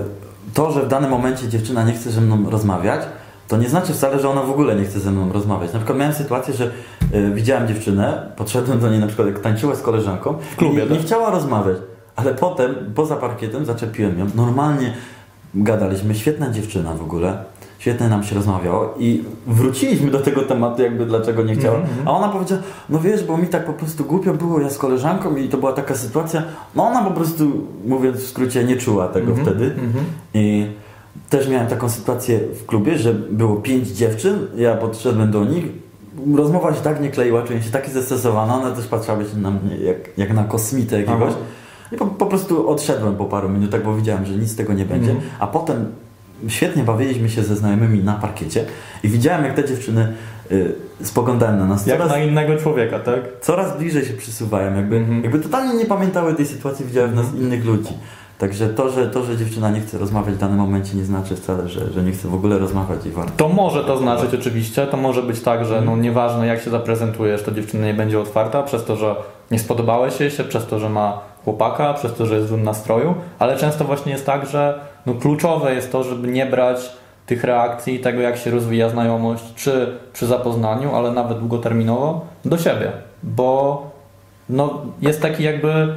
to, 0.53 0.71
że 0.71 0.81
w 0.81 0.87
danym 0.87 1.11
momencie 1.11 1.47
dziewczyna 1.47 1.83
nie 1.83 1.93
chce 1.93 2.11
ze 2.11 2.21
mną 2.21 2.49
rozmawiać, 2.49 3.01
to 3.47 3.57
nie 3.57 3.69
znaczy 3.69 3.93
wcale, 3.93 4.19
że 4.19 4.29
ona 4.29 4.41
w 4.41 4.51
ogóle 4.51 4.75
nie 4.75 4.83
chce 4.83 4.99
ze 4.99 5.11
mną 5.11 5.33
rozmawiać. 5.33 5.73
Na 5.73 5.79
przykład 5.79 5.97
miałem 5.97 6.13
sytuację, 6.13 6.53
że 6.53 6.71
y, 7.13 7.31
widziałem 7.33 7.67
dziewczynę, 7.67 8.31
podszedłem 8.35 8.79
do 8.79 8.89
niej 8.89 8.99
na 8.99 9.07
przykład 9.07 9.27
jak 9.27 9.39
tańczyła 9.39 9.75
z 9.75 9.81
koleżanką 9.81 10.33
W 10.51 10.55
klubie, 10.55 10.85
i 10.85 10.87
tak? 10.87 10.97
nie 10.97 10.99
chciała 10.99 11.29
rozmawiać, 11.29 11.77
ale 12.15 12.33
potem 12.33 12.75
poza 12.95 13.15
parkietem 13.15 13.65
zaczepiłem 13.65 14.19
ją. 14.19 14.25
Normalnie 14.35 14.93
gadaliśmy, 15.55 16.15
świetna 16.15 16.51
dziewczyna 16.51 16.93
w 16.93 17.01
ogóle. 17.01 17.37
Świetnie 17.79 18.07
nam 18.07 18.23
się 18.23 18.35
rozmawiało 18.35 18.93
i 18.99 19.23
wróciliśmy 19.47 20.11
do 20.11 20.19
tego 20.19 20.41
tematu, 20.41 20.81
jakby 20.81 21.05
dlaczego 21.05 21.43
nie 21.43 21.55
chciała. 21.55 21.75
Mhm, 21.77 21.89
mhm. 21.99 22.07
A 22.07 22.17
ona 22.17 22.29
powiedziała, 22.29 22.61
no 22.89 22.99
wiesz, 22.99 23.23
bo 23.23 23.37
mi 23.37 23.47
tak 23.47 23.65
po 23.65 23.73
prostu 23.73 24.05
głupio 24.05 24.33
było, 24.33 24.59
ja 24.59 24.69
z 24.69 24.77
koleżanką 24.77 25.35
i 25.35 25.49
to 25.49 25.57
była 25.57 25.73
taka 25.73 25.95
sytuacja, 25.95 26.43
no 26.75 26.87
ona 26.87 27.01
po 27.03 27.11
prostu, 27.11 27.51
mówiąc 27.85 28.17
w 28.17 28.27
skrócie, 28.27 28.63
nie 28.63 28.77
czuła 28.77 29.07
tego 29.07 29.27
Mhm, 29.31 29.47
wtedy. 29.47 29.65
mhm. 29.65 30.05
I 30.33 30.67
też 31.29 31.47
miałem 31.49 31.67
taką 31.67 31.89
sytuację 31.89 32.39
w 32.39 32.65
klubie, 32.65 32.97
że 32.97 33.13
było 33.13 33.55
pięć 33.55 33.87
dziewczyn, 33.87 34.47
ja 34.55 34.75
podszedłem 34.75 35.31
do 35.31 35.45
nich, 35.45 35.65
rozmowa 36.35 36.73
się 36.73 36.81
tak 36.81 37.01
nie 37.01 37.09
kleiła, 37.09 37.41
czułem 37.41 37.61
się 37.63 37.71
taki 37.71 37.91
zestresowany, 37.91 38.53
one 38.53 38.75
też 38.75 38.87
patrzyły 38.87 39.25
się 39.25 39.37
na 39.37 39.51
mnie 39.51 39.77
jak, 39.77 39.97
jak 40.17 40.33
na 40.33 40.43
kosmitę 40.43 40.99
jakiegoś. 40.99 41.29
Aha. 41.33 41.41
I 41.91 41.97
po, 41.97 42.05
po 42.05 42.25
prostu 42.25 42.69
odszedłem 42.69 43.15
po 43.15 43.25
paru 43.25 43.49
minutach, 43.49 43.83
bo 43.83 43.95
widziałem, 43.95 44.25
że 44.25 44.33
nic 44.33 44.51
z 44.51 44.55
tego 44.55 44.73
nie 44.73 44.85
będzie. 44.85 45.11
Mhm. 45.11 45.29
A 45.39 45.47
potem 45.47 45.85
świetnie 46.47 46.83
bawiliśmy 46.83 47.29
się 47.29 47.43
ze 47.43 47.55
znajomymi 47.55 48.03
na 48.03 48.13
parkiecie 48.13 48.65
i 49.03 49.09
widziałem, 49.09 49.45
jak 49.45 49.53
te 49.55 49.65
dziewczyny 49.65 50.13
y, 50.51 50.75
spoglądają 51.03 51.57
na 51.57 51.65
nas. 51.65 51.87
Jak 51.87 51.97
Coraz, 51.97 52.11
na 52.11 52.19
innego 52.19 52.57
człowieka, 52.57 52.99
tak? 52.99 53.19
coraz 53.41 53.77
bliżej 53.77 54.05
się 54.05 54.13
przysuwają, 54.13 54.75
jakby, 54.75 54.97
Mhm. 54.97 55.23
jakby 55.23 55.39
totalnie 55.39 55.73
nie 55.73 55.85
pamiętały 55.85 56.35
tej 56.35 56.45
sytuacji, 56.45 56.85
widziałem 56.85 57.11
w 57.11 57.15
nas 57.15 57.25
innych 57.35 57.65
ludzi. 57.65 57.93
Także 58.37 58.69
to 58.69 58.89
że, 58.91 59.07
to, 59.09 59.23
że 59.25 59.37
dziewczyna 59.37 59.69
nie 59.69 59.81
chce 59.81 59.97
rozmawiać 59.97 60.35
w 60.35 60.37
danym 60.37 60.57
momencie 60.57 60.97
nie 60.97 61.03
znaczy 61.03 61.35
wcale, 61.35 61.69
że, 61.69 61.93
że 61.93 62.03
nie 62.03 62.11
chce 62.11 62.27
w 62.27 62.33
ogóle 62.33 62.57
rozmawiać 62.59 63.05
i 63.05 63.09
warto. 63.09 63.31
To 63.37 63.49
może 63.49 63.83
to 63.83 63.97
znaczyć 63.97 64.33
oczywiście, 64.33 64.87
to 64.87 64.97
może 64.97 65.23
być 65.23 65.41
tak, 65.41 65.65
że 65.65 65.81
no 65.81 65.97
nieważne 65.97 66.47
jak 66.47 66.61
się 66.61 66.69
zaprezentujesz, 66.69 67.43
to 67.43 67.51
dziewczyna 67.51 67.85
nie 67.85 67.93
będzie 67.93 68.19
otwarta 68.19 68.63
przez 68.63 68.85
to, 68.85 68.95
że 68.95 69.15
nie 69.51 69.59
spodobałeś 69.59 70.19
jej 70.19 70.31
się, 70.31 70.43
przez 70.43 70.65
to, 70.65 70.79
że 70.79 70.89
ma 70.89 71.21
chłopaka, 71.43 71.93
przez 71.93 72.13
to, 72.13 72.25
że 72.25 72.35
jest 72.35 72.45
w 72.45 72.49
złym 72.49 72.63
nastroju, 72.63 73.15
ale 73.39 73.57
często 73.57 73.85
właśnie 73.85 74.11
jest 74.11 74.25
tak, 74.25 74.45
że 74.45 74.79
no 75.05 75.13
kluczowe 75.13 75.73
jest 75.73 75.91
to, 75.91 76.03
żeby 76.03 76.27
nie 76.27 76.45
brać 76.45 76.91
tych 77.25 77.43
reakcji, 77.43 77.99
tego 77.99 78.21
jak 78.21 78.37
się 78.37 78.51
rozwija 78.51 78.89
znajomość, 78.89 79.43
czy 79.55 79.97
przy 80.13 80.27
zapoznaniu, 80.27 80.95
ale 80.95 81.11
nawet 81.11 81.39
długoterminowo, 81.39 82.25
do 82.45 82.57
siebie, 82.57 82.91
bo 83.23 83.83
no, 84.49 84.81
jest 85.01 85.21
taki 85.21 85.43
jakby 85.43 85.95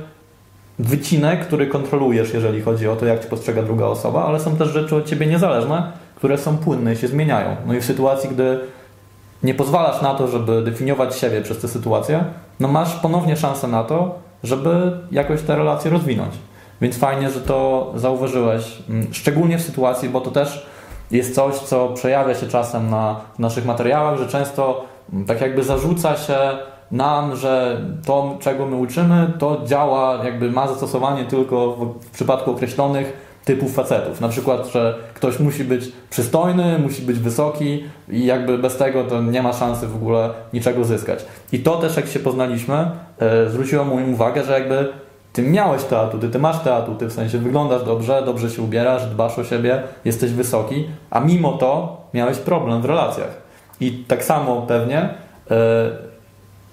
wycinek, 0.78 1.46
który 1.46 1.66
kontrolujesz, 1.66 2.34
jeżeli 2.34 2.62
chodzi 2.62 2.88
o 2.88 2.96
to, 2.96 3.06
jak 3.06 3.22
cię 3.22 3.28
postrzega 3.28 3.62
druga 3.62 3.86
osoba, 3.86 4.24
ale 4.24 4.40
są 4.40 4.56
też 4.56 4.68
rzeczy 4.68 4.96
od 4.96 5.06
ciebie 5.06 5.26
niezależne, 5.26 5.92
które 6.14 6.38
są 6.38 6.58
płynne 6.58 6.92
i 6.92 6.96
się 6.96 7.08
zmieniają. 7.08 7.56
No 7.66 7.74
i 7.74 7.80
w 7.80 7.84
sytuacji, 7.84 8.30
gdy 8.30 8.60
nie 9.42 9.54
pozwalasz 9.54 10.02
na 10.02 10.14
to, 10.14 10.28
żeby 10.28 10.62
definiować 10.62 11.16
siebie 11.16 11.42
przez 11.42 11.60
tę 11.60 11.68
sytuację, 11.68 12.24
no 12.60 12.68
masz 12.68 12.94
ponownie 12.94 13.36
szansę 13.36 13.68
na 13.68 13.84
to, 13.84 14.18
żeby 14.44 14.92
jakoś 15.10 15.42
te 15.42 15.56
relacje 15.56 15.90
rozwinąć. 15.90 16.34
Więc 16.80 16.98
fajnie, 16.98 17.30
że 17.30 17.40
to 17.40 17.92
zauważyłeś, 17.96 18.82
mm, 18.88 19.06
szczególnie 19.14 19.58
w 19.58 19.62
sytuacji, 19.62 20.08
bo 20.08 20.20
to 20.20 20.30
też 20.30 20.66
jest 21.10 21.34
coś, 21.34 21.54
co 21.54 21.88
przejawia 21.88 22.34
się 22.34 22.46
czasem 22.46 22.90
na 22.90 23.20
naszych 23.38 23.66
materiałach, 23.66 24.18
że 24.18 24.28
często 24.28 24.84
mm, 25.12 25.26
tak 25.26 25.40
jakby 25.40 25.62
zarzuca 25.62 26.16
się 26.16 26.38
nam, 26.90 27.36
że 27.36 27.80
to, 28.06 28.36
czego 28.40 28.66
my 28.66 28.76
uczymy, 28.76 29.32
to 29.38 29.60
działa, 29.66 30.24
jakby 30.24 30.50
ma 30.50 30.68
zastosowanie 30.68 31.24
tylko 31.24 31.72
w, 31.72 32.06
w 32.06 32.10
przypadku 32.10 32.50
określonych 32.50 33.23
typów 33.44 33.74
facetów. 33.74 34.20
Na 34.20 34.28
przykład, 34.28 34.66
że 34.68 34.94
ktoś 35.14 35.38
musi 35.38 35.64
być 35.64 35.92
przystojny, 36.10 36.78
musi 36.78 37.02
być 37.02 37.18
wysoki 37.18 37.84
i 38.08 38.26
jakby 38.26 38.58
bez 38.58 38.76
tego 38.76 39.04
to 39.04 39.22
nie 39.22 39.42
ma 39.42 39.52
szansy 39.52 39.86
w 39.86 39.94
ogóle 39.94 40.30
niczego 40.52 40.84
zyskać. 40.84 41.24
I 41.52 41.58
to 41.58 41.76
też 41.76 41.96
jak 41.96 42.06
się 42.06 42.18
poznaliśmy, 42.18 42.90
e, 43.18 43.50
zwróciło 43.50 43.84
moją 43.84 44.12
uwagę, 44.12 44.44
że 44.44 44.52
jakby 44.52 44.88
ty 45.32 45.42
miałeś 45.42 45.82
te 45.84 45.98
atuty, 45.98 46.28
ty 46.28 46.38
masz 46.38 46.60
te 46.60 46.74
atuty, 46.74 47.06
w 47.06 47.12
sensie 47.12 47.38
wyglądasz 47.38 47.84
dobrze, 47.84 48.22
dobrze 48.26 48.50
się 48.50 48.62
ubierasz, 48.62 49.06
dbasz 49.06 49.38
o 49.38 49.44
siebie, 49.44 49.82
jesteś 50.04 50.32
wysoki, 50.32 50.88
a 51.10 51.20
mimo 51.20 51.52
to 51.52 52.00
miałeś 52.14 52.38
problem 52.38 52.82
w 52.82 52.84
relacjach. 52.84 53.42
I 53.80 53.92
tak 54.08 54.24
samo 54.24 54.62
pewnie 54.62 54.98
e, 54.98 55.08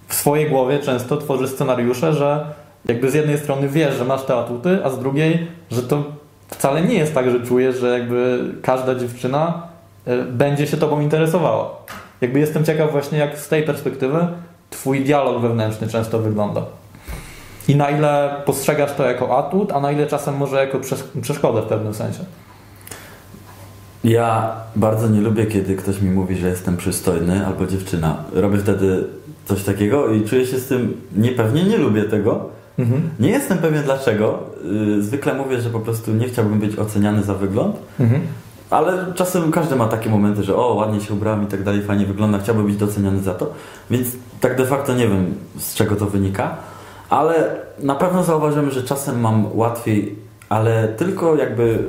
w 0.08 0.14
swojej 0.14 0.50
głowie 0.50 0.80
często 0.80 1.18
tworzysz 1.18 1.50
scenariusze, 1.50 2.14
że 2.14 2.46
jakby 2.86 3.12
z 3.12 3.14
jednej 3.14 3.38
strony 3.38 3.70
wiesz, 3.70 3.96
że 3.96 4.06
masz 4.06 4.24
te 4.24 4.36
atuty, 4.36 4.80
a 4.84 4.90
z 4.90 5.00
drugiej, 5.00 5.48
że 5.72 5.84
to 5.84 6.04
wcale 6.54 6.82
nie 6.82 6.94
jest 6.96 7.14
tak, 7.14 7.32
że 7.32 7.40
czujesz, 7.40 7.76
że 7.76 8.00
jakby 8.00 8.40
każda 8.62 8.96
dziewczyna 8.96 9.64
e, 10.06 10.24
będzie 10.24 10.68
się 10.68 10.78
tobą 10.78 11.02
interesowała. 11.02 11.70
Jakby 12.22 12.40
jestem 12.40 12.66
ciekaw 12.66 12.92
właśnie, 12.92 13.18
jak 13.18 13.40
z 13.40 13.48
tej 13.48 13.64
perspektywy 13.64 14.28
twój 14.70 15.04
dialog 15.04 15.42
wewnętrzny 15.42 15.88
często 15.88 16.20
wygląda. 16.20 16.62
I 17.68 17.76
na 17.76 17.90
ile 17.90 18.36
postrzegasz 18.46 18.94
to 18.94 19.06
jako 19.06 19.38
atut, 19.38 19.72
a 19.72 19.80
na 19.80 19.92
ile 19.92 20.08
czasem 20.08 20.38
może 20.38 20.56
jako 20.56 20.80
przes- 20.80 21.22
przeszkodę 21.22 21.62
w 21.62 21.66
pewnym 21.66 21.94
sensie. 21.94 22.20
Ja 24.04 24.56
bardzo 24.76 25.08
nie 25.10 25.22
lubię, 25.22 25.46
kiedy 25.46 25.76
ktoś 25.76 26.02
mi 26.02 26.10
mówi, 26.10 26.36
że 26.36 26.48
jestem 26.48 26.78
przystojny 26.78 27.46
albo 27.48 27.66
dziewczyna. 27.66 28.18
Robię 28.34 28.58
wtedy 28.58 29.04
coś 29.46 29.64
takiego 29.64 30.08
i 30.08 30.26
czuję 30.26 30.46
się 30.46 30.58
z 30.58 30.68
tym 30.68 31.02
niepewnie, 31.16 31.64
nie 31.64 31.78
lubię 31.78 32.04
tego, 32.04 32.50
Mhm. 32.82 33.10
Nie 33.20 33.30
jestem 33.30 33.58
pewien 33.58 33.84
dlaczego. 33.84 34.40
Y, 34.98 35.04
zwykle 35.04 35.34
mówię, 35.34 35.62
że 35.62 35.70
po 35.70 35.80
prostu 35.80 36.14
nie 36.14 36.28
chciałbym 36.28 36.60
być 36.60 36.80
oceniany 36.80 37.24
za 37.24 37.34
wygląd. 37.34 37.76
Mhm. 38.00 38.22
Ale 38.70 39.14
czasem 39.16 39.52
każdy 39.52 39.76
ma 39.76 39.88
takie 39.88 40.10
momenty, 40.10 40.44
że 40.44 40.56
o, 40.56 40.74
ładnie 40.74 41.02
się 41.02 41.14
ubrałem 41.14 41.44
i 41.44 41.48
tak 41.48 41.64
dalej, 41.64 41.82
fajnie 41.82 42.06
wygląda, 42.06 42.40
chciałbym 42.40 42.66
być 42.66 42.76
doceniany 42.76 43.20
za 43.20 43.34
to. 43.34 43.54
Więc 43.90 44.08
tak 44.42 44.58
de 44.58 44.66
facto 44.66 44.94
nie 44.94 45.08
wiem, 45.08 45.34
z 45.58 45.76
czego 45.76 45.96
to 45.96 46.06
wynika. 46.06 46.58
Ale 47.10 47.56
na 47.80 47.96
pewno 47.96 48.24
zauważyłem, 48.24 48.72
że 48.72 48.84
czasem 48.84 49.20
mam 49.20 49.46
łatwiej, 49.58 50.16
ale 50.50 50.88
tylko 50.88 51.36
jakby 51.36 51.84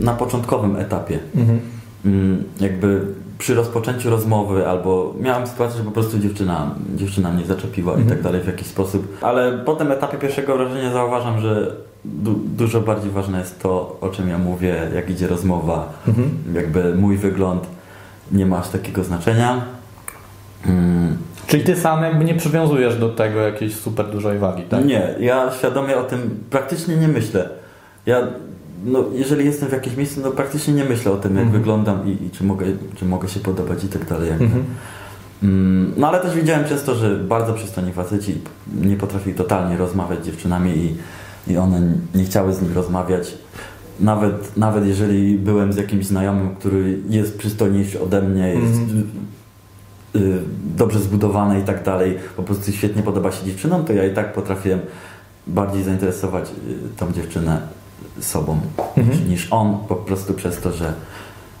na 0.00 0.14
początkowym 0.14 0.76
etapie. 0.76 1.18
Mhm. 1.36 1.60
Mm, 2.04 2.44
jakby 2.60 3.00
przy 3.38 3.54
rozpoczęciu 3.54 4.10
rozmowy, 4.10 4.68
albo 4.68 5.14
miałem 5.20 5.46
sytuację, 5.46 5.78
że 5.78 5.84
po 5.84 5.90
prostu 5.90 6.18
dziewczyna, 6.18 6.74
dziewczyna 6.96 7.30
mnie 7.30 7.46
zaczepiła 7.46 7.92
mhm. 7.92 8.08
i 8.08 8.10
tak 8.10 8.22
dalej 8.22 8.40
w 8.42 8.46
jakiś 8.46 8.66
sposób. 8.66 9.18
Ale 9.20 9.58
po 9.58 9.74
tym 9.74 9.92
etapie 9.92 10.18
pierwszego 10.18 10.56
wrażenia 10.56 10.92
zauważam, 10.92 11.40
że 11.40 11.76
du 12.04 12.34
dużo 12.34 12.80
bardziej 12.80 13.10
ważne 13.10 13.38
jest 13.38 13.62
to, 13.62 13.96
o 14.00 14.08
czym 14.08 14.28
ja 14.28 14.38
mówię, 14.38 14.90
jak 14.94 15.10
idzie 15.10 15.26
rozmowa, 15.26 15.92
mhm. 16.08 16.30
jakby 16.54 16.94
mój 16.94 17.16
wygląd 17.16 17.66
nie 18.32 18.46
ma 18.46 18.58
aż 18.58 18.68
takiego 18.68 19.04
znaczenia. 19.04 19.62
Mm. 20.66 21.16
Czyli 21.46 21.64
ty 21.64 21.76
sam 21.76 22.02
jakby 22.02 22.24
nie 22.24 22.34
przywiązujesz 22.34 22.96
do 22.96 23.08
tego 23.08 23.40
jakiejś 23.40 23.74
super 23.74 24.06
dużej 24.06 24.38
wagi, 24.38 24.62
tak? 24.62 24.84
Nie, 24.84 25.14
ja 25.20 25.50
świadomie 25.58 25.96
o 25.96 26.02
tym 26.02 26.44
praktycznie 26.50 26.96
nie 26.96 27.08
myślę. 27.08 27.48
Ja 28.06 28.22
no, 28.84 29.04
jeżeli 29.12 29.44
jestem 29.44 29.68
w 29.68 29.72
jakimś 29.72 29.96
miejscu, 29.96 30.20
no 30.20 30.30
praktycznie 30.30 30.74
nie 30.74 30.84
myślę 30.84 31.12
o 31.12 31.16
tym, 31.16 31.34
jak 31.34 31.44
mhm. 31.44 31.62
wyglądam 31.62 32.06
i, 32.06 32.26
i, 32.26 32.30
czy, 32.30 32.44
mogę, 32.44 32.66
czy 32.96 33.04
mogę 33.04 33.28
się 33.28 33.40
podobać 33.40 33.84
i 33.84 33.88
tak 33.88 34.04
dalej. 34.04 34.30
Mhm. 34.30 34.64
Mm, 35.42 35.92
no 35.96 36.08
ale 36.08 36.20
też 36.20 36.34
widziałem 36.34 36.68
często, 36.68 36.94
że 36.94 37.16
bardzo 37.16 37.54
przystojni 37.54 37.92
faceci 37.92 38.40
nie 38.82 38.96
potrafili 38.96 39.36
totalnie 39.36 39.76
rozmawiać 39.76 40.22
z 40.22 40.26
dziewczynami 40.26 40.70
i, 40.76 41.52
i 41.52 41.56
one 41.56 41.92
nie 42.14 42.24
chciały 42.24 42.52
z 42.54 42.62
nich 42.62 42.74
rozmawiać. 42.74 43.34
Nawet, 44.00 44.56
nawet 44.56 44.86
jeżeli 44.86 45.38
byłem 45.38 45.72
z 45.72 45.76
jakimś 45.76 46.06
znajomym, 46.06 46.54
który 46.54 46.98
jest 47.08 47.38
przystojniejszy 47.38 48.00
ode 48.00 48.22
mnie, 48.22 48.48
jest 48.48 48.80
mhm. 48.80 49.04
y, 50.16 50.38
dobrze 50.76 50.98
zbudowany 50.98 51.60
i 51.60 51.62
tak 51.62 51.84
dalej, 51.84 52.18
po 52.36 52.42
prostu 52.42 52.72
świetnie 52.72 53.02
podoba 53.02 53.32
się 53.32 53.46
dziewczynom, 53.46 53.84
to 53.84 53.92
ja 53.92 54.06
i 54.06 54.14
tak 54.14 54.32
potrafiłem 54.32 54.80
bardziej 55.46 55.82
zainteresować 55.82 56.44
y, 56.48 56.96
tą 56.96 57.12
dziewczynę 57.12 57.77
sobą 58.20 58.60
mhm. 58.96 59.28
niż 59.28 59.52
on 59.52 59.78
po 59.88 59.96
prostu 59.96 60.34
przez 60.34 60.60
to, 60.60 60.72
że 60.72 60.92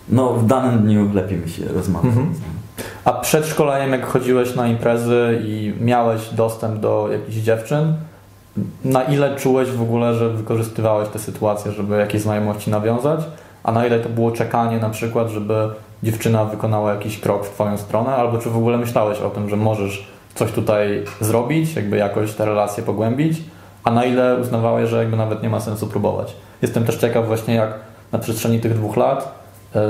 no, 0.08 0.32
w 0.32 0.46
danym 0.46 0.78
dniu 0.78 1.14
lepiej 1.14 1.38
mi 1.38 1.48
się 1.50 1.64
rozmawia. 1.64 2.08
Mhm. 2.08 2.34
A 3.04 3.12
przed 3.12 3.46
szkoleniem, 3.46 3.92
jak 3.92 4.06
chodziłeś 4.06 4.54
na 4.54 4.68
imprezy 4.68 5.42
i 5.44 5.72
miałeś 5.80 6.28
dostęp 6.28 6.80
do 6.80 7.08
jakichś 7.12 7.36
dziewczyn, 7.36 7.94
na 8.84 9.02
ile 9.02 9.36
czułeś 9.36 9.70
w 9.70 9.82
ogóle, 9.82 10.14
że 10.14 10.30
wykorzystywałeś 10.30 11.08
tę 11.08 11.18
sytuację, 11.18 11.72
żeby 11.72 11.98
jakieś 11.98 12.22
znajomości 12.22 12.70
nawiązać, 12.70 13.20
a 13.62 13.72
na 13.72 13.86
ile 13.86 14.00
to 14.00 14.08
było 14.08 14.30
czekanie 14.30 14.78
na 14.78 14.90
przykład, 14.90 15.28
żeby 15.28 15.54
dziewczyna 16.02 16.44
wykonała 16.44 16.92
jakiś 16.92 17.20
krok 17.20 17.46
w 17.46 17.50
Twoją 17.50 17.78
stronę, 17.78 18.10
albo 18.16 18.38
czy 18.38 18.50
w 18.50 18.56
ogóle 18.56 18.78
myślałeś 18.78 19.20
o 19.20 19.30
tym, 19.30 19.48
że 19.48 19.56
możesz 19.56 20.08
coś 20.34 20.52
tutaj 20.52 21.04
zrobić, 21.20 21.74
jakby 21.74 21.96
jakoś 21.96 22.32
te 22.32 22.44
relacje 22.44 22.82
pogłębić, 22.82 23.42
a 23.88 23.90
na 23.90 24.04
ile 24.04 24.36
uznawałeś, 24.36 24.90
że 24.90 24.98
jakby 24.98 25.16
nawet 25.16 25.42
nie 25.42 25.48
ma 25.48 25.60
sensu 25.60 25.86
próbować. 25.86 26.36
Jestem 26.62 26.84
też 26.84 26.96
ciekaw 26.96 27.26
właśnie 27.26 27.54
jak 27.54 27.74
na 28.12 28.18
przestrzeni 28.18 28.60
tych 28.60 28.74
dwóch 28.74 28.96
lat 28.96 29.34
e, 29.74 29.80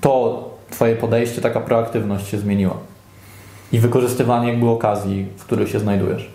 to 0.00 0.44
Twoje 0.70 0.96
podejście, 0.96 1.40
taka 1.40 1.60
proaktywność 1.60 2.28
się 2.28 2.38
zmieniła 2.38 2.74
i 3.72 3.78
wykorzystywanie 3.78 4.48
jakby 4.48 4.68
okazji, 4.68 5.26
w 5.36 5.44
których 5.44 5.68
się 5.68 5.80
znajdujesz. 5.80 6.30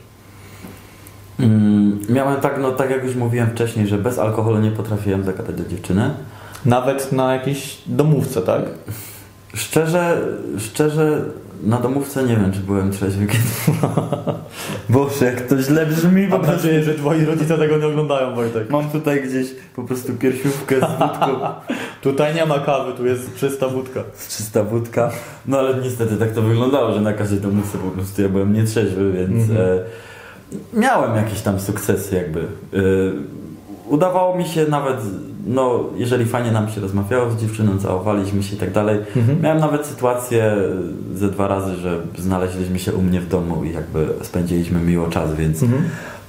Mm, 1.40 2.00
miałem 2.10 2.42
tak, 2.42 2.60
no 2.62 2.72
tak 2.72 2.90
jak 2.90 3.04
już 3.04 3.16
mówiłem 3.16 3.50
wcześniej, 3.50 3.88
że 3.88 3.98
bez 3.98 4.20
alkoholu 4.20 4.60
nie 4.60 4.72
potrafiłem 4.72 5.24
zagadać 5.24 5.56
do 5.56 5.70
dziewczyny. 5.70 6.14
Nawet 6.66 7.12
na 7.12 7.34
jakiejś 7.34 7.78
domówce, 7.86 8.42
tak? 8.42 8.62
Szczerze, 9.54 10.22
szczerze 10.58 11.22
na 11.64 11.78
domówce 11.78 12.24
nie 12.24 12.36
wiem, 12.36 12.52
czy 12.52 12.60
byłem 12.60 12.92
trzeźwy 12.92 13.28
kiedy... 13.28 13.78
Boże, 14.90 15.26
jak 15.26 15.42
to 15.42 15.62
źle 15.62 15.86
brzmi. 15.86 16.28
Mam 16.28 16.42
nadzieję, 16.42 16.84
że 16.84 16.94
twoi 16.94 17.26
rodzice 17.26 17.58
tego 17.58 17.78
nie 17.78 17.88
oglądają, 17.88 18.36
Wojtek. 18.36 18.70
Mam 18.70 18.90
tutaj 18.90 19.24
gdzieś 19.24 19.48
po 19.76 19.84
prostu 19.84 20.14
piersiówkę 20.14 20.76
z 20.76 20.80
wódką. 20.80 21.40
tutaj 22.02 22.36
nie 22.36 22.46
ma 22.46 22.60
kawy, 22.60 22.94
tu 22.94 23.06
jest 23.06 23.36
czysta 23.36 23.68
wódka. 23.68 24.04
Czysta 24.38 24.64
wódka. 24.64 25.12
No 25.46 25.60
ale 25.60 25.82
niestety 25.82 26.18
tak 26.18 26.32
to 26.32 26.42
wyglądało, 26.42 26.94
że 26.94 27.02
na 27.02 27.14
każdej 27.14 27.40
domówce 27.40 27.78
po 27.78 27.92
prostu 27.92 28.22
ja 28.22 28.30
byłem 28.30 28.54
nietrzeźwy, 28.54 29.12
więc... 29.12 29.50
Mm 29.50 29.58
-hmm. 29.58 29.62
e, 30.74 30.80
miałem 30.80 31.16
jakieś 31.16 31.42
tam 31.42 31.60
sukcesy 31.60 32.16
jakby. 32.16 32.40
E, 32.40 32.46
udawało 33.86 34.38
mi 34.38 34.46
się 34.46 34.66
nawet 34.66 34.98
no, 35.48 35.84
jeżeli 35.96 36.26
fajnie 36.26 36.52
nam 36.52 36.70
się 36.70 36.82
rozmawiało 36.82 37.32
z 37.32 37.38
dziewczyną, 37.38 37.78
całowaliśmy 37.78 38.44
się 38.44 38.56
i 38.56 38.60
tak 38.60 38.72
dalej. 38.72 39.00
Mhm. 39.16 39.42
Miałem 39.42 39.60
nawet 39.60 39.86
sytuację 39.86 40.56
ze 41.16 41.30
dwa 41.30 41.48
razy, 41.48 41.76
że 41.76 42.00
znaleźliśmy 42.18 42.80
się 42.80 42.94
u 42.94 43.02
mnie 43.02 43.22
w 43.22 43.28
domu 43.28 43.64
i 43.64 43.74
jakby 43.74 44.08
spędziliśmy 44.22 44.80
miło 44.80 45.08
czas, 45.08 45.36
więc 45.36 45.64
mhm. 45.64 45.84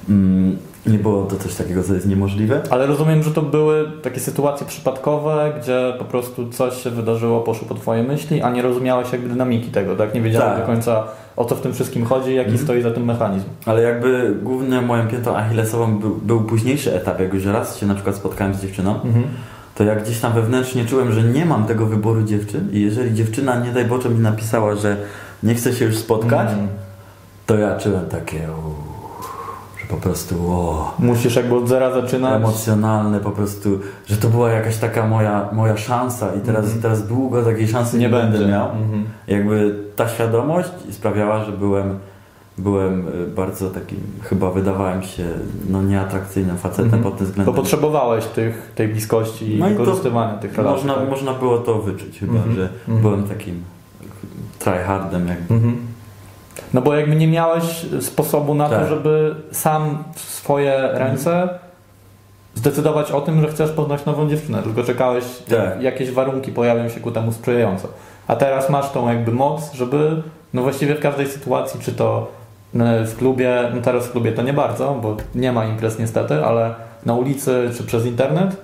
mm, 0.08 0.56
nie 0.86 0.98
było 0.98 1.24
to 1.24 1.36
coś 1.36 1.54
takiego, 1.54 1.82
co 1.82 1.94
jest 1.94 2.06
niemożliwe. 2.06 2.62
Ale 2.70 2.86
rozumiem, 2.86 3.22
że 3.22 3.30
to 3.30 3.42
były 3.42 3.90
takie 4.02 4.20
sytuacje 4.20 4.66
przypadkowe, 4.66 5.52
gdzie 5.60 5.94
po 5.98 6.04
prostu 6.04 6.48
coś 6.48 6.82
się 6.82 6.90
wydarzyło, 6.90 7.40
poszło 7.40 7.68
po 7.68 7.74
Twoje 7.74 8.02
myśli, 8.02 8.42
a 8.42 8.50
nie 8.50 8.62
rozumiałeś 8.62 9.12
jakby 9.12 9.28
dynamiki 9.28 9.70
tego, 9.70 9.96
tak? 9.96 10.14
Nie 10.14 10.20
wiedziałeś 10.20 10.48
tak. 10.48 10.60
do 10.60 10.66
końca 10.66 11.04
o 11.38 11.44
co 11.44 11.54
w 11.54 11.60
tym 11.60 11.72
wszystkim 11.72 12.04
chodzi, 12.04 12.34
jaki 12.34 12.50
mhm. 12.50 12.64
stoi 12.64 12.82
za 12.82 12.90
tym 12.90 13.04
mechanizm. 13.04 13.46
Ale 13.66 13.82
jakby 13.82 14.34
głównie 14.42 14.80
moją 14.80 15.08
piętą 15.08 15.36
achillesową 15.36 15.98
był, 15.98 16.14
był 16.14 16.40
późniejszy 16.40 16.94
etap, 16.94 17.20
jak 17.20 17.34
już 17.34 17.44
raz 17.44 17.78
się 17.78 17.86
na 17.86 17.94
przykład 17.94 18.16
spotkałem 18.16 18.54
z 18.54 18.62
dziewczyną, 18.62 18.94
mhm. 18.94 19.24
to 19.74 19.84
jak 19.84 20.02
gdzieś 20.04 20.20
tam 20.20 20.32
wewnętrznie 20.32 20.84
czułem, 20.84 21.12
że 21.12 21.22
nie 21.22 21.44
mam 21.44 21.66
tego 21.66 21.86
wyboru 21.86 22.22
dziewczyn 22.22 22.68
i 22.72 22.80
jeżeli 22.80 23.14
dziewczyna 23.14 23.60
nie 23.60 23.72
daj 23.72 23.84
Boże 23.84 24.10
mi 24.10 24.18
napisała, 24.18 24.74
że 24.74 24.96
nie 25.42 25.54
chce 25.54 25.72
się 25.72 25.84
już 25.84 25.96
spotkać, 25.96 26.48
mhm. 26.50 26.68
to 27.46 27.58
ja 27.58 27.78
czułem 27.78 28.06
takie 28.06 28.48
po 29.88 29.96
prostu 29.96 30.52
o, 30.52 30.94
Musisz 30.98 31.36
jakby 31.36 31.56
od 31.56 31.68
zera 31.68 31.92
zaczynać. 31.92 32.36
Emocjonalne 32.36 33.20
po 33.20 33.30
prostu, 33.30 33.80
że 34.06 34.16
to 34.16 34.28
była 34.28 34.50
jakaś 34.50 34.76
taka 34.76 35.06
moja, 35.06 35.48
moja 35.52 35.76
szansa 35.76 36.34
i 36.34 36.40
teraz, 36.40 36.64
mm 36.64 36.78
-hmm. 36.78 36.82
teraz 36.82 37.06
długo 37.06 37.42
takiej 37.42 37.68
szansy 37.68 37.96
nie, 37.98 38.02
nie 38.02 38.08
będę 38.08 38.46
miał. 38.46 38.70
Mm 38.70 38.90
-hmm. 38.90 39.02
Jakby 39.26 39.74
ta 39.96 40.08
świadomość 40.08 40.70
sprawiała, 40.90 41.44
że 41.44 41.52
byłem 41.52 41.98
byłem 42.58 43.08
y, 43.08 43.26
bardzo 43.26 43.70
takim, 43.70 43.98
chyba 44.22 44.50
wydawałem 44.50 45.02
się 45.02 45.24
no, 45.68 45.82
nieatrakcyjnym 45.82 46.58
facetem 46.58 46.86
mm 46.86 47.00
-hmm. 47.00 47.02
pod 47.02 47.18
tym 47.18 47.26
względem. 47.26 47.54
To 47.54 47.60
potrzebowałeś 47.60 48.24
tych, 48.24 48.72
tej 48.74 48.88
bliskości 48.88 49.54
i 49.54 49.58
no 49.58 49.68
wykorzystywania 49.68 50.34
tych 50.34 50.56
relacji. 50.56 50.86
Można, 50.86 51.00
tak? 51.00 51.10
można 51.10 51.34
było 51.34 51.58
to 51.58 51.74
wyczuć 51.74 52.18
chyba, 52.18 52.32
-hmm. 52.32 52.54
że 52.54 52.68
-hmm. 52.88 53.00
byłem 53.00 53.24
takim 53.24 53.62
tryhardem 54.58 55.28
jakby. 55.28 55.54
No 56.74 56.82
bo 56.82 56.94
jakby 56.94 57.16
nie 57.16 57.28
miałeś 57.28 57.86
sposobu 58.00 58.54
na 58.54 58.68
tak. 58.68 58.80
to, 58.80 58.88
żeby 58.88 59.34
sam 59.52 60.04
w 60.14 60.20
swoje 60.20 60.88
ręce 60.92 61.48
zdecydować 62.54 63.12
o 63.12 63.20
tym, 63.20 63.40
że 63.40 63.48
chcesz 63.48 63.70
poznać 63.70 64.04
nową 64.04 64.28
dziewczynę, 64.28 64.62
tylko 64.62 64.84
czekałeś, 64.84 65.24
tak. 65.50 65.82
jakieś 65.82 66.10
warunki 66.10 66.52
pojawią 66.52 66.88
się 66.88 67.00
ku 67.00 67.10
temu 67.10 67.32
sprzyjające. 67.32 67.88
A 68.26 68.36
teraz 68.36 68.70
masz 68.70 68.90
tą 68.90 69.08
jakby 69.08 69.32
moc, 69.32 69.72
żeby 69.72 70.22
no 70.54 70.62
właściwie 70.62 70.94
w 70.94 71.00
każdej 71.00 71.26
sytuacji, 71.26 71.80
czy 71.80 71.92
to 71.92 72.26
e, 72.74 73.04
w 73.04 73.16
klubie, 73.16 73.70
no 73.74 73.80
teraz 73.80 74.06
w 74.06 74.12
klubie 74.12 74.32
to 74.32 74.42
nie 74.42 74.52
bardzo, 74.52 74.98
bo 75.02 75.16
nie 75.34 75.52
ma 75.52 75.64
imprez 75.64 75.98
niestety, 75.98 76.44
ale 76.44 76.74
na 77.06 77.14
ulicy 77.14 77.70
czy 77.76 77.84
przez 77.84 78.06
internet, 78.06 78.56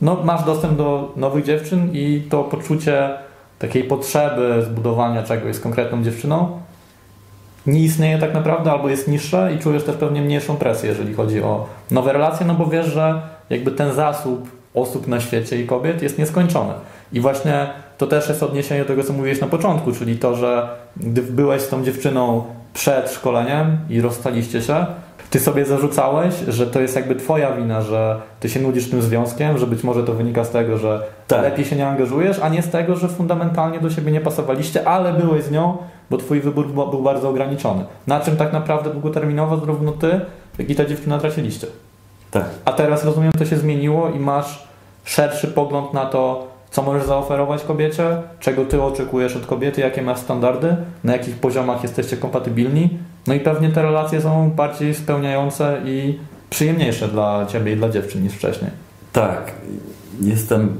no 0.00 0.16
masz 0.24 0.44
dostęp 0.44 0.78
do 0.78 1.12
nowych 1.16 1.44
dziewczyn 1.44 1.88
i 1.92 2.22
to 2.30 2.44
poczucie 2.44 3.10
takiej 3.58 3.84
potrzeby 3.84 4.62
zbudowania 4.66 5.22
czegoś 5.22 5.56
z 5.56 5.60
konkretną 5.60 6.02
dziewczyną 6.02 6.60
nie 7.68 7.80
istnieje 7.80 8.18
tak 8.18 8.34
naprawdę 8.34 8.72
albo 8.72 8.88
jest 8.88 9.08
niższe 9.08 9.52
i 9.56 9.58
czujesz 9.58 9.84
też 9.84 9.96
pewnie 9.96 10.22
mniejszą 10.22 10.56
presję, 10.56 10.88
jeżeli 10.88 11.14
chodzi 11.14 11.42
o 11.42 11.66
nowe 11.90 12.12
relacje, 12.12 12.46
no 12.46 12.54
bo 12.54 12.66
wiesz, 12.66 12.86
że 12.86 13.22
jakby 13.50 13.70
ten 13.70 13.92
zasób 13.92 14.50
osób 14.74 15.08
na 15.08 15.20
świecie 15.20 15.60
i 15.60 15.66
kobiet 15.66 16.02
jest 16.02 16.18
nieskończony. 16.18 16.72
I 17.12 17.20
właśnie 17.20 17.70
to 17.98 18.06
też 18.06 18.28
jest 18.28 18.42
odniesienie 18.42 18.80
do 18.80 18.86
tego, 18.86 19.04
co 19.04 19.12
mówiłeś 19.12 19.40
na 19.40 19.46
początku, 19.46 19.92
czyli 19.92 20.16
to, 20.16 20.34
że 20.34 20.68
gdy 20.96 21.22
byłeś 21.22 21.62
z 21.62 21.68
tą 21.68 21.84
dziewczyną 21.84 22.44
przed 22.74 23.10
szkoleniem 23.10 23.78
i 23.90 24.00
rozstaliście 24.00 24.62
się, 24.62 24.86
ty 25.30 25.40
sobie 25.40 25.64
zarzucałeś, 25.64 26.34
że 26.48 26.66
to 26.66 26.80
jest 26.80 26.96
jakby 26.96 27.16
twoja 27.16 27.52
wina, 27.52 27.82
że 27.82 28.20
ty 28.40 28.48
się 28.48 28.60
nudzisz 28.60 28.90
tym 28.90 29.02
związkiem, 29.02 29.58
że 29.58 29.66
być 29.66 29.84
może 29.84 30.04
to 30.04 30.12
wynika 30.12 30.44
z 30.44 30.50
tego, 30.50 30.78
że 30.78 31.02
tak. 31.26 31.42
lepiej 31.42 31.64
się 31.64 31.76
nie 31.76 31.88
angażujesz, 31.88 32.38
a 32.42 32.48
nie 32.48 32.62
z 32.62 32.70
tego, 32.70 32.96
że 32.96 33.08
fundamentalnie 33.08 33.80
do 33.80 33.90
siebie 33.90 34.12
nie 34.12 34.20
pasowaliście, 34.20 34.88
ale 34.88 35.12
byłeś 35.12 35.44
z 35.44 35.50
nią, 35.50 35.76
bo 36.10 36.16
twój 36.16 36.40
wybór 36.40 36.66
był 36.66 37.02
bardzo 37.02 37.28
ograniczony. 37.28 37.84
Na 38.06 38.20
czym 38.20 38.36
tak 38.36 38.52
naprawdę 38.52 38.90
długoterminowo 38.90 39.56
zarówno 39.56 39.92
ty, 39.92 40.20
jak 40.58 40.70
i 40.70 40.74
ta 40.74 40.84
dziewczyna 40.84 41.18
traciliście. 41.18 41.66
Tak. 42.30 42.44
A 42.64 42.72
teraz 42.72 43.04
rozumiem, 43.04 43.32
to 43.38 43.44
się 43.44 43.56
zmieniło 43.56 44.10
i 44.10 44.18
masz 44.18 44.68
szerszy 45.04 45.48
pogląd 45.48 45.94
na 45.94 46.06
to, 46.06 46.48
co 46.70 46.82
możesz 46.82 47.06
zaoferować 47.06 47.64
kobiecie, 47.64 48.16
czego 48.40 48.64
ty 48.64 48.82
oczekujesz 48.82 49.36
od 49.36 49.46
kobiety, 49.46 49.80
jakie 49.80 50.02
masz 50.02 50.18
standardy, 50.18 50.76
na 51.04 51.12
jakich 51.12 51.36
poziomach 51.36 51.82
jesteście 51.82 52.16
kompatybilni. 52.16 52.98
No 53.28 53.34
i 53.34 53.40
pewnie 53.40 53.68
te 53.68 53.82
relacje 53.82 54.20
są 54.20 54.50
bardziej 54.50 54.94
spełniające 54.94 55.80
i 55.84 56.18
przyjemniejsze 56.50 57.08
dla 57.08 57.46
ciebie 57.46 57.72
i 57.72 57.76
dla 57.76 57.88
dziewczyn 57.88 58.22
niż 58.22 58.32
wcześniej. 58.32 58.70
Tak, 59.12 59.52
jestem 60.20 60.76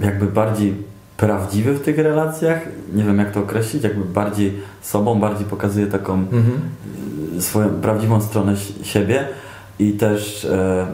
jakby 0.00 0.26
bardziej 0.26 0.74
prawdziwy 1.16 1.74
w 1.74 1.82
tych 1.82 1.98
relacjach. 1.98 2.58
Nie 2.94 3.04
wiem 3.04 3.18
jak 3.18 3.30
to 3.32 3.40
określić, 3.40 3.84
jakby 3.84 4.04
bardziej 4.04 4.52
sobą, 4.82 5.20
bardziej 5.20 5.46
pokazuję 5.46 5.86
taką 5.86 6.12
Mhm. 6.14 6.60
y, 7.38 7.42
swoją 7.42 7.68
prawdziwą 7.68 8.20
stronę 8.20 8.56
si- 8.56 8.84
siebie 8.84 9.28
i 9.78 9.92
też 9.92 10.44
e, 10.44 10.86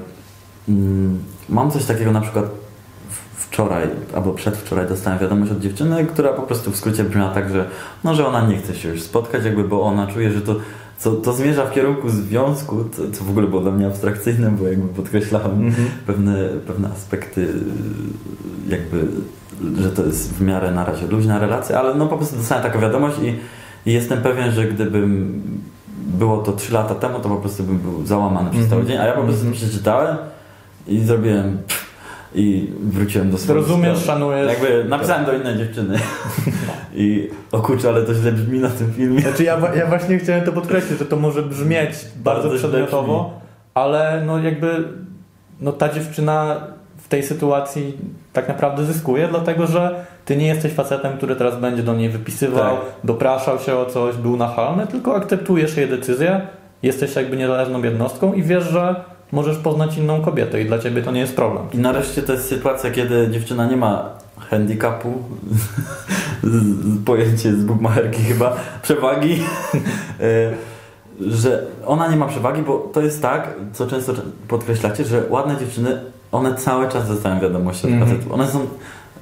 mm, 0.68 1.18
mam 1.48 1.70
coś 1.70 1.84
takiego 1.84 2.12
na 2.12 2.20
przykład 2.20 2.44
wczoraj 3.36 3.88
albo 4.16 4.32
przedwczoraj 4.32 4.88
dostałem 4.88 5.18
wiadomość 5.18 5.53
od 5.53 5.61
dziewczyny, 5.61 6.05
która 6.07 6.32
po 6.32 6.42
prostu 6.42 6.70
w 6.70 6.76
skrócie 6.76 7.05
brzmiała 7.05 7.30
tak, 7.34 7.50
że, 7.50 7.64
no, 8.05 8.14
że 8.14 8.26
ona 8.26 8.46
nie 8.46 8.57
chce 8.57 8.74
się 8.74 8.88
już 8.88 9.03
spotkać, 9.03 9.44
jakby, 9.44 9.64
bo 9.64 9.82
ona 9.82 10.07
czuje, 10.07 10.30
że 10.30 10.40
to, 10.40 10.57
co, 11.03 11.12
to 11.12 11.32
zmierza 11.32 11.66
w 11.66 11.72
kierunku 11.72 12.09
związku, 12.11 12.84
co, 12.96 13.03
co 13.18 13.24
w 13.24 13.30
ogóle 13.30 13.46
było 13.46 13.62
dla 13.62 13.70
mnie 13.72 13.86
abstrakcyjne, 13.86 14.50
bo 14.50 14.66
jakby 14.68 14.88
podkreślałem 14.88 15.50
Mhm. 15.66 15.88
pewne, 16.07 16.48
pewne 16.66 16.88
aspekty 16.90 17.48
jakby, 18.68 19.05
że 19.82 19.90
to 19.90 20.05
jest 20.05 20.34
w 20.34 20.40
miarę 20.42 20.70
na 20.70 20.84
razie 20.84 21.07
luźna 21.07 21.38
relacja, 21.38 21.80
ale 21.80 21.94
no 21.94 22.07
po 22.07 22.16
prostu 22.16 22.36
dostałem 22.36 22.62
taką 22.64 22.80
wiadomość 22.80 23.16
i, 23.22 23.34
i 23.90 23.92
jestem 23.92 24.22
pewien, 24.22 24.50
że 24.53 24.64
gdybym 24.64 25.42
było 26.18 26.38
to 26.38 26.53
3 26.53 26.72
lata 26.72 26.94
temu, 26.94 27.18
to 27.20 27.28
po 27.28 27.36
prostu 27.36 27.62
bym 27.62 27.78
był 27.78 28.07
załamany 28.07 28.50
przez 28.50 28.68
cały 28.68 28.80
Mhm. 28.80 28.86
dzień, 28.88 28.96
a 28.98 29.07
ja 29.07 29.12
po 29.12 29.22
prostu 29.22 29.46
Mhm. 29.46 29.55
przeczytałem 29.62 30.16
i 30.88 31.00
zrobiłem 31.00 31.59
pff, 31.68 31.92
i 32.34 32.70
wróciłem 32.82 33.30
do 33.30 33.38
swojego 33.38 33.66
Rozumiesz, 33.66 34.05
szanujesz. 34.05 34.48
Jakby 34.48 34.84
napisałem 34.88 35.26
do 35.26 35.32
innej 35.36 35.59
dziewczyny 35.59 35.98
i 36.95 37.30
o 37.53 37.59
kurczę, 37.61 37.88
ale 37.88 38.03
to 38.03 38.14
źle 38.14 38.32
brzmi 38.32 38.59
na 38.59 38.68
tym 38.68 38.93
filmie. 38.93 39.20
Znaczy 39.20 39.45
ja, 39.45 39.61
ja 39.74 39.86
właśnie 39.86 40.18
chciałem 40.18 40.45
to 40.45 40.53
podkreślić, 40.53 40.99
że 40.99 41.05
to 41.05 41.16
może 41.16 41.43
brzmieć 41.43 41.90
bardzo, 42.16 42.49
Bardzo 42.49 42.68
przedmiotowo, 42.68 43.40
ale 43.74 44.22
no 44.26 44.38
jakby 44.38 44.84
no 45.61 45.72
ta 45.72 45.88
dziewczyna 45.88 46.57
w 46.97 47.09
tej 47.09 47.22
sytuacji 47.22 47.97
tak 48.32 48.49
naprawdę 48.49 48.84
zyskuje, 48.84 49.28
dlatego 49.28 49.66
że 49.66 50.05
ty 50.24 50.36
nie 50.36 50.47
jesteś 50.47 50.72
facetem, 50.72 51.16
który 51.16 51.36
teraz 51.36 51.59
będzie 51.61 51.82
do 51.82 51.95
niej 51.95 52.09
wypisywał, 52.09 52.76
Tak. 52.76 52.84
dopraszał 53.05 53.59
się 53.59 53.76
o 53.76 53.86
coś, 53.86 54.16
był 54.16 54.36
nachalny, 54.36 54.86
tylko 54.86 55.16
akceptujesz 55.16 55.76
jej 55.76 55.88
decyzję, 55.88 56.40
jesteś 56.82 57.16
jakby 57.16 57.36
niezależną 57.36 57.82
jednostką 57.82 58.32
i 58.32 58.43
wiesz, 58.43 58.64
że 58.64 58.95
możesz 59.32 59.57
poznać 59.57 59.97
inną 59.97 60.20
kobietę 60.20 60.61
i 60.62 60.64
dla 60.64 60.78
ciebie 60.78 61.03
to 61.03 61.11
nie 61.11 61.20
jest 61.20 61.36
problem. 61.36 61.62
I 61.74 61.78
nareszcie 61.78 62.22
to 62.22 62.32
jest 62.32 62.49
sytuacja, 62.49 62.90
kiedy 62.90 63.28
dziewczyna 63.30 63.66
nie 63.66 63.76
ma 63.76 64.11
handicapu, 64.51 65.12
pojęcie 67.05 67.53
z 67.53 67.64
bukmacherki 67.64 68.22
chyba, 68.22 68.57
przewagi, 68.82 69.38
e, 70.20 70.53
że 71.20 71.66
ona 71.86 72.09
nie 72.09 72.16
ma 72.16 72.26
przewagi, 72.26 72.62
bo 72.62 72.78
to 72.78 73.01
jest 73.01 73.22
tak, 73.22 73.55
co 73.72 73.86
często 73.86 74.12
podkreślacie, 74.49 75.05
że 75.05 75.22
ładne 75.30 75.57
dziewczyny, 75.57 76.01
one 76.32 76.55
cały 76.55 76.88
czas 76.88 77.09
dostają 77.09 77.40
wiadomości 77.40 77.86
od 77.86 78.09
facetów. 78.09 78.32
One 78.32 78.47
są 78.47 78.66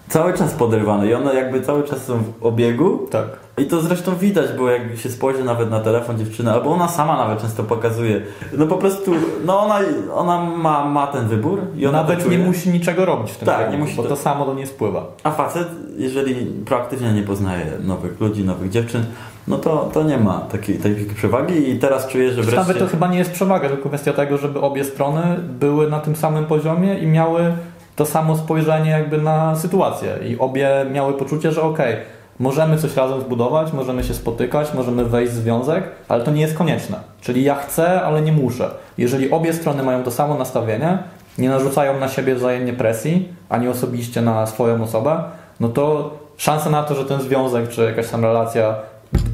cały 0.09 0.35
czas 0.35 0.53
podrywane 0.53 1.09
i 1.09 1.15
one 1.15 1.35
jakby 1.35 1.61
cały 1.63 1.85
czas 1.85 2.05
są 2.05 2.23
w 2.23 2.47
obiegu 2.47 3.07
Tak. 3.11 3.27
I 3.61 3.67
to 3.67 3.81
zresztą 3.81 4.17
widać, 4.17 4.47
bo 4.59 4.71
jak 4.71 4.83
się 4.99 5.09
spojrzy 5.11 5.45
nawet 5.45 5.71
na 5.71 5.81
telefon 5.81 6.19
dziewczyny, 6.19 6.53
albo 6.53 6.71
ona 6.71 6.89
sama 6.89 7.17
nawet 7.17 7.41
często 7.41 7.63
pokazuje, 7.63 8.21
no 8.53 8.67
po 8.67 8.77
prostu, 8.77 9.13
no 9.47 9.61
ona, 9.61 9.79
ona 10.15 10.41
ma, 10.45 10.85
ma 10.85 11.07
ten 11.07 11.29
wybór 11.29 11.61
i 11.77 11.87
ona 11.87 12.03
Nawet 12.03 12.31
nie 12.31 12.39
musi 12.39 12.71
niczego 12.71 13.05
robić 13.05 13.31
w 13.33 13.37
tym 13.37 13.47
Tak, 13.47 13.57
kierunku, 13.57 13.77
nie 13.79 13.85
musi 13.85 13.97
bo 13.97 14.03
to- 14.03 14.09
to 14.09 14.17
samo 14.17 14.47
do 14.47 14.55
niej 14.55 14.67
spływa. 14.67 15.07
A 15.23 15.31
facet, 15.31 15.69
jeżeli 15.97 16.35
proaktywnie 16.45 17.13
nie 17.13 17.23
poznaje 17.23 17.67
nowych 17.81 18.21
ludzi, 18.21 18.45
nowych 18.45 18.71
dziewczyn, 18.71 19.05
no 19.49 19.59
to, 19.59 19.91
to 19.95 20.03
nie 20.03 20.19
ma 20.19 20.39
takiej, 20.41 20.77
takiej 20.77 21.05
przewagi 21.07 21.71
i 21.71 21.79
teraz 21.79 22.09
czuję, 22.09 22.29
że 22.33 22.43
wreszcie... 22.43 22.57
Nawet 22.61 22.79
to 22.79 22.87
chyba 22.87 23.09
nie 23.09 23.19
jest 23.19 23.33
przewaga, 23.33 23.69
tylko 23.69 23.89
kwestia 23.89 24.13
tego, 24.13 24.39
żeby 24.39 24.61
obie 24.61 24.85
strony 24.85 25.23
były 25.61 25.91
na 25.91 26.01
tym 26.01 26.17
samym 26.17 26.45
poziomie 26.45 26.99
i 26.99 27.07
miały 27.07 27.53
to 27.97 28.07
samo 28.07 28.37
spojrzenie 28.37 28.91
jakby 28.91 29.19
na 29.19 29.57
sytuację. 29.57 30.19
I 30.29 30.39
obie 30.39 30.87
miały 30.93 31.13
poczucie, 31.13 31.53
że 31.53 31.63
okej, 31.63 31.97
możemy 32.41 32.79
coś 32.79 32.97
razem 32.97 33.21
zbudować, 33.21 33.73
możemy 33.73 34.05
się 34.05 34.15
spotykać, 34.15 34.75
możemy 34.75 35.05
wejść 35.05 35.33
w 35.33 35.37
związek, 35.37 35.85
ale 36.09 36.25
to 36.25 36.31
nie 36.31 36.41
jest 36.41 36.55
konieczne. 36.55 36.97
Czyli 37.21 37.45
ja 37.45 37.55
chcę, 37.55 38.03
ale 38.03 38.23
nie 38.23 38.33
muszę. 38.33 38.71
Jeżeli 38.99 39.31
obie 39.31 39.53
strony 39.53 39.83
mają 39.83 40.03
to 40.03 40.11
samo 40.11 40.35
nastawienie, 40.35 40.99
nie 41.39 41.49
narzucają 41.49 41.99
na 41.99 42.09
siebie 42.09 42.35
wzajemnie 42.35 42.73
presji, 42.73 43.29
ani 43.49 43.69
osobiście 43.69 44.23
na 44.23 44.47
swoją 44.47 44.83
osobę, 44.83 45.23
no 45.61 45.69
to 45.69 46.15
szanse 46.37 46.71
na 46.71 46.83
to, 46.83 46.95
że 46.95 47.05
ten 47.05 47.21
związek 47.21 47.69
czy 47.69 47.85
jakaś 47.85 48.09
tam 48.09 48.25
relacja 48.25 48.75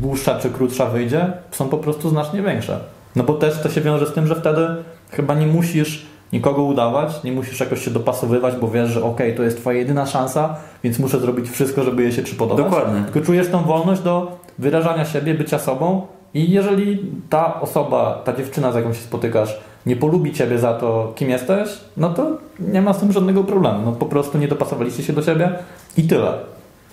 dłuższa 0.00 0.38
czy 0.38 0.50
krótsza 0.50 0.86
wyjdzie, 0.86 1.32
są 1.50 1.68
po 1.68 1.78
prostu 1.78 2.08
znacznie 2.08 2.42
większe. 2.42 2.80
No 3.16 3.24
bo 3.24 3.34
też 3.34 3.62
to 3.62 3.70
się 3.70 3.80
wiąże 3.80 4.06
z 4.06 4.12
tym, 4.12 4.26
że 4.26 4.34
wtedy 4.34 4.66
chyba 5.10 5.34
nie 5.34 5.46
musisz 5.46 6.06
nikogo 6.32 6.62
udawać, 6.62 7.24
nie 7.24 7.32
musisz 7.32 7.60
jakoś 7.60 7.84
się 7.84 7.90
dopasowywać, 7.90 8.54
bo 8.56 8.68
wiesz, 8.68 8.88
że 8.90 9.02
okej, 9.04 9.34
to 9.36 9.42
jest 9.42 9.56
twoja 9.60 9.78
jedyna 9.78 10.06
szansa, 10.06 10.56
więc 10.84 10.98
muszę 10.98 11.20
zrobić 11.20 11.50
wszystko, 11.50 11.82
żeby 11.82 12.02
jej 12.02 12.12
się 12.12 12.22
przypodobać. 12.22 12.64
Dokładnie. 12.64 13.02
Tylko 13.12 13.26
czujesz 13.26 13.48
tą 13.48 13.62
wolność 13.62 14.02
do 14.02 14.38
wyrażania 14.58 15.04
siebie, 15.04 15.34
bycia 15.34 15.58
sobą 15.58 16.06
i 16.34 16.50
jeżeli 16.50 16.98
ta 17.30 17.60
osoba, 17.60 18.22
ta 18.24 18.32
dziewczyna, 18.32 18.72
z 18.72 18.74
jaką 18.74 18.92
się 18.92 19.00
spotykasz, 19.00 19.60
nie 19.86 19.96
polubi 19.96 20.32
ciebie 20.32 20.58
za 20.58 20.74
to, 20.74 21.12
kim 21.16 21.30
jesteś, 21.30 21.68
no 21.96 22.10
to 22.14 22.26
nie 22.60 22.82
ma 22.82 22.92
z 22.92 22.98
tym 23.00 23.12
żadnego 23.12 23.44
problemu. 23.44 23.78
No 23.84 23.92
po 23.92 24.06
prostu 24.06 24.38
nie 24.38 24.48
dopasowaliście 24.48 25.02
się 25.02 25.12
do 25.12 25.22
siebie 25.22 25.52
i 25.96 26.02
tyle. 26.02 26.32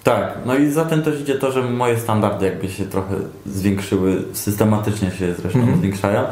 Tak, 0.03 0.37
no 0.45 0.55
i 0.55 0.69
za 0.69 0.85
tym 0.85 1.01
też 1.01 1.21
idzie 1.21 1.35
to, 1.35 1.51
że 1.51 1.61
moje 1.61 1.99
standardy 1.99 2.45
jakby 2.45 2.69
się 2.69 2.85
trochę 2.85 3.15
zwiększyły, 3.45 4.23
systematycznie 4.33 5.11
się 5.11 5.33
zresztą 5.33 5.59
Mhm. 5.59 5.77
zwiększają, 5.77 6.23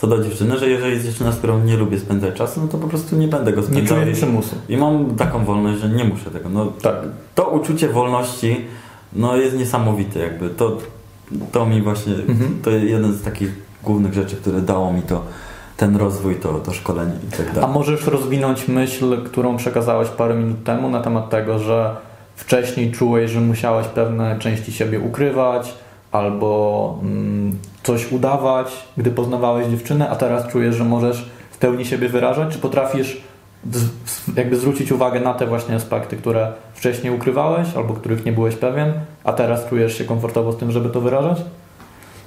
co 0.00 0.06
do 0.06 0.24
dziewczyny, 0.24 0.58
że 0.58 0.68
jeżeli 0.68 0.92
jest 0.92 1.06
dziewczyna, 1.06 1.32
z 1.32 1.36
którą 1.36 1.60
nie 1.64 1.76
lubię 1.76 1.98
spędzać 1.98 2.34
czasu, 2.34 2.60
no 2.60 2.68
to 2.68 2.78
po 2.78 2.88
prostu 2.88 3.16
nie 3.16 3.28
będę 3.28 3.52
go 3.52 3.60
Nie 3.60 3.66
spędzał. 3.66 3.98
czuję 3.98 4.10
i- 4.10 4.14
przymusu. 4.14 4.56
I 4.68 4.76
mam 4.76 5.14
taką 5.16 5.44
wolność, 5.44 5.80
że 5.80 5.88
nie 5.88 6.04
muszę 6.04 6.30
tego. 6.30 6.48
No, 6.48 6.66
Tak. 6.82 6.94
to 7.34 7.44
uczucie 7.48 7.88
wolności 7.88 8.56
no, 9.12 9.36
jest 9.36 9.56
niesamowite. 9.56 10.18
Jakby. 10.20 10.50
To, 10.50 10.78
to 11.52 11.66
mi 11.66 11.82
właśnie, 11.82 12.14
Mhm. 12.14 12.58
to 12.62 12.70
jeden 12.70 13.12
z 13.14 13.22
takich 13.22 13.50
głównych 13.84 14.12
rzeczy, 14.14 14.36
które 14.36 14.60
dało 14.60 14.92
mi 14.92 15.02
to, 15.02 15.22
ten 15.76 15.96
rozwój, 15.96 16.34
to, 16.36 16.54
to 16.58 16.72
szkolenie 16.72 17.12
i 17.28 17.36
tak 17.36 17.50
A 17.50 17.52
dalej. 17.54 17.70
możesz 17.74 18.06
rozwinąć 18.06 18.68
myśl, 18.68 19.22
którą 19.24 19.56
przekazałeś 19.56 20.08
parę 20.08 20.34
minut 20.34 20.64
temu 20.64 20.90
na 20.90 21.00
temat 21.00 21.30
tego, 21.30 21.58
że 21.58 21.96
wcześniej 22.36 22.92
czułeś, 22.92 23.30
że 23.30 23.40
musiałeś 23.40 23.86
pewne 23.86 24.38
części 24.38 24.72
siebie 24.72 25.00
ukrywać 25.00 25.74
albo 26.12 26.98
mm, 27.02 27.58
coś 27.82 28.12
udawać, 28.12 28.72
gdy 28.96 29.10
poznawałeś 29.10 29.66
dziewczynę, 29.66 30.08
a 30.10 30.16
teraz 30.16 30.48
czujesz, 30.48 30.74
że 30.76 30.84
możesz 30.84 31.30
w 31.50 31.58
pełni 31.58 31.84
siebie 31.84 32.08
wyrażać? 32.08 32.52
Czy 32.52 32.58
potrafisz 32.58 33.20
jakby 34.36 34.56
zwrócić 34.56 34.92
uwagę 34.92 35.20
na 35.20 35.34
te 35.34 35.46
właśnie 35.46 35.74
aspekty, 35.74 36.16
które 36.16 36.52
wcześniej 36.74 37.14
ukrywałeś 37.14 37.76
albo 37.76 37.94
których 37.94 38.24
nie 38.24 38.32
byłeś 38.32 38.56
pewien, 38.56 38.92
a 39.24 39.32
teraz 39.32 39.66
czujesz 39.68 39.98
się 39.98 40.04
komfortowo 40.04 40.52
z 40.52 40.56
tym, 40.56 40.72
żeby 40.72 40.90
to 40.90 41.00
wyrażać? 41.00 41.42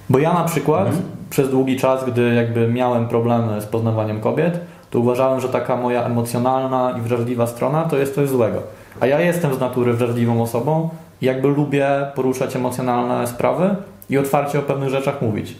Bo 0.10 0.20
ja 0.20 0.34
na 0.34 0.44
przykład 0.44 0.88
Mhm. 0.88 1.04
przez 1.30 1.50
długi 1.50 1.78
czas, 1.78 2.06
gdy 2.06 2.34
jakby 2.34 2.68
miałem 2.68 3.08
problemy 3.08 3.62
z 3.62 3.66
poznawaniem 3.66 4.20
kobiet, 4.22 4.60
to 4.90 5.00
uważałem, 5.00 5.40
że 5.40 5.50
taka 5.50 5.76
moja 5.78 6.04
emocjonalna 6.04 6.96
i 6.98 7.02
wrażliwa 7.02 7.48
strona 7.48 7.84
to 7.84 7.98
jest 7.98 8.16
coś 8.16 8.30
złego. 8.30 8.60
A 9.00 9.08
ja 9.08 9.22
jestem 9.22 9.54
z 9.54 9.60
natury 9.60 9.94
wrażliwą 9.94 10.42
osobą 10.42 10.90
jakby 11.24 11.47
lubię 11.47 11.88
poruszać 12.15 12.55
emocjonalne 12.55 13.28
sprawy 13.28 13.76
i 14.09 14.17
otwarcie 14.17 14.59
o 14.59 14.61
pewnych 14.61 14.89
rzeczach 14.89 15.21
mówić. 15.21 15.55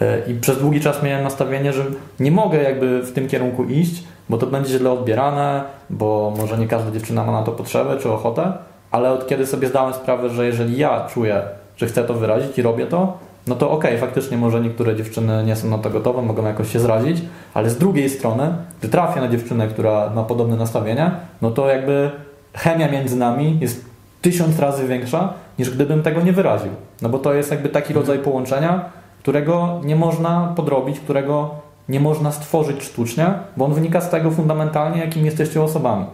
E, 0.00 0.30
I 0.30 0.34
przez 0.34 0.58
długi 0.58 0.80
czas 0.80 1.02
miałem 1.02 1.24
nastawienie, 1.24 1.72
że 1.72 1.84
nie 2.20 2.30
mogę 2.30 2.62
jakby 2.62 3.02
w 3.02 3.12
tym 3.12 3.28
kierunku 3.28 3.64
iść, 3.64 4.04
bo 4.28 4.38
to 4.38 4.46
będzie 4.46 4.78
źle 4.78 4.90
odbierane, 4.90 5.64
bo 5.90 6.34
może 6.38 6.58
nie 6.58 6.68
każda 6.68 6.90
dziewczyna 6.90 7.24
ma 7.24 7.32
na 7.32 7.42
to 7.42 7.52
potrzebę 7.52 7.96
czy 7.98 8.10
ochotę, 8.10 8.52
ale 8.90 9.10
od 9.10 9.26
kiedy 9.26 9.46
sobie 9.46 9.68
zdałem 9.68 9.94
sprawę, 9.94 10.30
że 10.30 10.46
jeżeli 10.46 10.76
ja 10.76 11.06
czuję, 11.14 11.42
że 11.76 11.86
chcę 11.86 12.04
to 12.04 12.14
wyrazić 12.14 12.58
i 12.58 12.62
robię 12.62 12.86
to, 12.86 13.18
no 13.46 13.54
to 13.54 13.70
okej, 13.70 13.98
faktycznie 13.98 14.36
może 14.36 14.60
niektóre 14.60 14.96
dziewczyny 14.96 15.44
nie 15.44 15.56
są 15.56 15.68
na 15.68 15.78
to 15.78 15.90
gotowe, 15.90 16.22
mogą 16.22 16.46
jakoś 16.46 16.72
się 16.72 16.80
zrazić, 16.80 17.22
ale 17.54 17.70
z 17.70 17.78
drugiej 17.78 18.10
strony, 18.10 18.54
gdy 18.80 18.88
trafię 18.88 19.20
na 19.20 19.28
dziewczynę, 19.28 19.68
która 19.68 20.10
ma 20.10 20.22
podobne 20.22 20.56
nastawienie, 20.56 21.10
no 21.42 21.50
to 21.50 21.68
jakby 21.68 22.10
chemia 22.54 22.88
między 22.88 23.16
nami 23.16 23.58
jest 23.60 23.91
tysiąc 24.22 24.58
razy 24.58 24.88
większa, 24.88 25.32
niż 25.58 25.70
gdybym 25.70 26.02
tego 26.02 26.20
nie 26.20 26.32
wyraził. 26.32 26.70
No 27.02 27.08
bo 27.08 27.18
to 27.18 27.34
jest 27.34 27.50
jakby 27.50 27.68
taki 27.68 27.92
rodzaj 27.92 28.18
połączenia, 28.18 28.84
którego 29.18 29.80
nie 29.84 29.96
można 29.96 30.52
podrobić, 30.56 31.00
którego 31.00 31.50
nie 31.88 32.00
można 32.00 32.32
stworzyć 32.32 32.82
sztucznie, 32.82 33.26
bo 33.56 33.64
on 33.64 33.74
wynika 33.74 34.00
z 34.00 34.10
tego 34.10 34.30
fundamentalnie, 34.30 35.00
jakim 35.00 35.24
jesteście 35.24 35.62
osobami. 35.62 36.04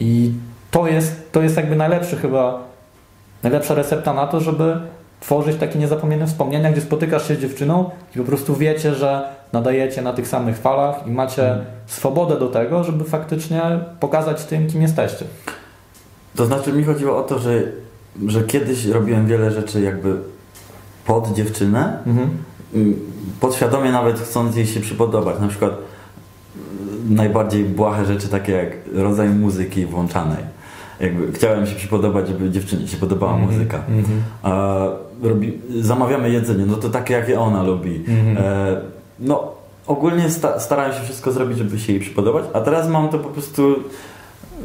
I 0.00 0.32
to 0.70 0.86
jest, 0.86 1.32
to 1.32 1.42
jest 1.42 1.56
jakby 1.56 1.76
najlepszy 1.76 2.16
chyba, 2.16 2.58
najlepsza 3.42 3.74
recepta 3.74 4.14
na 4.14 4.26
to, 4.26 4.40
żeby 4.40 4.80
tworzyć 5.20 5.56
takie 5.56 5.78
niezapomniane 5.78 6.26
wspomnienia, 6.26 6.72
gdzie 6.72 6.80
spotykasz 6.80 7.28
się 7.28 7.34
z 7.34 7.40
dziewczyną 7.40 7.90
i 8.16 8.18
po 8.18 8.24
prostu 8.24 8.56
wiecie, 8.56 8.94
że 8.94 9.28
nadajecie 9.52 10.02
na 10.02 10.12
tych 10.12 10.28
samych 10.28 10.58
falach 10.58 11.06
i 11.06 11.10
macie 11.10 11.42
Mhm. 11.50 11.66
swobodę 11.86 12.38
do 12.38 12.48
tego, 12.48 12.84
żeby 12.84 13.04
faktycznie 13.04 13.62
pokazać 14.00 14.44
tym, 14.44 14.66
kim 14.66 14.82
jesteście. 14.82 15.24
To 16.38 16.46
znaczy 16.46 16.72
mi 16.72 16.84
chodziło 16.84 17.16
o 17.16 17.22
to, 17.22 17.38
że, 17.38 17.62
że 18.26 18.42
kiedyś 18.44 18.86
robiłem 18.86 19.26
wiele 19.26 19.50
rzeczy 19.50 19.80
jakby 19.80 20.16
pod 21.06 21.32
dziewczynę, 21.34 21.98
Mhm. 22.06 22.28
mm, 22.74 22.94
podświadomie 23.40 23.92
nawet 23.92 24.20
chcąc 24.20 24.56
jej 24.56 24.66
się 24.66 24.80
przypodobać. 24.80 25.40
Na 25.40 25.48
przykład 25.48 25.72
najbardziej 27.08 27.64
błahe 27.64 28.04
rzeczy, 28.06 28.28
takie 28.28 28.52
jak 28.52 28.68
rodzaj 28.94 29.28
muzyki 29.28 29.86
włączanej. 29.86 30.44
Jakby 31.00 31.32
chciałem 31.32 31.66
się 31.66 31.74
przypodobać, 31.76 32.28
żeby 32.28 32.50
dziewczynie 32.50 32.88
się 32.88 32.96
podobała 32.96 33.32
Mhm, 33.34 33.52
muzyka. 33.52 33.76
mhm. 33.76 34.22
A 34.42 34.76
robi, 35.22 35.58
zamawiamy 35.80 36.30
jedzenie, 36.30 36.66
no 36.66 36.76
to 36.76 36.88
takie 36.88 37.14
jakie 37.14 37.40
ona 37.40 37.62
lubi. 37.62 37.96
Mhm. 38.08 38.36
E, 38.38 38.80
no 39.20 39.52
ogólnie 39.86 40.30
sta, 40.30 40.60
starałem 40.60 40.92
się 40.92 41.00
wszystko 41.02 41.32
zrobić, 41.32 41.58
żeby 41.58 41.78
się 41.78 41.92
jej 41.92 42.00
przypodobać, 42.00 42.44
a 42.52 42.60
teraz 42.60 42.88
mam 42.88 43.08
to 43.08 43.18
po 43.18 43.28
prostu 43.28 43.76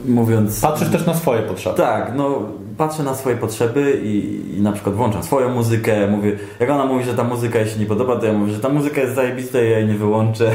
mówiąc... 0.05 0.61
Patrzysz 0.61 0.89
też 0.89 1.05
na 1.05 1.13
swoje 1.13 1.41
potrzeby. 1.41 1.77
Tak, 1.77 2.11
no 2.15 2.39
patrzę 2.77 3.03
na 3.03 3.15
swoje 3.15 3.35
potrzeby 3.35 4.01
i, 4.03 4.41
i 4.57 4.61
na 4.61 4.71
przykład 4.71 4.95
włączam 4.95 5.23
swoją 5.23 5.49
muzykę, 5.49 6.07
mówię, 6.07 6.37
jak 6.59 6.69
ona 6.69 6.85
mówi, 6.85 7.03
że 7.05 7.13
ta 7.13 7.23
muzyka 7.23 7.59
jej 7.59 7.69
się 7.69 7.79
nie 7.79 7.85
podoba, 7.85 8.15
to 8.15 8.25
ja 8.25 8.33
mówię, 8.33 8.53
że 8.53 8.59
ta 8.59 8.69
muzyka 8.69 9.01
jest 9.01 9.15
zajebista 9.15 9.61
i 9.61 9.69
ja 9.69 9.79
jej 9.79 9.87
nie 9.87 9.93
wyłączę. 9.93 10.51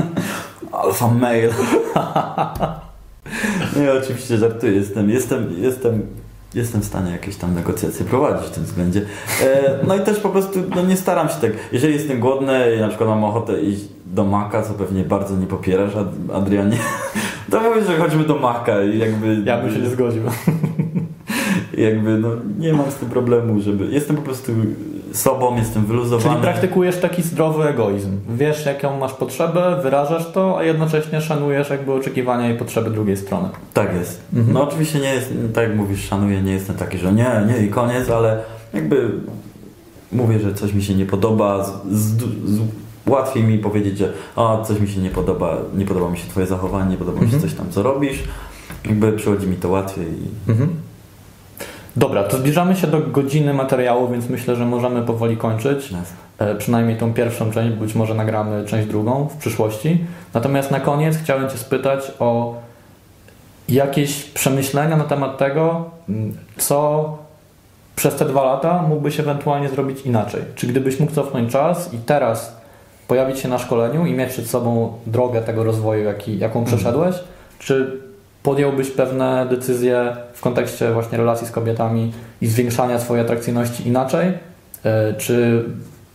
Alfa 0.72 1.08
mail. 1.08 1.50
nie, 3.80 3.92
oczywiście 3.92 4.36
żartuję, 4.36 4.72
jestem, 4.72 5.10
jestem, 5.10 5.54
jestem, 5.62 6.06
jestem 6.54 6.80
w 6.80 6.84
stanie 6.84 7.12
jakieś 7.12 7.36
tam 7.36 7.54
negocjacje 7.54 8.04
prowadzić 8.04 8.46
w 8.46 8.50
tym 8.50 8.64
względzie. 8.64 9.02
E, 9.42 9.78
no 9.86 9.96
i 9.96 10.00
też 10.00 10.20
po 10.20 10.28
prostu 10.28 10.58
no, 10.76 10.82
nie 10.82 10.96
staram 10.96 11.28
się 11.28 11.34
tak, 11.40 11.50
jeżeli 11.72 11.94
jestem 11.94 12.20
głodny 12.20 12.76
i 12.76 12.80
na 12.80 12.88
przykład 12.88 13.08
mam 13.08 13.24
ochotę 13.24 13.60
iść 13.60 13.84
do 14.14 14.24
Maka, 14.24 14.62
co 14.62 14.74
pewnie 14.74 15.04
bardzo 15.04 15.36
nie 15.36 15.46
popierasz, 15.46 15.96
Ad- 15.96 16.36
Adrianie, 16.36 16.78
to 17.50 17.60
mówię, 17.60 17.84
że 17.84 17.96
chodźmy 17.96 18.24
do 18.24 18.38
Maka 18.38 18.82
i 18.82 18.98
jakby... 18.98 19.42
Ja 19.44 19.62
bym 19.62 19.74
się 19.74 19.80
nie 19.80 19.90
zgodził. 19.90 20.22
jakby 21.78 22.18
no, 22.18 22.28
nie 22.58 22.72
mam 22.72 22.90
z 22.90 22.94
tym 22.94 23.08
problemu, 23.08 23.60
żeby. 23.60 23.86
Jestem 23.86 24.16
po 24.16 24.22
prostu 24.22 24.52
sobą, 25.12 25.56
jestem 25.56 25.86
wyluzowany. 25.86 26.30
Czyli 26.30 26.42
praktykujesz 26.42 26.96
taki 26.96 27.22
zdrowy 27.22 27.68
egoizm. 27.68 28.10
Wiesz, 28.28 28.66
jaką 28.66 28.98
masz 28.98 29.12
potrzebę, 29.12 29.80
wyrażasz 29.82 30.32
to, 30.32 30.58
a 30.58 30.62
jednocześnie 30.62 31.20
szanujesz 31.20 31.70
jakby 31.70 31.92
oczekiwania 31.92 32.50
i 32.50 32.58
potrzeby 32.58 32.90
drugiej 32.90 33.16
strony. 33.16 33.48
Tak 33.74 33.94
jest. 33.94 34.22
Mhm. 34.34 34.54
No 34.54 34.68
oczywiście 34.68 34.98
nie 34.98 35.14
jest, 35.14 35.32
tak 35.54 35.68
jak 35.68 35.76
mówisz, 35.76 36.08
szanuję, 36.08 36.42
nie 36.42 36.52
jestem 36.52 36.76
taki, 36.76 36.98
że 36.98 37.12
nie, 37.12 37.30
nie 37.48 37.66
i 37.66 37.68
koniec, 37.68 38.10
ale 38.10 38.42
jakby 38.74 39.10
mówię, 40.12 40.40
że 40.40 40.54
coś 40.54 40.72
mi 40.72 40.82
się 40.82 40.94
nie 40.94 41.06
podoba, 41.06 41.64
z, 41.64 41.72
z, 41.90 42.16
z, 42.44 42.60
łatwiej 43.06 43.44
mi 43.44 43.58
powiedzieć, 43.58 43.98
że 43.98 44.12
a, 44.36 44.62
coś 44.64 44.80
mi 44.80 44.88
się 44.88 45.00
nie 45.00 45.10
podoba, 45.10 45.56
nie 45.74 45.84
podoba 45.86 46.10
mi 46.10 46.18
się 46.18 46.28
twoje 46.28 46.46
zachowanie, 46.46 46.90
nie 46.90 46.96
podoba 46.96 47.20
mi 47.20 47.28
się 47.30 47.34
Mhm. 47.34 47.42
coś 47.50 47.58
tam, 47.58 47.70
co 47.70 47.82
robisz. 47.82 48.18
Jakby 48.86 49.12
przychodzi 49.12 49.46
mi 49.46 49.56
to 49.56 49.68
łatwiej 49.68 50.06
i 50.06 50.50
Mhm. 50.50 50.68
Dobra, 51.96 52.24
to 52.24 52.36
zbliżamy 52.38 52.76
się 52.76 52.86
do 52.86 53.00
godziny 53.00 53.54
materiału, 53.54 54.08
więc 54.08 54.28
myślę, 54.28 54.56
że 54.56 54.66
możemy 54.66 55.02
powoli 55.02 55.36
kończyć. 55.36 55.82
Jasne. 55.82 56.02
E, 56.38 56.54
przynajmniej 56.54 56.96
tą 56.96 57.12
pierwszą 57.14 57.50
część, 57.50 57.76
być 57.76 57.94
może 57.94 58.14
nagramy 58.14 58.64
część 58.64 58.88
drugą 58.88 59.28
w 59.28 59.36
przyszłości. 59.36 60.04
Natomiast 60.34 60.70
na 60.70 60.80
koniec 60.80 61.16
chciałem 61.16 61.50
Cię 61.50 61.58
spytać 61.58 62.12
o 62.18 62.54
jakieś 63.68 64.24
przemyślenia 64.24 64.96
na 64.96 65.04
temat 65.04 65.38
tego, 65.38 65.90
co 66.56 67.18
przez 67.96 68.14
te 68.14 68.24
dwa 68.24 68.44
lata 68.44 68.82
mógłbyś 68.82 69.20
ewentualnie 69.20 69.68
zrobić 69.68 70.00
inaczej. 70.00 70.42
Czy 70.54 70.66
gdybyś 70.66 71.00
mógł 71.00 71.12
cofnąć 71.12 71.52
czas 71.52 71.94
i 71.94 71.98
teraz 71.98 72.57
pojawić 73.08 73.38
się 73.38 73.48
na 73.48 73.58
szkoleniu 73.58 74.06
i 74.06 74.12
mieć 74.12 74.30
przed 74.30 74.46
sobą 74.46 74.92
drogę 75.06 75.42
tego 75.42 75.64
rozwoju, 75.64 76.04
jaki, 76.04 76.38
jaką 76.38 76.64
przeszedłeś, 76.64 77.14
czy 77.58 78.00
podjąłbyś 78.42 78.90
pewne 78.90 79.46
decyzje 79.50 80.16
w 80.32 80.40
kontekście 80.40 80.92
właśnie 80.92 81.18
relacji 81.18 81.46
z 81.46 81.50
kobietami 81.50 82.12
i 82.40 82.46
zwiększania 82.46 82.98
swojej 82.98 83.24
atrakcyjności 83.24 83.88
inaczej? 83.88 84.32
E, 84.84 85.14
Czy 85.14 85.64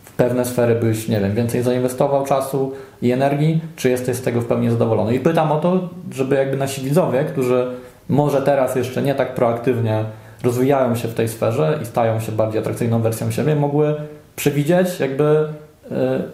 w 0.05 0.11
pewne 0.11 0.45
sfery 0.45 0.75
byś, 0.75 1.07
nie 1.07 1.19
wiem, 1.19 1.35
więcej 1.35 1.63
zainwestował 1.63 2.25
czasu 2.25 2.71
i 3.01 3.11
energii, 3.11 3.61
czy 3.75 3.89
jesteś 3.89 4.17
z 4.17 4.21
tego 4.21 4.41
w 4.41 4.45
pełni 4.45 4.69
zadowolony? 4.69 5.15
I 5.15 5.19
pytam 5.19 5.51
o 5.51 5.59
to, 5.59 5.89
żeby 6.11 6.35
jakby 6.35 6.57
nasi 6.57 6.81
widzowie, 6.81 7.23
którzy 7.23 7.67
może 8.09 8.41
teraz 8.41 8.75
jeszcze 8.75 9.01
nie 9.01 9.15
tak 9.15 9.35
proaktywnie 9.35 10.03
rozwijają 10.43 10.95
się 10.95 11.07
w 11.07 11.13
tej 11.13 11.27
sferze 11.27 11.79
i 11.81 11.85
stają 11.85 12.19
się 12.19 12.31
bardziej 12.31 12.61
atrakcyjną 12.61 13.01
wersją 13.01 13.31
siebie, 13.31 13.55
mogły 13.55 13.95
przewidzieć 14.35 14.99
jakby 14.99 15.45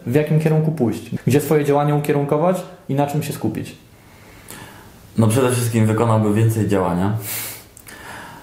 w 0.05 0.13
jakim 0.13 0.39
kierunku 0.39 0.71
pójść, 0.71 1.09
gdzie 1.27 1.41
swoje 1.41 1.65
działania 1.65 1.95
ukierunkować 1.95 2.61
i 2.89 2.95
na 2.95 3.07
czym 3.07 3.23
się 3.23 3.33
skupić. 3.33 3.75
No 5.17 5.27
przede 5.27 5.51
wszystkim 5.51 5.85
wykonałby 5.85 6.33
więcej 6.33 6.67
działania, 6.67 7.17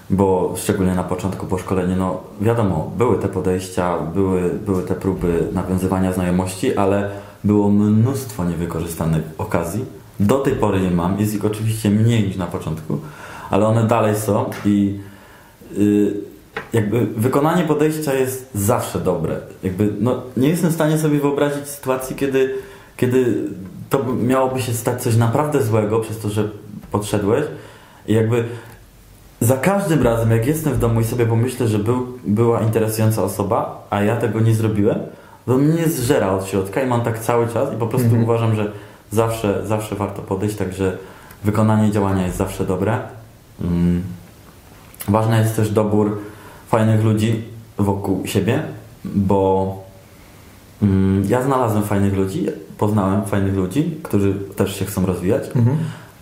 bo 0.09 0.53
szczególnie 0.57 0.95
na 0.95 1.03
początku 1.03 1.45
po 1.45 1.57
szkoleniu, 1.57 1.95
no 1.95 2.21
wiadomo, 2.41 2.91
były 2.97 3.19
te 3.19 3.27
podejścia, 3.27 3.97
były, 3.97 4.49
były 4.65 4.83
te 4.83 4.95
próby 4.95 5.47
nawiązywania 5.53 6.13
znajomości, 6.13 6.75
ale 6.75 7.09
było 7.43 7.69
mnóstwo 7.69 8.45
niewykorzystanych 8.45 9.23
okazji. 9.37 9.85
Do 10.19 10.39
tej 10.39 10.53
pory 10.53 10.79
je 10.79 10.91
mam, 10.91 11.19
jest 11.19 11.33
ich 11.33 11.45
oczywiście 11.45 11.89
mniej 11.89 12.27
niż 12.27 12.37
na 12.37 12.47
początku, 12.47 12.99
ale 13.49 13.67
one 13.67 13.87
dalej 13.87 14.15
są 14.15 14.49
i 14.65 14.99
y, 15.77 16.26
jakby 16.73 17.05
wykonanie 17.05 17.63
podejścia 17.63 18.13
jest 18.13 18.49
zawsze 18.55 18.99
dobre. 18.99 19.35
Jakby, 19.63 19.89
no, 19.99 20.21
nie 20.37 20.49
jestem 20.49 20.69
w 20.69 20.73
stanie 20.73 20.97
sobie 20.97 21.19
wyobrazić 21.19 21.67
sytuacji, 21.67 22.15
kiedy, 22.15 22.55
kiedy 22.97 23.43
to 23.89 24.05
miałoby 24.13 24.61
się 24.61 24.73
stać 24.73 25.01
coś 25.01 25.15
naprawdę 25.15 25.63
złego 25.63 25.99
przez 25.99 26.19
to, 26.19 26.29
że 26.29 26.49
podszedłeś 26.91 27.45
i 28.07 28.13
jakby 28.13 28.43
za 29.41 29.57
każdym 29.57 30.03
razem, 30.03 30.31
jak 30.31 30.47
jestem 30.47 30.73
w 30.73 30.79
domu 30.79 31.01
i 31.01 31.03
sobie 31.03 31.25
pomyślę, 31.25 31.67
że 31.67 31.79
był, 31.79 32.07
była 32.25 32.61
interesująca 32.61 33.23
osoba, 33.23 33.87
a 33.89 34.01
ja 34.01 34.15
tego 34.15 34.39
nie 34.39 34.55
zrobiłem, 34.55 34.99
to 35.45 35.57
mnie 35.57 35.87
zżera 35.87 36.31
od 36.31 36.47
środka 36.47 36.81
i 36.81 36.87
mam 36.87 37.01
tak 37.01 37.19
cały 37.19 37.47
czas 37.47 37.73
i 37.73 37.77
po 37.77 37.87
prostu 37.87 38.07
Mhm. 38.07 38.23
uważam, 38.23 38.55
że 38.55 38.71
zawsze, 39.11 39.67
zawsze 39.67 39.95
warto 39.95 40.21
podejść, 40.21 40.55
także 40.55 40.97
wykonanie 41.43 41.91
działania 41.91 42.25
jest 42.25 42.37
zawsze 42.37 42.65
dobre. 42.65 42.99
Mm. 43.61 44.03
Ważny 45.07 45.39
jest 45.39 45.55
też 45.55 45.69
dobór 45.69 46.17
fajnych 46.67 47.03
ludzi 47.03 47.41
wokół 47.77 48.21
siebie, 48.25 48.63
bo 49.05 49.75
mm, 50.81 51.23
ja 51.29 51.41
znalazłem 51.43 51.83
fajnych 51.83 52.13
ludzi, 52.13 52.45
poznałem 52.77 53.25
fajnych 53.25 53.55
ludzi, 53.55 53.95
którzy 54.03 54.33
też 54.55 54.75
się 54.79 54.85
chcą 54.85 55.05
rozwijać, 55.05 55.43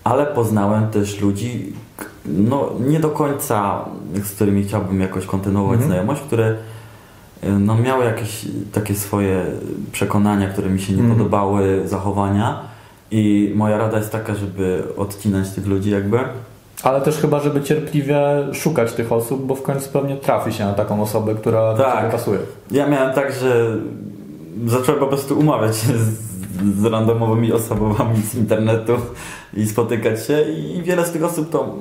ale 0.03 0.25
poznałem 0.25 0.87
też 0.89 1.21
ludzi, 1.21 1.73
no 2.25 2.69
nie 2.87 2.99
do 2.99 3.09
końca, 3.09 3.85
z 4.23 4.31
którymi 4.31 4.63
chciałbym 4.63 4.99
jakoś 5.01 5.25
kontynuować 5.25 5.73
Mhm. 5.73 5.91
znajomość, 5.91 6.21
które 6.21 6.55
y, 7.43 7.49
no, 7.51 7.75
miały 7.77 8.05
jakieś 8.05 8.45
takie 8.71 8.95
swoje 8.95 9.45
przekonania, 9.91 10.47
które 10.49 10.69
mi 10.69 10.81
się 10.81 10.93
nie 10.93 10.99
Mhm. 11.01 11.17
podobały, 11.17 11.81
zachowania 11.85 12.59
i 13.11 13.51
moja 13.55 13.77
rada 13.77 13.97
jest 13.97 14.11
taka, 14.11 14.35
żeby 14.35 14.83
odcinać 14.97 15.49
tych 15.49 15.67
ludzi 15.67 15.89
jakby. 15.89 16.19
Ale 16.83 17.01
też 17.01 17.17
chyba, 17.17 17.39
żeby 17.39 17.61
cierpliwie 17.61 18.17
szukać 18.53 18.93
tych 18.93 19.11
osób, 19.11 19.45
bo 19.45 19.55
w 19.55 19.61
końcu 19.61 19.89
pewnie 19.89 20.15
trafi 20.17 20.53
się 20.53 20.65
na 20.65 20.73
taką 20.73 21.01
osobę, 21.01 21.35
która 21.35 21.73
do 21.73 21.83
Tak. 21.83 21.97
ciebie 21.97 22.11
pasuje. 22.11 22.39
Ja 22.71 22.87
miałem 22.87 23.13
tak, 23.13 23.33
że 23.33 23.77
zacząłem 24.65 24.99
po 24.99 25.07
prostu 25.07 25.39
umawiać 25.39 25.77
się 25.77 25.87
z, 25.97 26.09
z 26.81 26.85
randomowymi 26.85 27.53
osobami 27.53 28.21
z 28.21 28.35
internetu 28.35 28.93
i 29.53 29.67
spotykać 29.67 30.25
się 30.25 30.41
i 30.41 30.81
wiele 30.83 31.05
z 31.05 31.11
tych 31.11 31.23
osób 31.23 31.49
to 31.49 31.75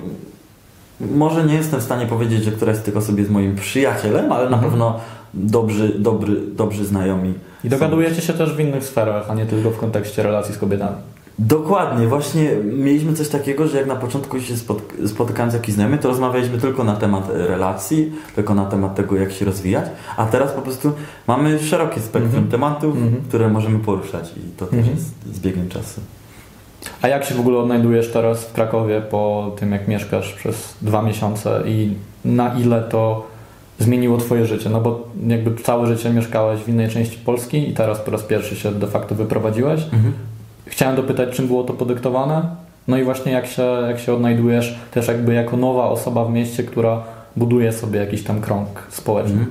może 1.00 1.44
nie 1.44 1.54
jestem 1.54 1.80
w 1.80 1.82
stanie 1.82 2.06
powiedzieć, 2.06 2.44
że 2.44 2.50
któraś 2.52 2.76
z 2.76 2.82
tych 2.82 2.96
osób 2.96 3.18
jest 3.18 3.30
moim 3.30 3.56
przyjacielem, 3.56 4.32
ale 4.32 4.50
na 4.50 4.56
Mhm. 4.56 4.70
pewno 4.70 5.00
dobrzy, 5.34 5.88
dobry, 5.98 6.36
dobrzy 6.40 6.84
znajomi. 6.84 7.34
I 7.64 7.68
dogadujecie 7.68 8.22
się 8.22 8.32
też 8.32 8.54
w 8.54 8.60
innych 8.60 8.84
sferach, 8.84 9.30
a 9.30 9.34
nie 9.34 9.46
tylko 9.46 9.70
w 9.70 9.76
kontekście 9.78 10.22
relacji 10.22 10.54
z 10.54 10.58
kobietami. 10.58 10.96
Dokładnie, 11.38 12.06
właśnie 12.06 12.50
mieliśmy 12.64 13.14
coś 13.14 13.28
takiego, 13.28 13.68
że 13.68 13.78
jak 13.78 13.86
na 13.86 13.96
początku 13.96 14.40
się 14.40 14.54
spot- 14.54 15.08
spotykałem 15.08 15.50
z 15.50 15.54
jakimś 15.54 15.74
znajomym, 15.74 15.98
to 15.98 16.08
rozmawialiśmy 16.08 16.58
tylko 16.58 16.84
na 16.84 16.96
temat 16.96 17.30
e, 17.30 17.46
relacji, 17.46 18.12
tylko 18.34 18.54
na 18.54 18.66
temat 18.66 18.94
tego, 18.94 19.16
jak 19.16 19.32
się 19.32 19.44
rozwijać, 19.44 19.84
a 20.16 20.26
teraz 20.26 20.52
po 20.52 20.62
prostu 20.62 20.92
mamy 21.26 21.58
szerokie 21.58 22.00
spektrum 22.00 22.24
Mhm. 22.24 22.48
tematów, 22.48 22.96
Mhm. 22.96 23.22
które 23.28 23.48
możemy 23.48 23.78
poruszać 23.78 24.32
i 24.36 24.56
to 24.56 24.66
też 24.66 24.78
Mhm. 24.78 24.96
jest 24.96 25.36
z 25.36 25.40
biegiem 25.40 25.68
czasu. 25.68 26.00
A 27.02 27.08
jak 27.08 27.24
się 27.24 27.34
w 27.34 27.40
ogóle 27.40 27.58
odnajdujesz 27.58 28.12
teraz 28.12 28.44
w 28.44 28.52
Krakowie 28.52 29.00
po 29.00 29.52
tym, 29.58 29.72
jak 29.72 29.88
mieszkasz 29.88 30.32
przez 30.32 30.74
dwa 30.82 31.02
miesiące 31.02 31.62
i 31.66 31.94
na 32.24 32.54
ile 32.58 32.82
to 32.82 33.26
zmieniło 33.78 34.18
Twoje 34.18 34.46
życie? 34.46 34.70
No 34.70 34.80
bo 34.80 35.08
jakby 35.26 35.62
całe 35.62 35.86
życie 35.96 36.10
mieszkałeś 36.10 36.60
w 36.60 36.68
innej 36.68 36.88
części 36.90 37.18
Polski 37.18 37.68
i 37.70 37.74
teraz 37.74 38.00
po 38.00 38.10
raz 38.10 38.22
pierwszy 38.22 38.56
się 38.56 38.72
de 38.72 38.86
facto 38.86 39.14
wyprowadziłeś. 39.14 39.80
Chciałem 40.66 40.96
dopytać, 40.96 41.36
czym 41.36 41.46
było 41.46 41.64
to 41.64 41.72
podyktowane? 41.72 42.42
No 42.88 42.98
i 42.98 43.04
właśnie 43.04 43.32
jak 43.32 43.46
się, 43.46 43.62
jak 43.88 43.98
się 43.98 44.14
odnajdujesz 44.14 44.78
też 44.90 45.08
jakby 45.08 45.34
jako 45.34 45.56
nowa 45.56 45.84
osoba 45.88 46.24
w 46.24 46.30
mieście, 46.30 46.62
która 46.62 47.02
buduje 47.36 47.72
sobie 47.72 48.00
jakiś 48.00 48.24
tam 48.24 48.40
krąg 48.40 48.68
społeczny. 48.90 49.46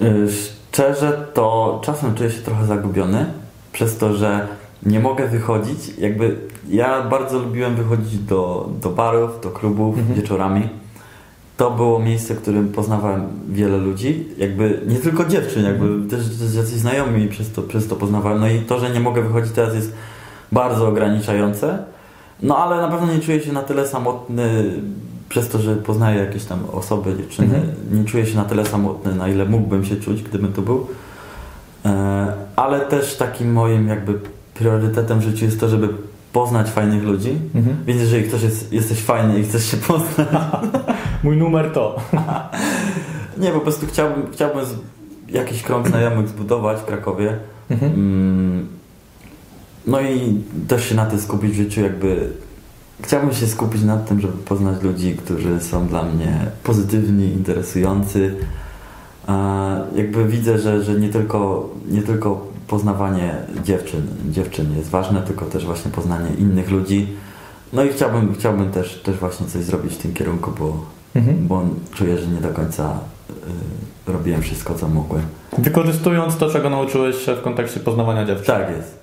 Mhm. 0.00 0.24
Y, 0.24 0.28
Szczerze 0.32 1.26
to 1.34 1.80
czasem 1.84 2.14
czuję 2.14 2.30
się 2.30 2.40
trochę 2.42 2.64
zagubiony 2.66 3.26
przez 3.72 3.98
to, 3.98 4.14
że 4.16 4.46
nie 4.82 5.00
mogę 5.00 5.26
wychodzić. 5.26 5.98
Jakby 5.98 6.36
ja 6.68 7.02
bardzo 7.02 7.38
lubiłem 7.38 7.74
wychodzić 7.76 8.18
do, 8.18 8.68
do 8.82 8.90
barów, 8.90 9.40
do 9.40 9.50
klubów 9.50 9.98
Mhm. 9.98 10.14
wieczorami. 10.20 10.68
To 11.58 11.70
było 11.70 11.98
miejsce, 11.98 12.34
w 12.34 12.42
którym 12.42 12.68
poznawałem 12.68 13.26
wiele 13.48 13.76
ludzi, 13.76 14.28
jakby 14.36 14.80
nie 14.86 14.96
tylko 14.96 15.24
dziewczyn, 15.24 15.64
jakby 15.64 16.08
też, 16.10 16.26
też 16.38 16.54
jacyś 16.54 16.74
znajomi 16.74 17.28
przez 17.28 17.52
to, 17.52 17.62
przez 17.62 17.88
to 17.88 17.96
poznawałem. 17.96 18.40
No 18.40 18.48
i 18.48 18.60
to, 18.60 18.80
że 18.80 18.90
nie 18.90 19.00
mogę 19.00 19.22
wychodzić 19.22 19.52
teraz 19.52 19.74
jest 19.74 19.92
bardzo 20.52 20.88
ograniczające. 20.88 21.78
No 22.42 22.58
ale 22.58 22.76
na 22.76 22.88
pewno 22.88 23.12
nie 23.12 23.20
czuję 23.20 23.40
się 23.40 23.52
na 23.52 23.62
tyle 23.62 23.88
samotny 23.88 24.72
przez 25.28 25.48
to, 25.48 25.58
że 25.58 25.76
poznaję 25.76 26.20
jakieś 26.20 26.44
tam 26.44 26.58
osoby, 26.72 27.16
dziewczyny. 27.16 27.56
Mhm. 27.56 27.74
Nie 27.92 28.04
czuję 28.04 28.26
się 28.26 28.36
na 28.36 28.44
tyle 28.44 28.66
samotny, 28.66 29.14
na 29.14 29.28
ile 29.28 29.44
mógłbym 29.44 29.84
się 29.84 29.96
czuć, 29.96 30.22
gdybym 30.22 30.52
tu 30.52 30.62
był. 30.62 30.86
E, 31.84 32.32
ale 32.56 32.80
też 32.80 33.16
takim 33.16 33.52
moim 33.52 33.88
jakby 33.88 34.14
priorytetem 34.54 35.18
w 35.18 35.22
życiu 35.22 35.44
jest 35.44 35.60
to, 35.60 35.68
żeby 35.68 35.88
poznać 36.32 36.70
fajnych 36.70 37.02
ludzi. 37.02 37.38
Mhm. 37.54 37.76
Więc 37.86 38.00
jeżeli 38.00 38.24
ktoś 38.24 38.42
jest, 38.42 38.72
jesteś 38.72 38.98
fajny 38.98 39.40
i 39.40 39.42
chcesz 39.42 39.70
się 39.70 39.76
poznać, 39.76 40.28
Mój 41.22 41.36
numer 41.36 41.72
to. 41.72 41.96
nie, 43.42 43.50
po 43.50 43.60
prostu 43.60 43.86
chciałbym, 43.86 44.22
chciałbym 44.32 44.64
jakiś 45.28 45.62
krąg 45.62 45.88
znajomych 45.88 46.28
zbudować 46.28 46.78
w 46.78 46.84
Krakowie. 46.84 47.36
Mhm. 47.70 47.92
Mm, 47.92 48.66
No 49.86 50.00
i 50.00 50.40
też 50.68 50.88
się 50.88 50.94
na 50.94 51.06
tym 51.06 51.20
skupić 51.20 51.50
w 51.50 51.56
życiu, 51.56 51.80
jakby 51.80 52.32
chciałbym 53.02 53.34
się 53.34 53.46
skupić 53.46 53.82
na 53.82 53.96
tym, 53.96 54.20
żeby 54.20 54.36
poznać 54.36 54.82
ludzi, 54.82 55.16
którzy 55.16 55.60
są 55.60 55.86
dla 55.88 56.02
mnie 56.02 56.46
pozytywni, 56.64 57.24
interesujący. 57.24 58.34
Jakby 59.94 60.24
widzę, 60.24 60.58
że, 60.58 60.82
że 60.84 60.94
nie, 60.94 61.08
tylko, 61.08 61.68
nie 61.90 62.02
tylko 62.02 62.46
poznawanie 62.68 63.34
dziewczyn, 63.64 64.06
dziewczyn 64.30 64.76
jest 64.76 64.90
ważne, 64.90 65.22
tylko 65.22 65.44
też 65.44 65.66
właśnie 65.66 65.90
poznanie 65.90 66.30
innych 66.38 66.70
ludzi. 66.70 67.08
No 67.72 67.84
i 67.84 67.88
chciałbym, 67.88 68.34
chciałbym 68.34 68.70
też, 68.70 69.02
też 69.02 69.16
właśnie 69.16 69.46
coś 69.46 69.64
zrobić 69.64 69.94
w 69.94 69.98
tym 69.98 70.14
kierunku, 70.14 70.50
bo, 70.58 70.86
Mhm. 71.16 71.46
bo 71.48 71.62
czuję, 71.94 72.18
że 72.18 72.26
nie 72.26 72.40
do 72.40 72.48
końca 72.48 72.98
y, 74.08 74.12
robiłem 74.12 74.42
wszystko, 74.42 74.74
co 74.74 74.88
mogłem. 74.88 75.22
Wykorzystując 75.58 76.36
to, 76.36 76.50
czego 76.50 76.70
nauczyłeś 76.70 77.16
się 77.16 77.34
w 77.34 77.42
kontekście 77.42 77.80
poznawania 77.80 78.24
dziewczyn. 78.24 78.46
Tak 78.46 78.70
jest. 78.76 78.98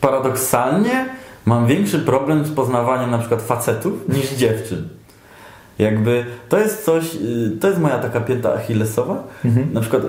Paradoksalnie 0.00 1.06
mam 1.44 1.66
większy 1.66 1.98
problem 1.98 2.44
z 2.44 2.50
poznawaniem 2.52 3.10
na 3.10 3.18
przykład 3.18 3.42
facetów 3.42 4.08
niż 4.08 4.32
dziewczyn. 4.32 4.88
Jakby 5.78 6.24
to 6.48 6.58
jest 6.58 6.84
coś, 6.84 7.14
y, 7.14 7.58
to 7.60 7.68
jest 7.68 7.80
moja 7.80 7.98
taka 7.98 8.20
pięta 8.20 8.54
achillesowa. 8.54 9.22
Mhm. 9.44 9.72
Na 9.72 9.80
przykład 9.80 10.04
y, 10.04 10.08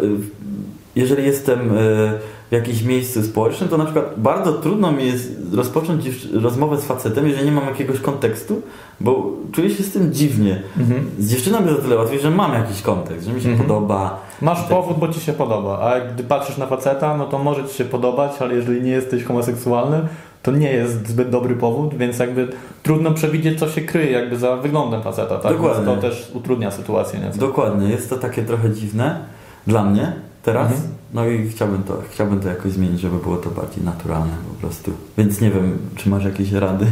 jeżeli 0.95 1.25
jestem 1.25 1.77
y, 1.77 2.11
w 2.49 2.51
jakimś 2.51 2.83
miejscu 2.83 3.23
społecznym, 3.23 3.69
to 3.69 3.77
na 3.77 3.83
przykład 3.85 4.05
bardzo 4.17 4.53
trudno 4.53 4.91
mi 4.91 5.05
jest 5.05 5.31
rozpocząć 5.53 6.05
rozmowę 6.33 6.77
z 6.77 6.85
facetem, 6.85 7.27
jeżeli 7.27 7.45
nie 7.45 7.51
mam 7.51 7.65
jakiegoś 7.65 7.99
kontekstu, 7.99 8.61
bo 9.01 9.31
czuję 9.51 9.69
się 9.69 9.83
z 9.83 9.91
tym 9.91 10.13
dziwnie. 10.13 10.61
Mhm. 10.79 11.09
Z 11.19 11.29
dziewczyną 11.31 11.65
jest 11.65 11.79
o 11.79 11.81
tyle 11.81 11.95
łatwiej, 11.95 12.19
że 12.19 12.31
mam 12.31 12.53
jakiś 12.53 12.81
kontekst, 12.81 13.27
że 13.27 13.33
mi 13.33 13.41
się 13.41 13.49
Mhm. 13.49 13.67
podoba. 13.67 14.19
Masz 14.41 14.59
Tak. 14.59 14.67
powód, 14.69 14.97
bo 14.99 15.07
ci 15.07 15.19
się 15.19 15.33
podoba, 15.33 15.79
a 15.79 15.99
gdy 16.13 16.23
patrzysz 16.23 16.57
na 16.57 16.67
faceta, 16.67 17.17
no 17.17 17.25
to 17.25 17.39
może 17.39 17.67
ci 17.67 17.73
się 17.75 17.85
podobać, 17.85 18.31
ale 18.39 18.53
jeżeli 18.55 18.81
nie 18.81 18.91
jesteś 18.91 19.23
homoseksualny, 19.23 20.01
to 20.43 20.51
nie 20.51 20.71
jest 20.71 21.07
zbyt 21.07 21.29
dobry 21.29 21.55
powód, 21.55 21.93
więc 21.97 22.19
jakby 22.19 22.47
trudno 22.83 23.11
przewidzieć, 23.11 23.59
co 23.59 23.69
się 23.69 23.81
kryje 23.81 24.11
jakby 24.11 24.37
za 24.37 24.55
wyglądem 24.57 25.01
faceta, 25.01 25.37
tak? 25.37 25.51
Dokładnie. 25.53 25.85
Więc 25.85 26.01
to 26.01 26.07
też 26.09 26.31
utrudnia 26.33 26.71
sytuację 26.71 27.19
nieco. 27.19 27.37
Dokładnie, 27.39 27.89
jest 27.89 28.09
to 28.09 28.15
takie 28.17 28.43
trochę 28.43 28.69
dziwne 28.71 29.19
dla 29.67 29.83
mnie 29.83 30.13
teraz. 30.43 30.71
Mhm. 30.71 30.89
No 31.13 31.25
i 31.25 31.49
chciałbym 31.49 31.83
to, 31.83 31.93
chciałbym 32.11 32.39
to 32.39 32.49
jakoś 32.49 32.71
zmienić, 32.71 32.99
żeby 33.01 33.17
było 33.17 33.37
to 33.37 33.49
bardziej 33.49 33.83
naturalne 33.83 34.33
po 34.53 34.61
prostu. 34.67 34.91
Więc 35.17 35.41
nie 35.41 35.51
wiem, 35.51 35.77
czy 35.95 36.09
masz 36.09 36.25
jakieś 36.25 36.51
rady? 36.51 36.85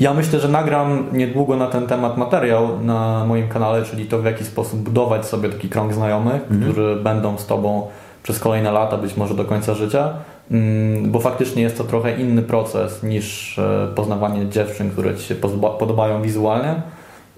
Ja 0.00 0.14
myślę, 0.14 0.40
że 0.40 0.48
nagram 0.48 1.06
niedługo 1.12 1.56
na 1.56 1.66
ten 1.66 1.86
temat 1.86 2.16
materiał 2.16 2.80
na 2.84 3.24
moim 3.26 3.48
kanale, 3.48 3.84
czyli 3.84 4.06
to 4.06 4.18
w 4.18 4.24
jaki 4.24 4.44
sposób 4.44 4.80
budować 4.80 5.26
sobie 5.26 5.48
taki 5.48 5.68
krąg 5.68 5.94
znajomych, 5.94 6.42
Mhm. 6.42 6.62
którzy 6.62 6.96
będą 7.04 7.38
z 7.38 7.46
Tobą 7.46 7.86
przez 8.22 8.38
kolejne 8.38 8.72
lata, 8.72 8.96
być 8.96 9.16
może 9.16 9.34
do 9.34 9.44
końca 9.44 9.74
życia, 9.74 10.12
Mm, 10.50 11.10
bo 11.10 11.20
faktycznie 11.20 11.62
jest 11.62 11.78
to 11.78 11.84
trochę 11.84 12.16
inny 12.20 12.42
proces 12.42 13.02
niż 13.02 13.58
e, 13.58 13.88
poznawanie 13.94 14.48
dziewczyn, 14.48 14.90
które 14.90 15.14
Ci 15.16 15.24
się 15.24 15.34
podobają 15.78 16.22
wizualnie. 16.22 16.74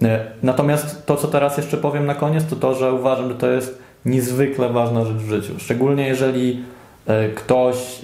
E, 0.03 0.20
Natomiast 0.42 1.07
to, 1.07 1.16
co 1.16 1.28
teraz 1.28 1.57
jeszcze 1.57 1.76
powiem 1.76 2.07
na 2.07 2.14
koniec, 2.14 2.44
to 2.46 2.57
to, 2.57 2.74
że 2.74 2.92
uważam, 2.92 3.28
że 3.28 3.34
to 3.34 3.46
jest 3.46 3.78
niezwykle 4.05 4.68
ważna 4.68 5.05
rzecz 5.05 5.16
w 5.16 5.28
życiu. 5.28 5.53
Szczególnie 5.59 6.09
jeżeli 6.09 6.64
e, 7.07 7.28
ktoś 7.28 8.00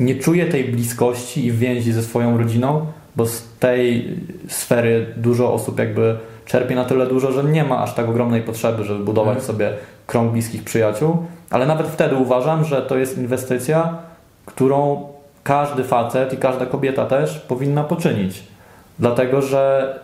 nie 0.00 0.14
czuje 0.14 0.46
tej 0.46 0.64
bliskości 0.64 1.46
i 1.46 1.52
więzi 1.52 1.92
ze 1.92 2.02
swoją 2.02 2.38
rodziną, 2.38 2.86
bo 3.16 3.26
z 3.26 3.48
tej 3.60 4.14
sfery 4.48 5.06
dużo 5.16 5.52
osób 5.52 5.78
jakby 5.78 6.18
czerpie 6.46 6.74
na 6.74 6.84
tyle 6.84 7.06
dużo, 7.06 7.32
że 7.32 7.44
nie 7.44 7.64
ma 7.64 7.82
aż 7.82 7.94
tak 7.94 8.08
ogromnej 8.08 8.42
potrzeby, 8.42 8.84
żeby 8.84 9.04
budować 9.04 9.36
Mhm. 9.36 9.46
sobie 9.46 9.72
krąg 10.06 10.32
bliskich 10.32 10.64
przyjaciół. 10.64 11.16
Ale 11.50 11.66
nawet 11.66 11.86
wtedy 11.86 12.16
uważam, 12.16 12.64
że 12.64 12.82
to 12.82 12.98
jest 12.98 13.18
inwestycja, 13.18 13.98
którą 14.46 15.08
każdy 15.42 15.84
facet 15.84 16.32
i 16.32 16.36
każda 16.36 16.66
kobieta 16.66 17.06
też 17.06 17.38
powinna 17.38 17.84
poczynić. 17.84 18.42
Dlatego, 18.98 19.42
że 19.42 19.94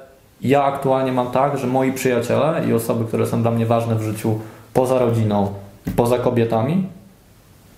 ja 0.40 0.64
aktualnie 0.64 1.12
mam 1.12 1.30
tak, 1.30 1.58
że 1.58 1.66
moi 1.66 1.92
przyjaciele 1.92 2.62
i 2.68 2.72
osoby, 2.72 3.04
które 3.04 3.26
są 3.26 3.42
dla 3.42 3.50
mnie 3.50 3.66
ważne 3.66 3.94
w 3.94 4.02
życiu 4.02 4.38
poza 4.72 4.98
rodziną 4.98 5.52
poza 5.96 6.18
kobietami, 6.18 6.86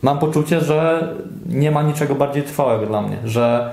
mam 0.03 0.19
poczucie, 0.19 0.61
że 0.61 1.09
nie 1.47 1.71
ma 1.71 1.83
niczego 1.83 2.15
bardziej 2.15 2.43
trwałego 2.43 2.87
dla 2.87 3.03
mnie, 3.03 3.17
że 3.25 3.73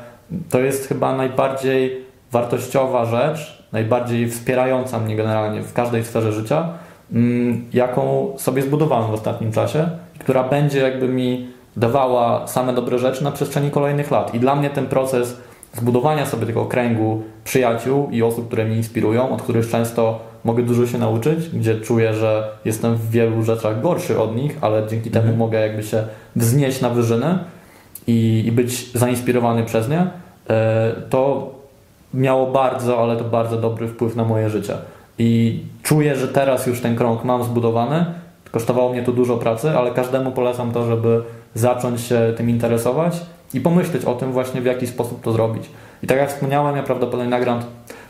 to 0.49 0.59
jest 0.59 0.87
chyba 0.87 1.15
najbardziej 1.15 2.05
wartościowa 2.31 3.05
rzecz, 3.05 3.63
najbardziej 3.71 4.29
wspierająca 4.29 4.99
mnie 4.99 5.15
generalnie 5.15 5.61
w 5.61 5.73
każdej 5.73 6.03
sferze 6.03 6.31
życia, 6.31 6.69
mm, 7.13 7.65
jaką 7.73 8.33
sobie 8.37 8.61
zbudowałem 8.61 9.11
w 9.11 9.13
ostatnim 9.13 9.51
czasie, 9.51 9.89
która 10.19 10.43
będzie 10.43 10.79
jakby 10.79 11.07
mi 11.07 11.47
dawała 11.77 12.47
same 12.47 12.73
dobre 12.73 12.99
rzeczy 12.99 13.23
na 13.23 13.31
przestrzeni 13.31 13.71
kolejnych 13.71 14.11
lat. 14.11 14.33
I 14.33 14.39
dla 14.39 14.55
mnie 14.55 14.69
ten 14.69 14.85
proces 14.85 15.37
zbudowania 15.73 16.25
sobie 16.25 16.45
tego 16.45 16.65
kręgu 16.65 17.23
przyjaciół 17.43 18.09
i 18.11 18.23
osób, 18.23 18.47
które 18.47 18.65
mnie 18.65 18.75
inspirują, 18.75 19.29
od 19.29 19.41
których 19.41 19.69
często 19.69 20.30
mogę 20.43 20.63
dużo 20.63 20.87
się 20.87 20.97
nauczyć, 20.97 21.49
gdzie 21.49 21.79
czuję, 21.79 22.13
że 22.13 22.49
jestem 22.65 22.95
w 22.95 23.09
wielu 23.09 23.43
rzeczach 23.43 23.81
gorszy 23.81 24.19
od 24.19 24.35
nich, 24.35 24.57
ale 24.61 24.87
dzięki 24.87 25.11
temu 25.11 25.23
Mhm. 25.23 25.39
mogę 25.39 25.59
jakby 25.59 25.83
się 25.83 26.03
wznieść 26.35 26.81
na 26.81 26.89
wyżyny 26.89 27.39
i, 28.07 28.43
i 28.47 28.51
być 28.51 28.91
zainspirowany 28.93 29.63
przez 29.63 29.89
nie, 29.89 30.07
e, 30.49 30.91
to 31.09 31.51
miało 32.13 32.51
bardzo, 32.51 33.03
ale 33.03 33.17
to 33.17 33.23
bardzo 33.23 33.57
dobry 33.57 33.87
wpływ 33.87 34.15
na 34.15 34.23
moje 34.23 34.49
życie. 34.49 34.73
I 35.17 35.59
czuję, 35.83 36.15
że 36.15 36.27
teraz 36.27 36.67
już 36.67 36.81
ten 36.81 36.95
krąg 36.95 37.23
mam 37.23 37.43
zbudowany. 37.43 38.05
Kosztowało 38.51 38.89
mnie 38.89 39.03
to 39.03 39.11
dużo 39.11 39.37
pracy, 39.37 39.69
ale 39.69 39.91
każdemu 39.91 40.31
polecam 40.31 40.71
to, 40.71 40.85
żeby 40.85 41.21
zacząć 41.53 42.01
się 42.01 42.33
tym 42.37 42.49
interesować 42.49 43.21
i 43.53 43.61
pomyśleć 43.61 44.05
o 44.05 44.13
tym 44.13 44.31
właśnie, 44.31 44.61
w 44.61 44.65
jaki 44.65 44.87
sposób 44.87 45.23
to 45.23 45.31
zrobić. 45.31 45.69
I 46.03 46.07
tak 46.07 46.17
jak 46.17 46.29
wspomniałem, 46.29 46.75
ja 46.75 46.83
prawdopodobnie 46.83 47.29
nagram, 47.29 47.59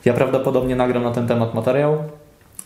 ja 0.06 0.14
prawdopodobnie 0.14 0.76
nagram 0.76 1.04
na 1.04 1.12
ten 1.12 1.28
temat 1.28 1.54
materiał, 1.54 1.98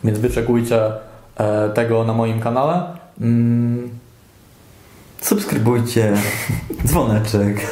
więc 0.06 0.20
wyczekujcie 0.20 0.91
e, 1.38 1.70
tego 1.70 2.03
na 2.03 2.14
moim 2.14 2.39
kanale. 2.39 2.84
Mm, 3.22 3.89
Subskrybujcie, 5.22 6.14
dzwoneczek. 6.88 7.68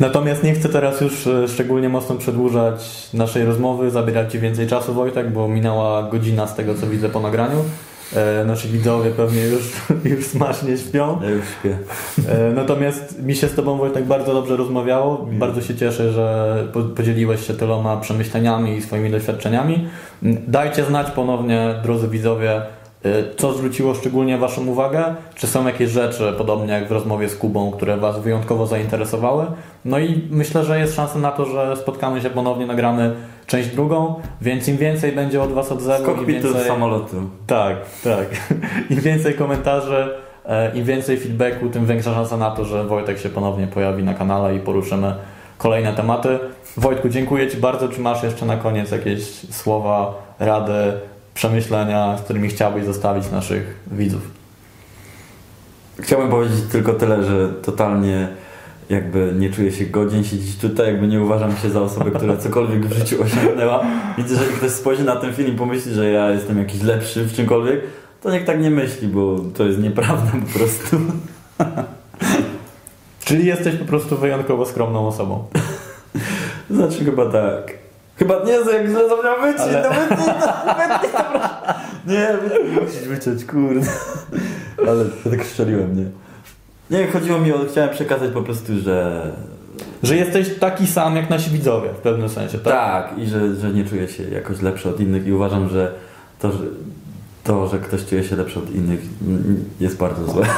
Natomiast 0.00 0.44
nie 0.44 0.54
chcę 0.54 0.68
teraz 0.68 1.00
już 1.00 1.26
e, 1.26 1.48
szczególnie 1.48 1.88
mocno 1.88 2.16
przedłużać 2.16 3.08
naszej 3.14 3.44
rozmowy, 3.44 3.90
zabierać 3.90 4.32
Ci 4.32 4.38
więcej 4.38 4.66
czasu, 4.66 4.94
Wojtek, 4.94 5.32
bo 5.32 5.48
minęła 5.48 6.02
godzina 6.02 6.46
z 6.46 6.54
tego, 6.54 6.74
co 6.74 6.86
widzę 6.86 7.08
po 7.08 7.20
nagraniu. 7.20 7.64
E, 8.16 8.44
nasi 8.44 8.68
widzowie 8.68 9.10
pewnie 9.10 9.42
już, 9.44 9.62
już 10.16 10.26
smacznie 10.26 10.78
śpią. 10.78 11.18
Ja 11.22 11.30
już 11.30 11.44
śpię. 11.48 11.78
E, 12.28 12.52
natomiast 12.52 13.22
mi 13.22 13.36
się 13.36 13.48
z 13.48 13.54
Tobą, 13.54 13.76
Wojtek, 13.78 14.04
bardzo 14.04 14.34
dobrze 14.34 14.56
rozmawiało. 14.56 15.26
Bardzo 15.32 15.60
się 15.62 15.74
cieszę, 15.74 16.12
że 16.12 16.54
po- 16.72 16.82
podzieliłeś 16.82 17.46
się 17.46 17.54
tyloma 17.54 17.96
przemyśleniami 17.96 18.76
i 18.76 18.82
swoimi 18.82 19.10
doświadczeniami. 19.10 19.88
M, 20.22 20.36
Dajcie 20.46 20.84
znać 20.84 21.10
ponownie, 21.10 21.74
drodzy 21.82 22.08
widzowie, 22.08 22.52
e, 22.56 22.62
co 23.36 23.52
zwróciło 23.52 23.94
szczególnie 23.94 24.38
Waszą 24.38 24.66
uwagę? 24.66 25.04
Czy 25.34 25.46
są 25.46 25.66
jakieś 25.66 25.90
rzeczy, 25.90 26.32
podobnie 26.38 26.72
jak 26.72 26.88
w 26.88 26.92
rozmowie 26.92 27.28
z 27.28 27.36
Kubą, 27.36 27.70
które 27.70 27.96
Was 27.96 28.20
wyjątkowo 28.20 28.66
zainteresowały? 28.66 29.46
No 29.84 29.98
i 29.98 30.28
myślę, 30.30 30.64
że 30.64 30.78
jest 30.78 30.96
szansa 30.96 31.18
na 31.18 31.30
to, 31.30 31.46
że 31.46 31.76
spotkamy 31.76 32.20
się 32.20 32.30
ponownie, 32.30 32.66
nagramy 32.66 33.12
część 33.50 33.68
drugą, 33.68 34.14
więc 34.40 34.68
im 34.68 34.76
więcej 34.76 35.12
będzie 35.12 35.42
od 35.42 35.52
Was 35.52 35.68
Z 35.68 35.72
odzewu, 35.72 36.04
kokpitu 36.04 36.48
więcej... 36.48 36.68
samolotu. 36.68 37.16
Tak, 37.46 37.76
tak. 38.04 38.26
Im 38.90 39.00
więcej 39.00 39.34
komentarzy, 39.34 40.08
e, 40.46 40.76
im 40.76 40.84
więcej 40.84 41.16
feedbacku, 41.16 41.68
tym 41.68 41.86
większa 41.86 42.14
szansa 42.14 42.36
na 42.36 42.50
to, 42.50 42.64
że 42.64 42.84
Wojtek 42.84 43.18
się 43.18 43.28
ponownie 43.28 43.66
pojawi 43.66 44.02
na 44.02 44.14
kanale 44.14 44.56
i 44.56 44.60
poruszymy 44.60 45.14
kolejne 45.58 45.92
tematy. 45.92 46.38
Wojtku, 46.76 47.08
dziękuję 47.08 47.50
Ci 47.50 47.56
bardzo. 47.56 47.88
Czy 47.88 48.00
masz 48.00 48.22
jeszcze 48.22 48.46
na 48.46 48.56
koniec 48.56 48.90
jakieś 48.90 49.22
słowa, 49.50 50.14
rady, 50.38 50.92
przemyślenia, 51.34 52.18
z 52.18 52.22
którymi 52.22 52.48
chciałbyś 52.48 52.84
zostawić 52.84 53.30
naszych 53.30 53.80
widzów? 53.92 54.22
Chciałbym 56.00 56.30
powiedzieć 56.30 56.60
tylko 56.72 56.92
tyle, 56.92 57.22
że 57.22 57.48
totalnie 57.48 58.28
jakby 58.90 59.34
nie 59.38 59.50
czuję 59.50 59.72
się 59.72 59.84
godzien 59.84 60.24
siedzieć 60.24 60.56
tutaj, 60.56 60.86
jakby 60.86 61.06
nie 61.06 61.20
uważam 61.20 61.56
się 61.56 61.70
za 61.70 61.80
osobę, 61.82 62.10
która 62.10 62.36
cokolwiek 62.36 62.86
w 62.86 62.98
życiu 62.98 63.22
osiągnęła. 63.22 63.84
Więc 64.18 64.30
jeżeli 64.30 64.52
ktoś 64.52 64.70
spojrzy 64.70 65.04
na 65.04 65.16
ten 65.16 65.34
film 65.34 65.48
i 65.48 65.58
pomyśli, 65.58 65.94
że 65.94 66.10
ja 66.10 66.30
jestem 66.30 66.58
jakiś 66.58 66.82
lepszy 66.82 67.24
w 67.24 67.32
czymkolwiek, 67.32 67.80
to 68.22 68.30
niech 68.30 68.44
tak 68.44 68.60
nie 68.60 68.70
myśli, 68.70 69.08
bo 69.08 69.36
to 69.56 69.64
jest 69.64 69.78
nieprawda 69.78 70.30
po 70.30 70.58
prostu. 70.58 70.96
Czyli 73.24 73.46
jesteś 73.46 73.76
po 73.76 73.84
prostu 73.84 74.16
wyjątkowo 74.16 74.66
skromną 74.66 75.06
osobą. 75.06 75.44
Znaczy 76.70 77.04
chyba 77.04 77.26
tak. 77.26 77.72
Chyba 78.16 78.34
nie, 78.44 78.52
jak 78.52 78.90
zapomniałem 78.90 79.52
wyciąć, 79.52 79.74
Ale- 79.74 79.82
no 79.82 80.16
wytnij, 80.16 80.26
no, 80.26 80.34
proszę. 80.34 81.74
Nie, 82.06 82.28
musisz 82.80 83.08
wyciąć, 83.08 83.44
kurde. 83.44 83.86
Ale 84.88 85.04
tak 85.30 85.46
strzeliłem, 85.46 85.96
nie? 85.96 86.29
Nie, 86.90 87.06
chodziło 87.06 87.38
mi 87.38 87.52
o, 87.52 87.58
chciałem 87.70 87.90
przekazać 87.90 88.30
po 88.30 88.42
prostu, 88.42 88.78
że... 88.78 89.22
Że 90.02 90.16
jesteś 90.16 90.58
taki 90.58 90.86
sam 90.86 91.16
jak 91.16 91.30
nasi 91.30 91.50
widzowie 91.50 91.88
w 91.88 91.98
pewnym 91.98 92.28
sensie, 92.28 92.58
tak? 92.58 92.72
Tak, 92.72 93.18
i 93.18 93.26
że, 93.26 93.56
że 93.56 93.70
nie 93.70 93.84
czuję 93.84 94.08
się 94.08 94.22
jakoś 94.22 94.62
lepszy 94.62 94.88
od 94.88 95.00
innych 95.00 95.26
i 95.26 95.32
uważam, 95.32 95.68
że 95.68 95.92
to, 96.38 96.52
że 96.52 96.58
to, 97.50 97.68
że 97.68 97.78
ktoś 97.78 98.04
czuje 98.04 98.24
się 98.24 98.36
lepszy 98.36 98.58
od 98.58 98.74
innych 98.74 99.00
jest 99.80 99.96
bardzo 99.98 100.32
złe. 100.32 100.46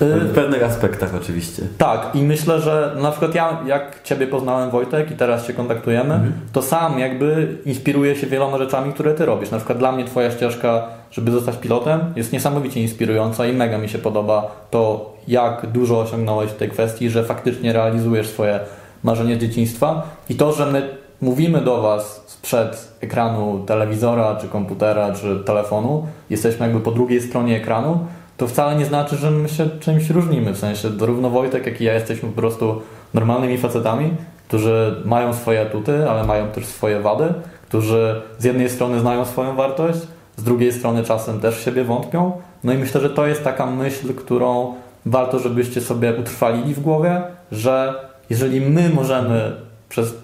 W 0.00 0.34
pewnych 0.34 0.62
aspektach 0.62 1.14
oczywiście. 1.14 1.62
Tak, 1.78 2.14
i 2.14 2.22
myślę, 2.22 2.60
że 2.60 2.96
na 3.02 3.10
przykład 3.10 3.34
ja, 3.34 3.58
jak 3.66 4.02
Ciebie 4.02 4.26
poznałem 4.26 4.70
Wojtek 4.70 5.10
i 5.10 5.14
teraz 5.14 5.46
się 5.46 5.52
kontaktujemy, 5.52 6.14
Mhm. 6.14 6.32
to 6.52 6.62
sam 6.62 6.98
jakby 6.98 7.56
inspiruję 7.64 8.16
się 8.16 8.26
wieloma 8.26 8.58
rzeczami, 8.58 8.92
które 8.92 9.14
Ty 9.14 9.26
robisz. 9.26 9.50
Na 9.50 9.56
przykład 9.58 9.78
dla 9.78 9.92
mnie 9.92 10.04
Twoja 10.04 10.30
ścieżka, 10.30 10.82
żeby 11.10 11.30
zostać 11.30 11.56
pilotem, 11.56 12.00
jest 12.16 12.32
niesamowicie 12.32 12.80
inspirująca 12.82 13.46
i 13.46 13.52
mega 13.52 13.78
mi 13.78 13.88
się 13.88 13.98
podoba 13.98 14.66
to, 14.70 15.12
jak 15.28 15.66
dużo 15.66 16.00
osiągnąłeś 16.00 16.50
w 16.50 16.56
tej 16.56 16.70
kwestii, 16.70 17.10
że 17.10 17.24
faktycznie 17.24 17.72
realizujesz 17.72 18.28
swoje 18.28 18.60
marzenie 19.02 19.38
dzieciństwa 19.38 20.02
i 20.28 20.34
to, 20.34 20.52
że 20.52 20.66
my 20.66 21.03
mówimy 21.20 21.60
do 21.60 21.82
Was 21.82 22.24
sprzed 22.26 22.88
ekranu 23.00 23.64
telewizora, 23.66 24.36
czy 24.40 24.48
komputera, 24.48 25.12
czy 25.12 25.40
telefonu, 25.46 26.06
jesteśmy 26.30 26.66
jakby 26.66 26.80
po 26.80 26.90
drugiej 26.90 27.20
stronie 27.20 27.56
ekranu, 27.56 27.98
to 28.36 28.46
wcale 28.46 28.76
nie 28.76 28.86
znaczy, 28.86 29.16
że 29.16 29.30
my 29.30 29.48
się 29.48 29.68
czymś 29.80 30.10
różnimy. 30.10 30.52
W 30.52 30.58
sensie 30.58 30.90
zarówno 30.98 31.30
Wojtek, 31.30 31.66
jak 31.66 31.80
i 31.80 31.84
ja 31.84 31.94
jesteśmy 31.94 32.28
po 32.28 32.40
prostu 32.40 32.82
normalnymi 33.14 33.58
facetami, 33.58 34.10
którzy 34.48 35.02
mają 35.04 35.34
swoje 35.34 35.60
atuty, 35.62 36.10
ale 36.10 36.24
mają 36.24 36.48
też 36.48 36.66
swoje 36.66 37.00
wady, 37.00 37.34
którzy 37.68 38.22
z 38.38 38.44
jednej 38.44 38.70
strony 38.70 39.00
znają 39.00 39.24
swoją 39.24 39.56
wartość, 39.56 39.98
z 40.36 40.42
drugiej 40.42 40.72
strony 40.72 41.04
czasem 41.04 41.40
też 41.40 41.56
w 41.56 41.62
siebie 41.62 41.84
wątpią. 41.84 42.32
No 42.64 42.72
i 42.72 42.78
myślę, 42.78 43.00
że 43.00 43.10
to 43.10 43.26
jest 43.26 43.44
taka 43.44 43.66
myśl, 43.66 44.14
którą 44.14 44.74
warto, 45.06 45.38
żebyście 45.38 45.80
sobie 45.80 46.14
utrwalili 46.14 46.74
w 46.74 46.80
głowie, 46.80 47.22
że 47.52 47.94
jeżeli 48.30 48.60
my 48.60 48.88
możemy 48.88 49.56
przez 49.94 50.14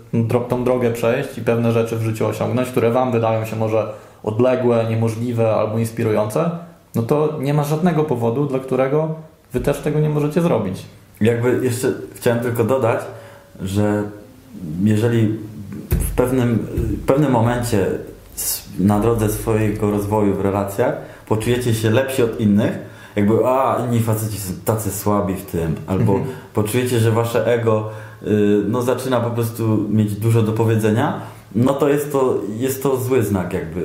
tą 0.49 0.65
drogę 0.65 0.91
przejść 0.91 1.39
i 1.39 1.43
pewne 1.43 1.73
rzeczy 1.73 1.97
w 1.97 2.03
życiu 2.03 2.27
osiągnąć, 2.27 2.69
które 2.69 2.91
Wam 2.91 3.13
wydają 3.13 3.45
się 3.45 3.57
może 3.57 3.87
odległe, 4.23 4.87
niemożliwe 4.91 5.55
albo 5.55 5.79
inspirujące, 5.79 6.51
no 6.95 7.03
to 7.03 7.39
nie 7.41 7.55
ma 7.55 7.65
żadnego 7.65 8.05
powodu, 8.05 8.47
dla 8.47 8.59
którego 8.59 9.15
Wy 9.53 9.61
też 9.61 9.79
tego 9.79 10.01
nie 10.01 10.09
możecie 10.09 10.43
zrobić. 10.43 10.83
Jakby 11.21 11.61
jeszcze 11.63 11.93
chciałem 12.15 12.41
tylko 12.41 12.65
dodać, 12.65 13.01
że 13.63 14.03
jeżeli 14.85 15.39
w 15.91 16.11
pewnym, 16.17 16.67
w 17.03 17.07
pewnym 17.07 17.33
momencie 17.33 17.87
na 18.79 19.01
drodze 19.01 19.29
swojego 19.29 19.91
rozwoju 19.91 20.35
w 20.35 20.41
relacjach 20.41 20.95
poczujecie 21.29 21.75
się 21.75 21.91
lepsi 21.91 22.23
od 22.23 22.41
innych, 22.41 22.79
jakby 23.17 23.35
a 23.47 23.79
inni 23.87 24.01
faceci 24.01 24.39
są 24.39 24.53
tacy 24.65 24.91
słabi 24.91 25.35
w 25.35 25.47
tym, 25.47 25.75
albo 25.87 26.13
Mhm. 26.13 26.31
poczujecie, 26.55 26.99
że 26.99 27.11
wasze 27.11 27.47
ego 27.47 27.91
no, 28.69 28.83
zaczyna 28.83 29.21
po 29.21 29.31
prostu 29.31 29.87
mieć 29.91 30.15
dużo 30.15 30.43
do 30.43 30.53
powiedzenia, 30.53 31.21
no 31.55 31.75
to 31.75 31.89
jest 31.89 32.13
to, 32.13 32.41
jest 32.59 32.83
to 32.83 32.97
zły 32.97 33.23
znak 33.23 33.53
jakby. 33.53 33.83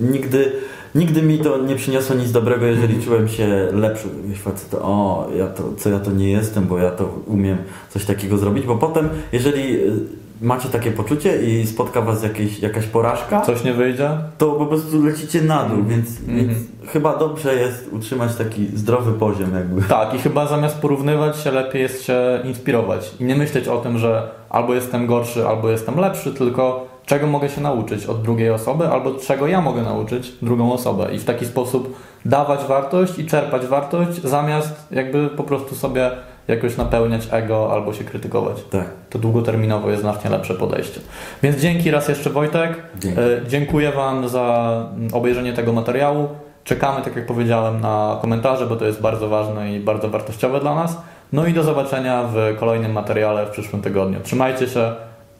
Nigdy, 0.00 0.52
nigdy 0.94 1.22
mi 1.22 1.38
to 1.38 1.58
nie 1.58 1.76
przyniosło 1.76 2.16
nic 2.16 2.32
dobrego, 2.32 2.66
jeżeli 2.66 3.02
czułem 3.02 3.28
się 3.28 3.68
lepszy. 3.72 4.08
Faceta, 4.42 4.78
o, 4.82 5.28
ja 5.36 5.46
to, 5.46 5.62
co 5.78 5.90
ja 5.90 5.98
to 5.98 6.10
nie 6.10 6.30
jestem, 6.30 6.66
bo 6.66 6.78
ja 6.78 6.90
to 6.90 7.20
umiem 7.26 7.58
coś 7.90 8.04
takiego 8.04 8.38
zrobić, 8.38 8.66
bo 8.66 8.76
potem, 8.76 9.08
jeżeli 9.32 9.76
y, 9.76 9.92
macie 10.40 10.68
takie 10.68 10.90
poczucie 10.92 11.42
i 11.42 11.66
spotka 11.66 12.00
was 12.00 12.22
jakieś, 12.22 12.60
jakaś 12.60 12.86
porażka, 12.86 13.40
Coś 13.40 13.64
nie 13.64 13.72
wyjdzie? 13.72 14.10
to 14.38 14.52
po 14.52 14.66
prostu 14.66 15.02
lecicie 15.04 15.42
na 15.42 15.64
dół, 15.64 15.84
więc, 15.84 16.20
Mhm. 16.20 16.38
więc 16.48 16.58
chyba 16.92 17.16
dobrze 17.18 17.54
jest 17.54 17.88
utrzymać 17.92 18.34
taki 18.34 18.66
zdrowy 18.74 19.12
poziom 19.12 19.54
jakby. 19.54 19.82
Tak, 19.82 20.14
i 20.14 20.18
chyba 20.18 20.46
zamiast 20.46 20.78
porównywać 20.78 21.40
się, 21.40 21.50
lepiej 21.50 21.82
jest 21.82 22.02
się 22.04 22.40
inspirować 22.44 23.10
i 23.20 23.24
nie 23.24 23.36
myśleć 23.36 23.68
o 23.68 23.76
tym, 23.78 23.98
że 23.98 24.28
albo 24.50 24.74
jestem 24.74 25.06
gorszy, 25.06 25.48
albo 25.48 25.70
jestem 25.70 25.98
lepszy, 25.98 26.34
tylko 26.34 26.86
czego 27.06 27.26
mogę 27.26 27.48
się 27.48 27.60
nauczyć 27.60 28.06
od 28.06 28.22
drugiej 28.22 28.50
osoby, 28.50 28.88
albo 28.88 29.14
czego 29.14 29.46
ja 29.46 29.60
mogę 29.60 29.82
nauczyć 29.82 30.32
drugą 30.42 30.72
osobę 30.72 31.14
i 31.14 31.18
w 31.18 31.24
taki 31.24 31.46
sposób 31.46 31.96
dawać 32.24 32.60
wartość 32.68 33.18
i 33.18 33.26
czerpać 33.26 33.66
wartość, 33.66 34.22
zamiast 34.22 34.86
jakby 34.90 35.28
po 35.28 35.42
prostu 35.42 35.74
sobie 35.74 36.10
jakoś 36.48 36.76
napełniać 36.76 37.28
ego 37.30 37.72
albo 37.72 37.92
się 37.92 38.04
krytykować. 38.04 38.56
Tak. 38.70 38.86
To 39.10 39.18
długoterminowo 39.18 39.90
jest 39.90 40.02
znacznie 40.02 40.30
lepsze 40.30 40.54
podejście. 40.54 41.00
Więc 41.42 41.56
dzięki 41.56 41.90
raz 41.90 42.08
jeszcze 42.08 42.30
Wojtek. 42.30 42.76
Dzięki. 43.00 43.20
E, 43.20 43.48
Dziękuję 43.48 43.92
Wam 43.92 44.28
za 44.28 44.76
mm, 44.96 45.14
obejrzenie 45.14 45.52
tego 45.52 45.72
materiału. 45.72 46.28
Czekamy, 46.64 47.02
tak 47.02 47.16
jak 47.16 47.26
powiedziałem, 47.26 47.80
na 47.80 48.18
komentarze, 48.22 48.66
bo 48.66 48.76
to 48.76 48.84
jest 48.84 49.00
bardzo 49.00 49.28
ważne 49.28 49.72
i 49.72 49.80
bardzo 49.80 50.08
wartościowe 50.08 50.60
dla 50.60 50.74
nas. 50.74 50.96
No 51.32 51.46
i 51.46 51.52
do 51.52 51.62
zobaczenia 51.62 52.24
w 52.32 52.56
kolejnym 52.60 52.92
materiale 52.92 53.46
w 53.46 53.50
przyszłym 53.50 53.82
tygodniu. 53.82 54.20
Trzymajcie 54.22 54.68
się, 54.68 54.92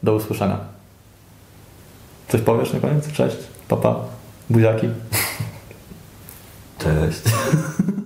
do 0.03 0.13
usłyszenia. 0.13 0.57
Coś 2.27 2.41
powiesz 2.41 2.73
na 2.73 2.79
koniec? 2.79 3.11
Cześć, 3.11 3.37
papa, 3.67 3.95
buziaki. 4.49 4.89
Cześć. 6.79 7.21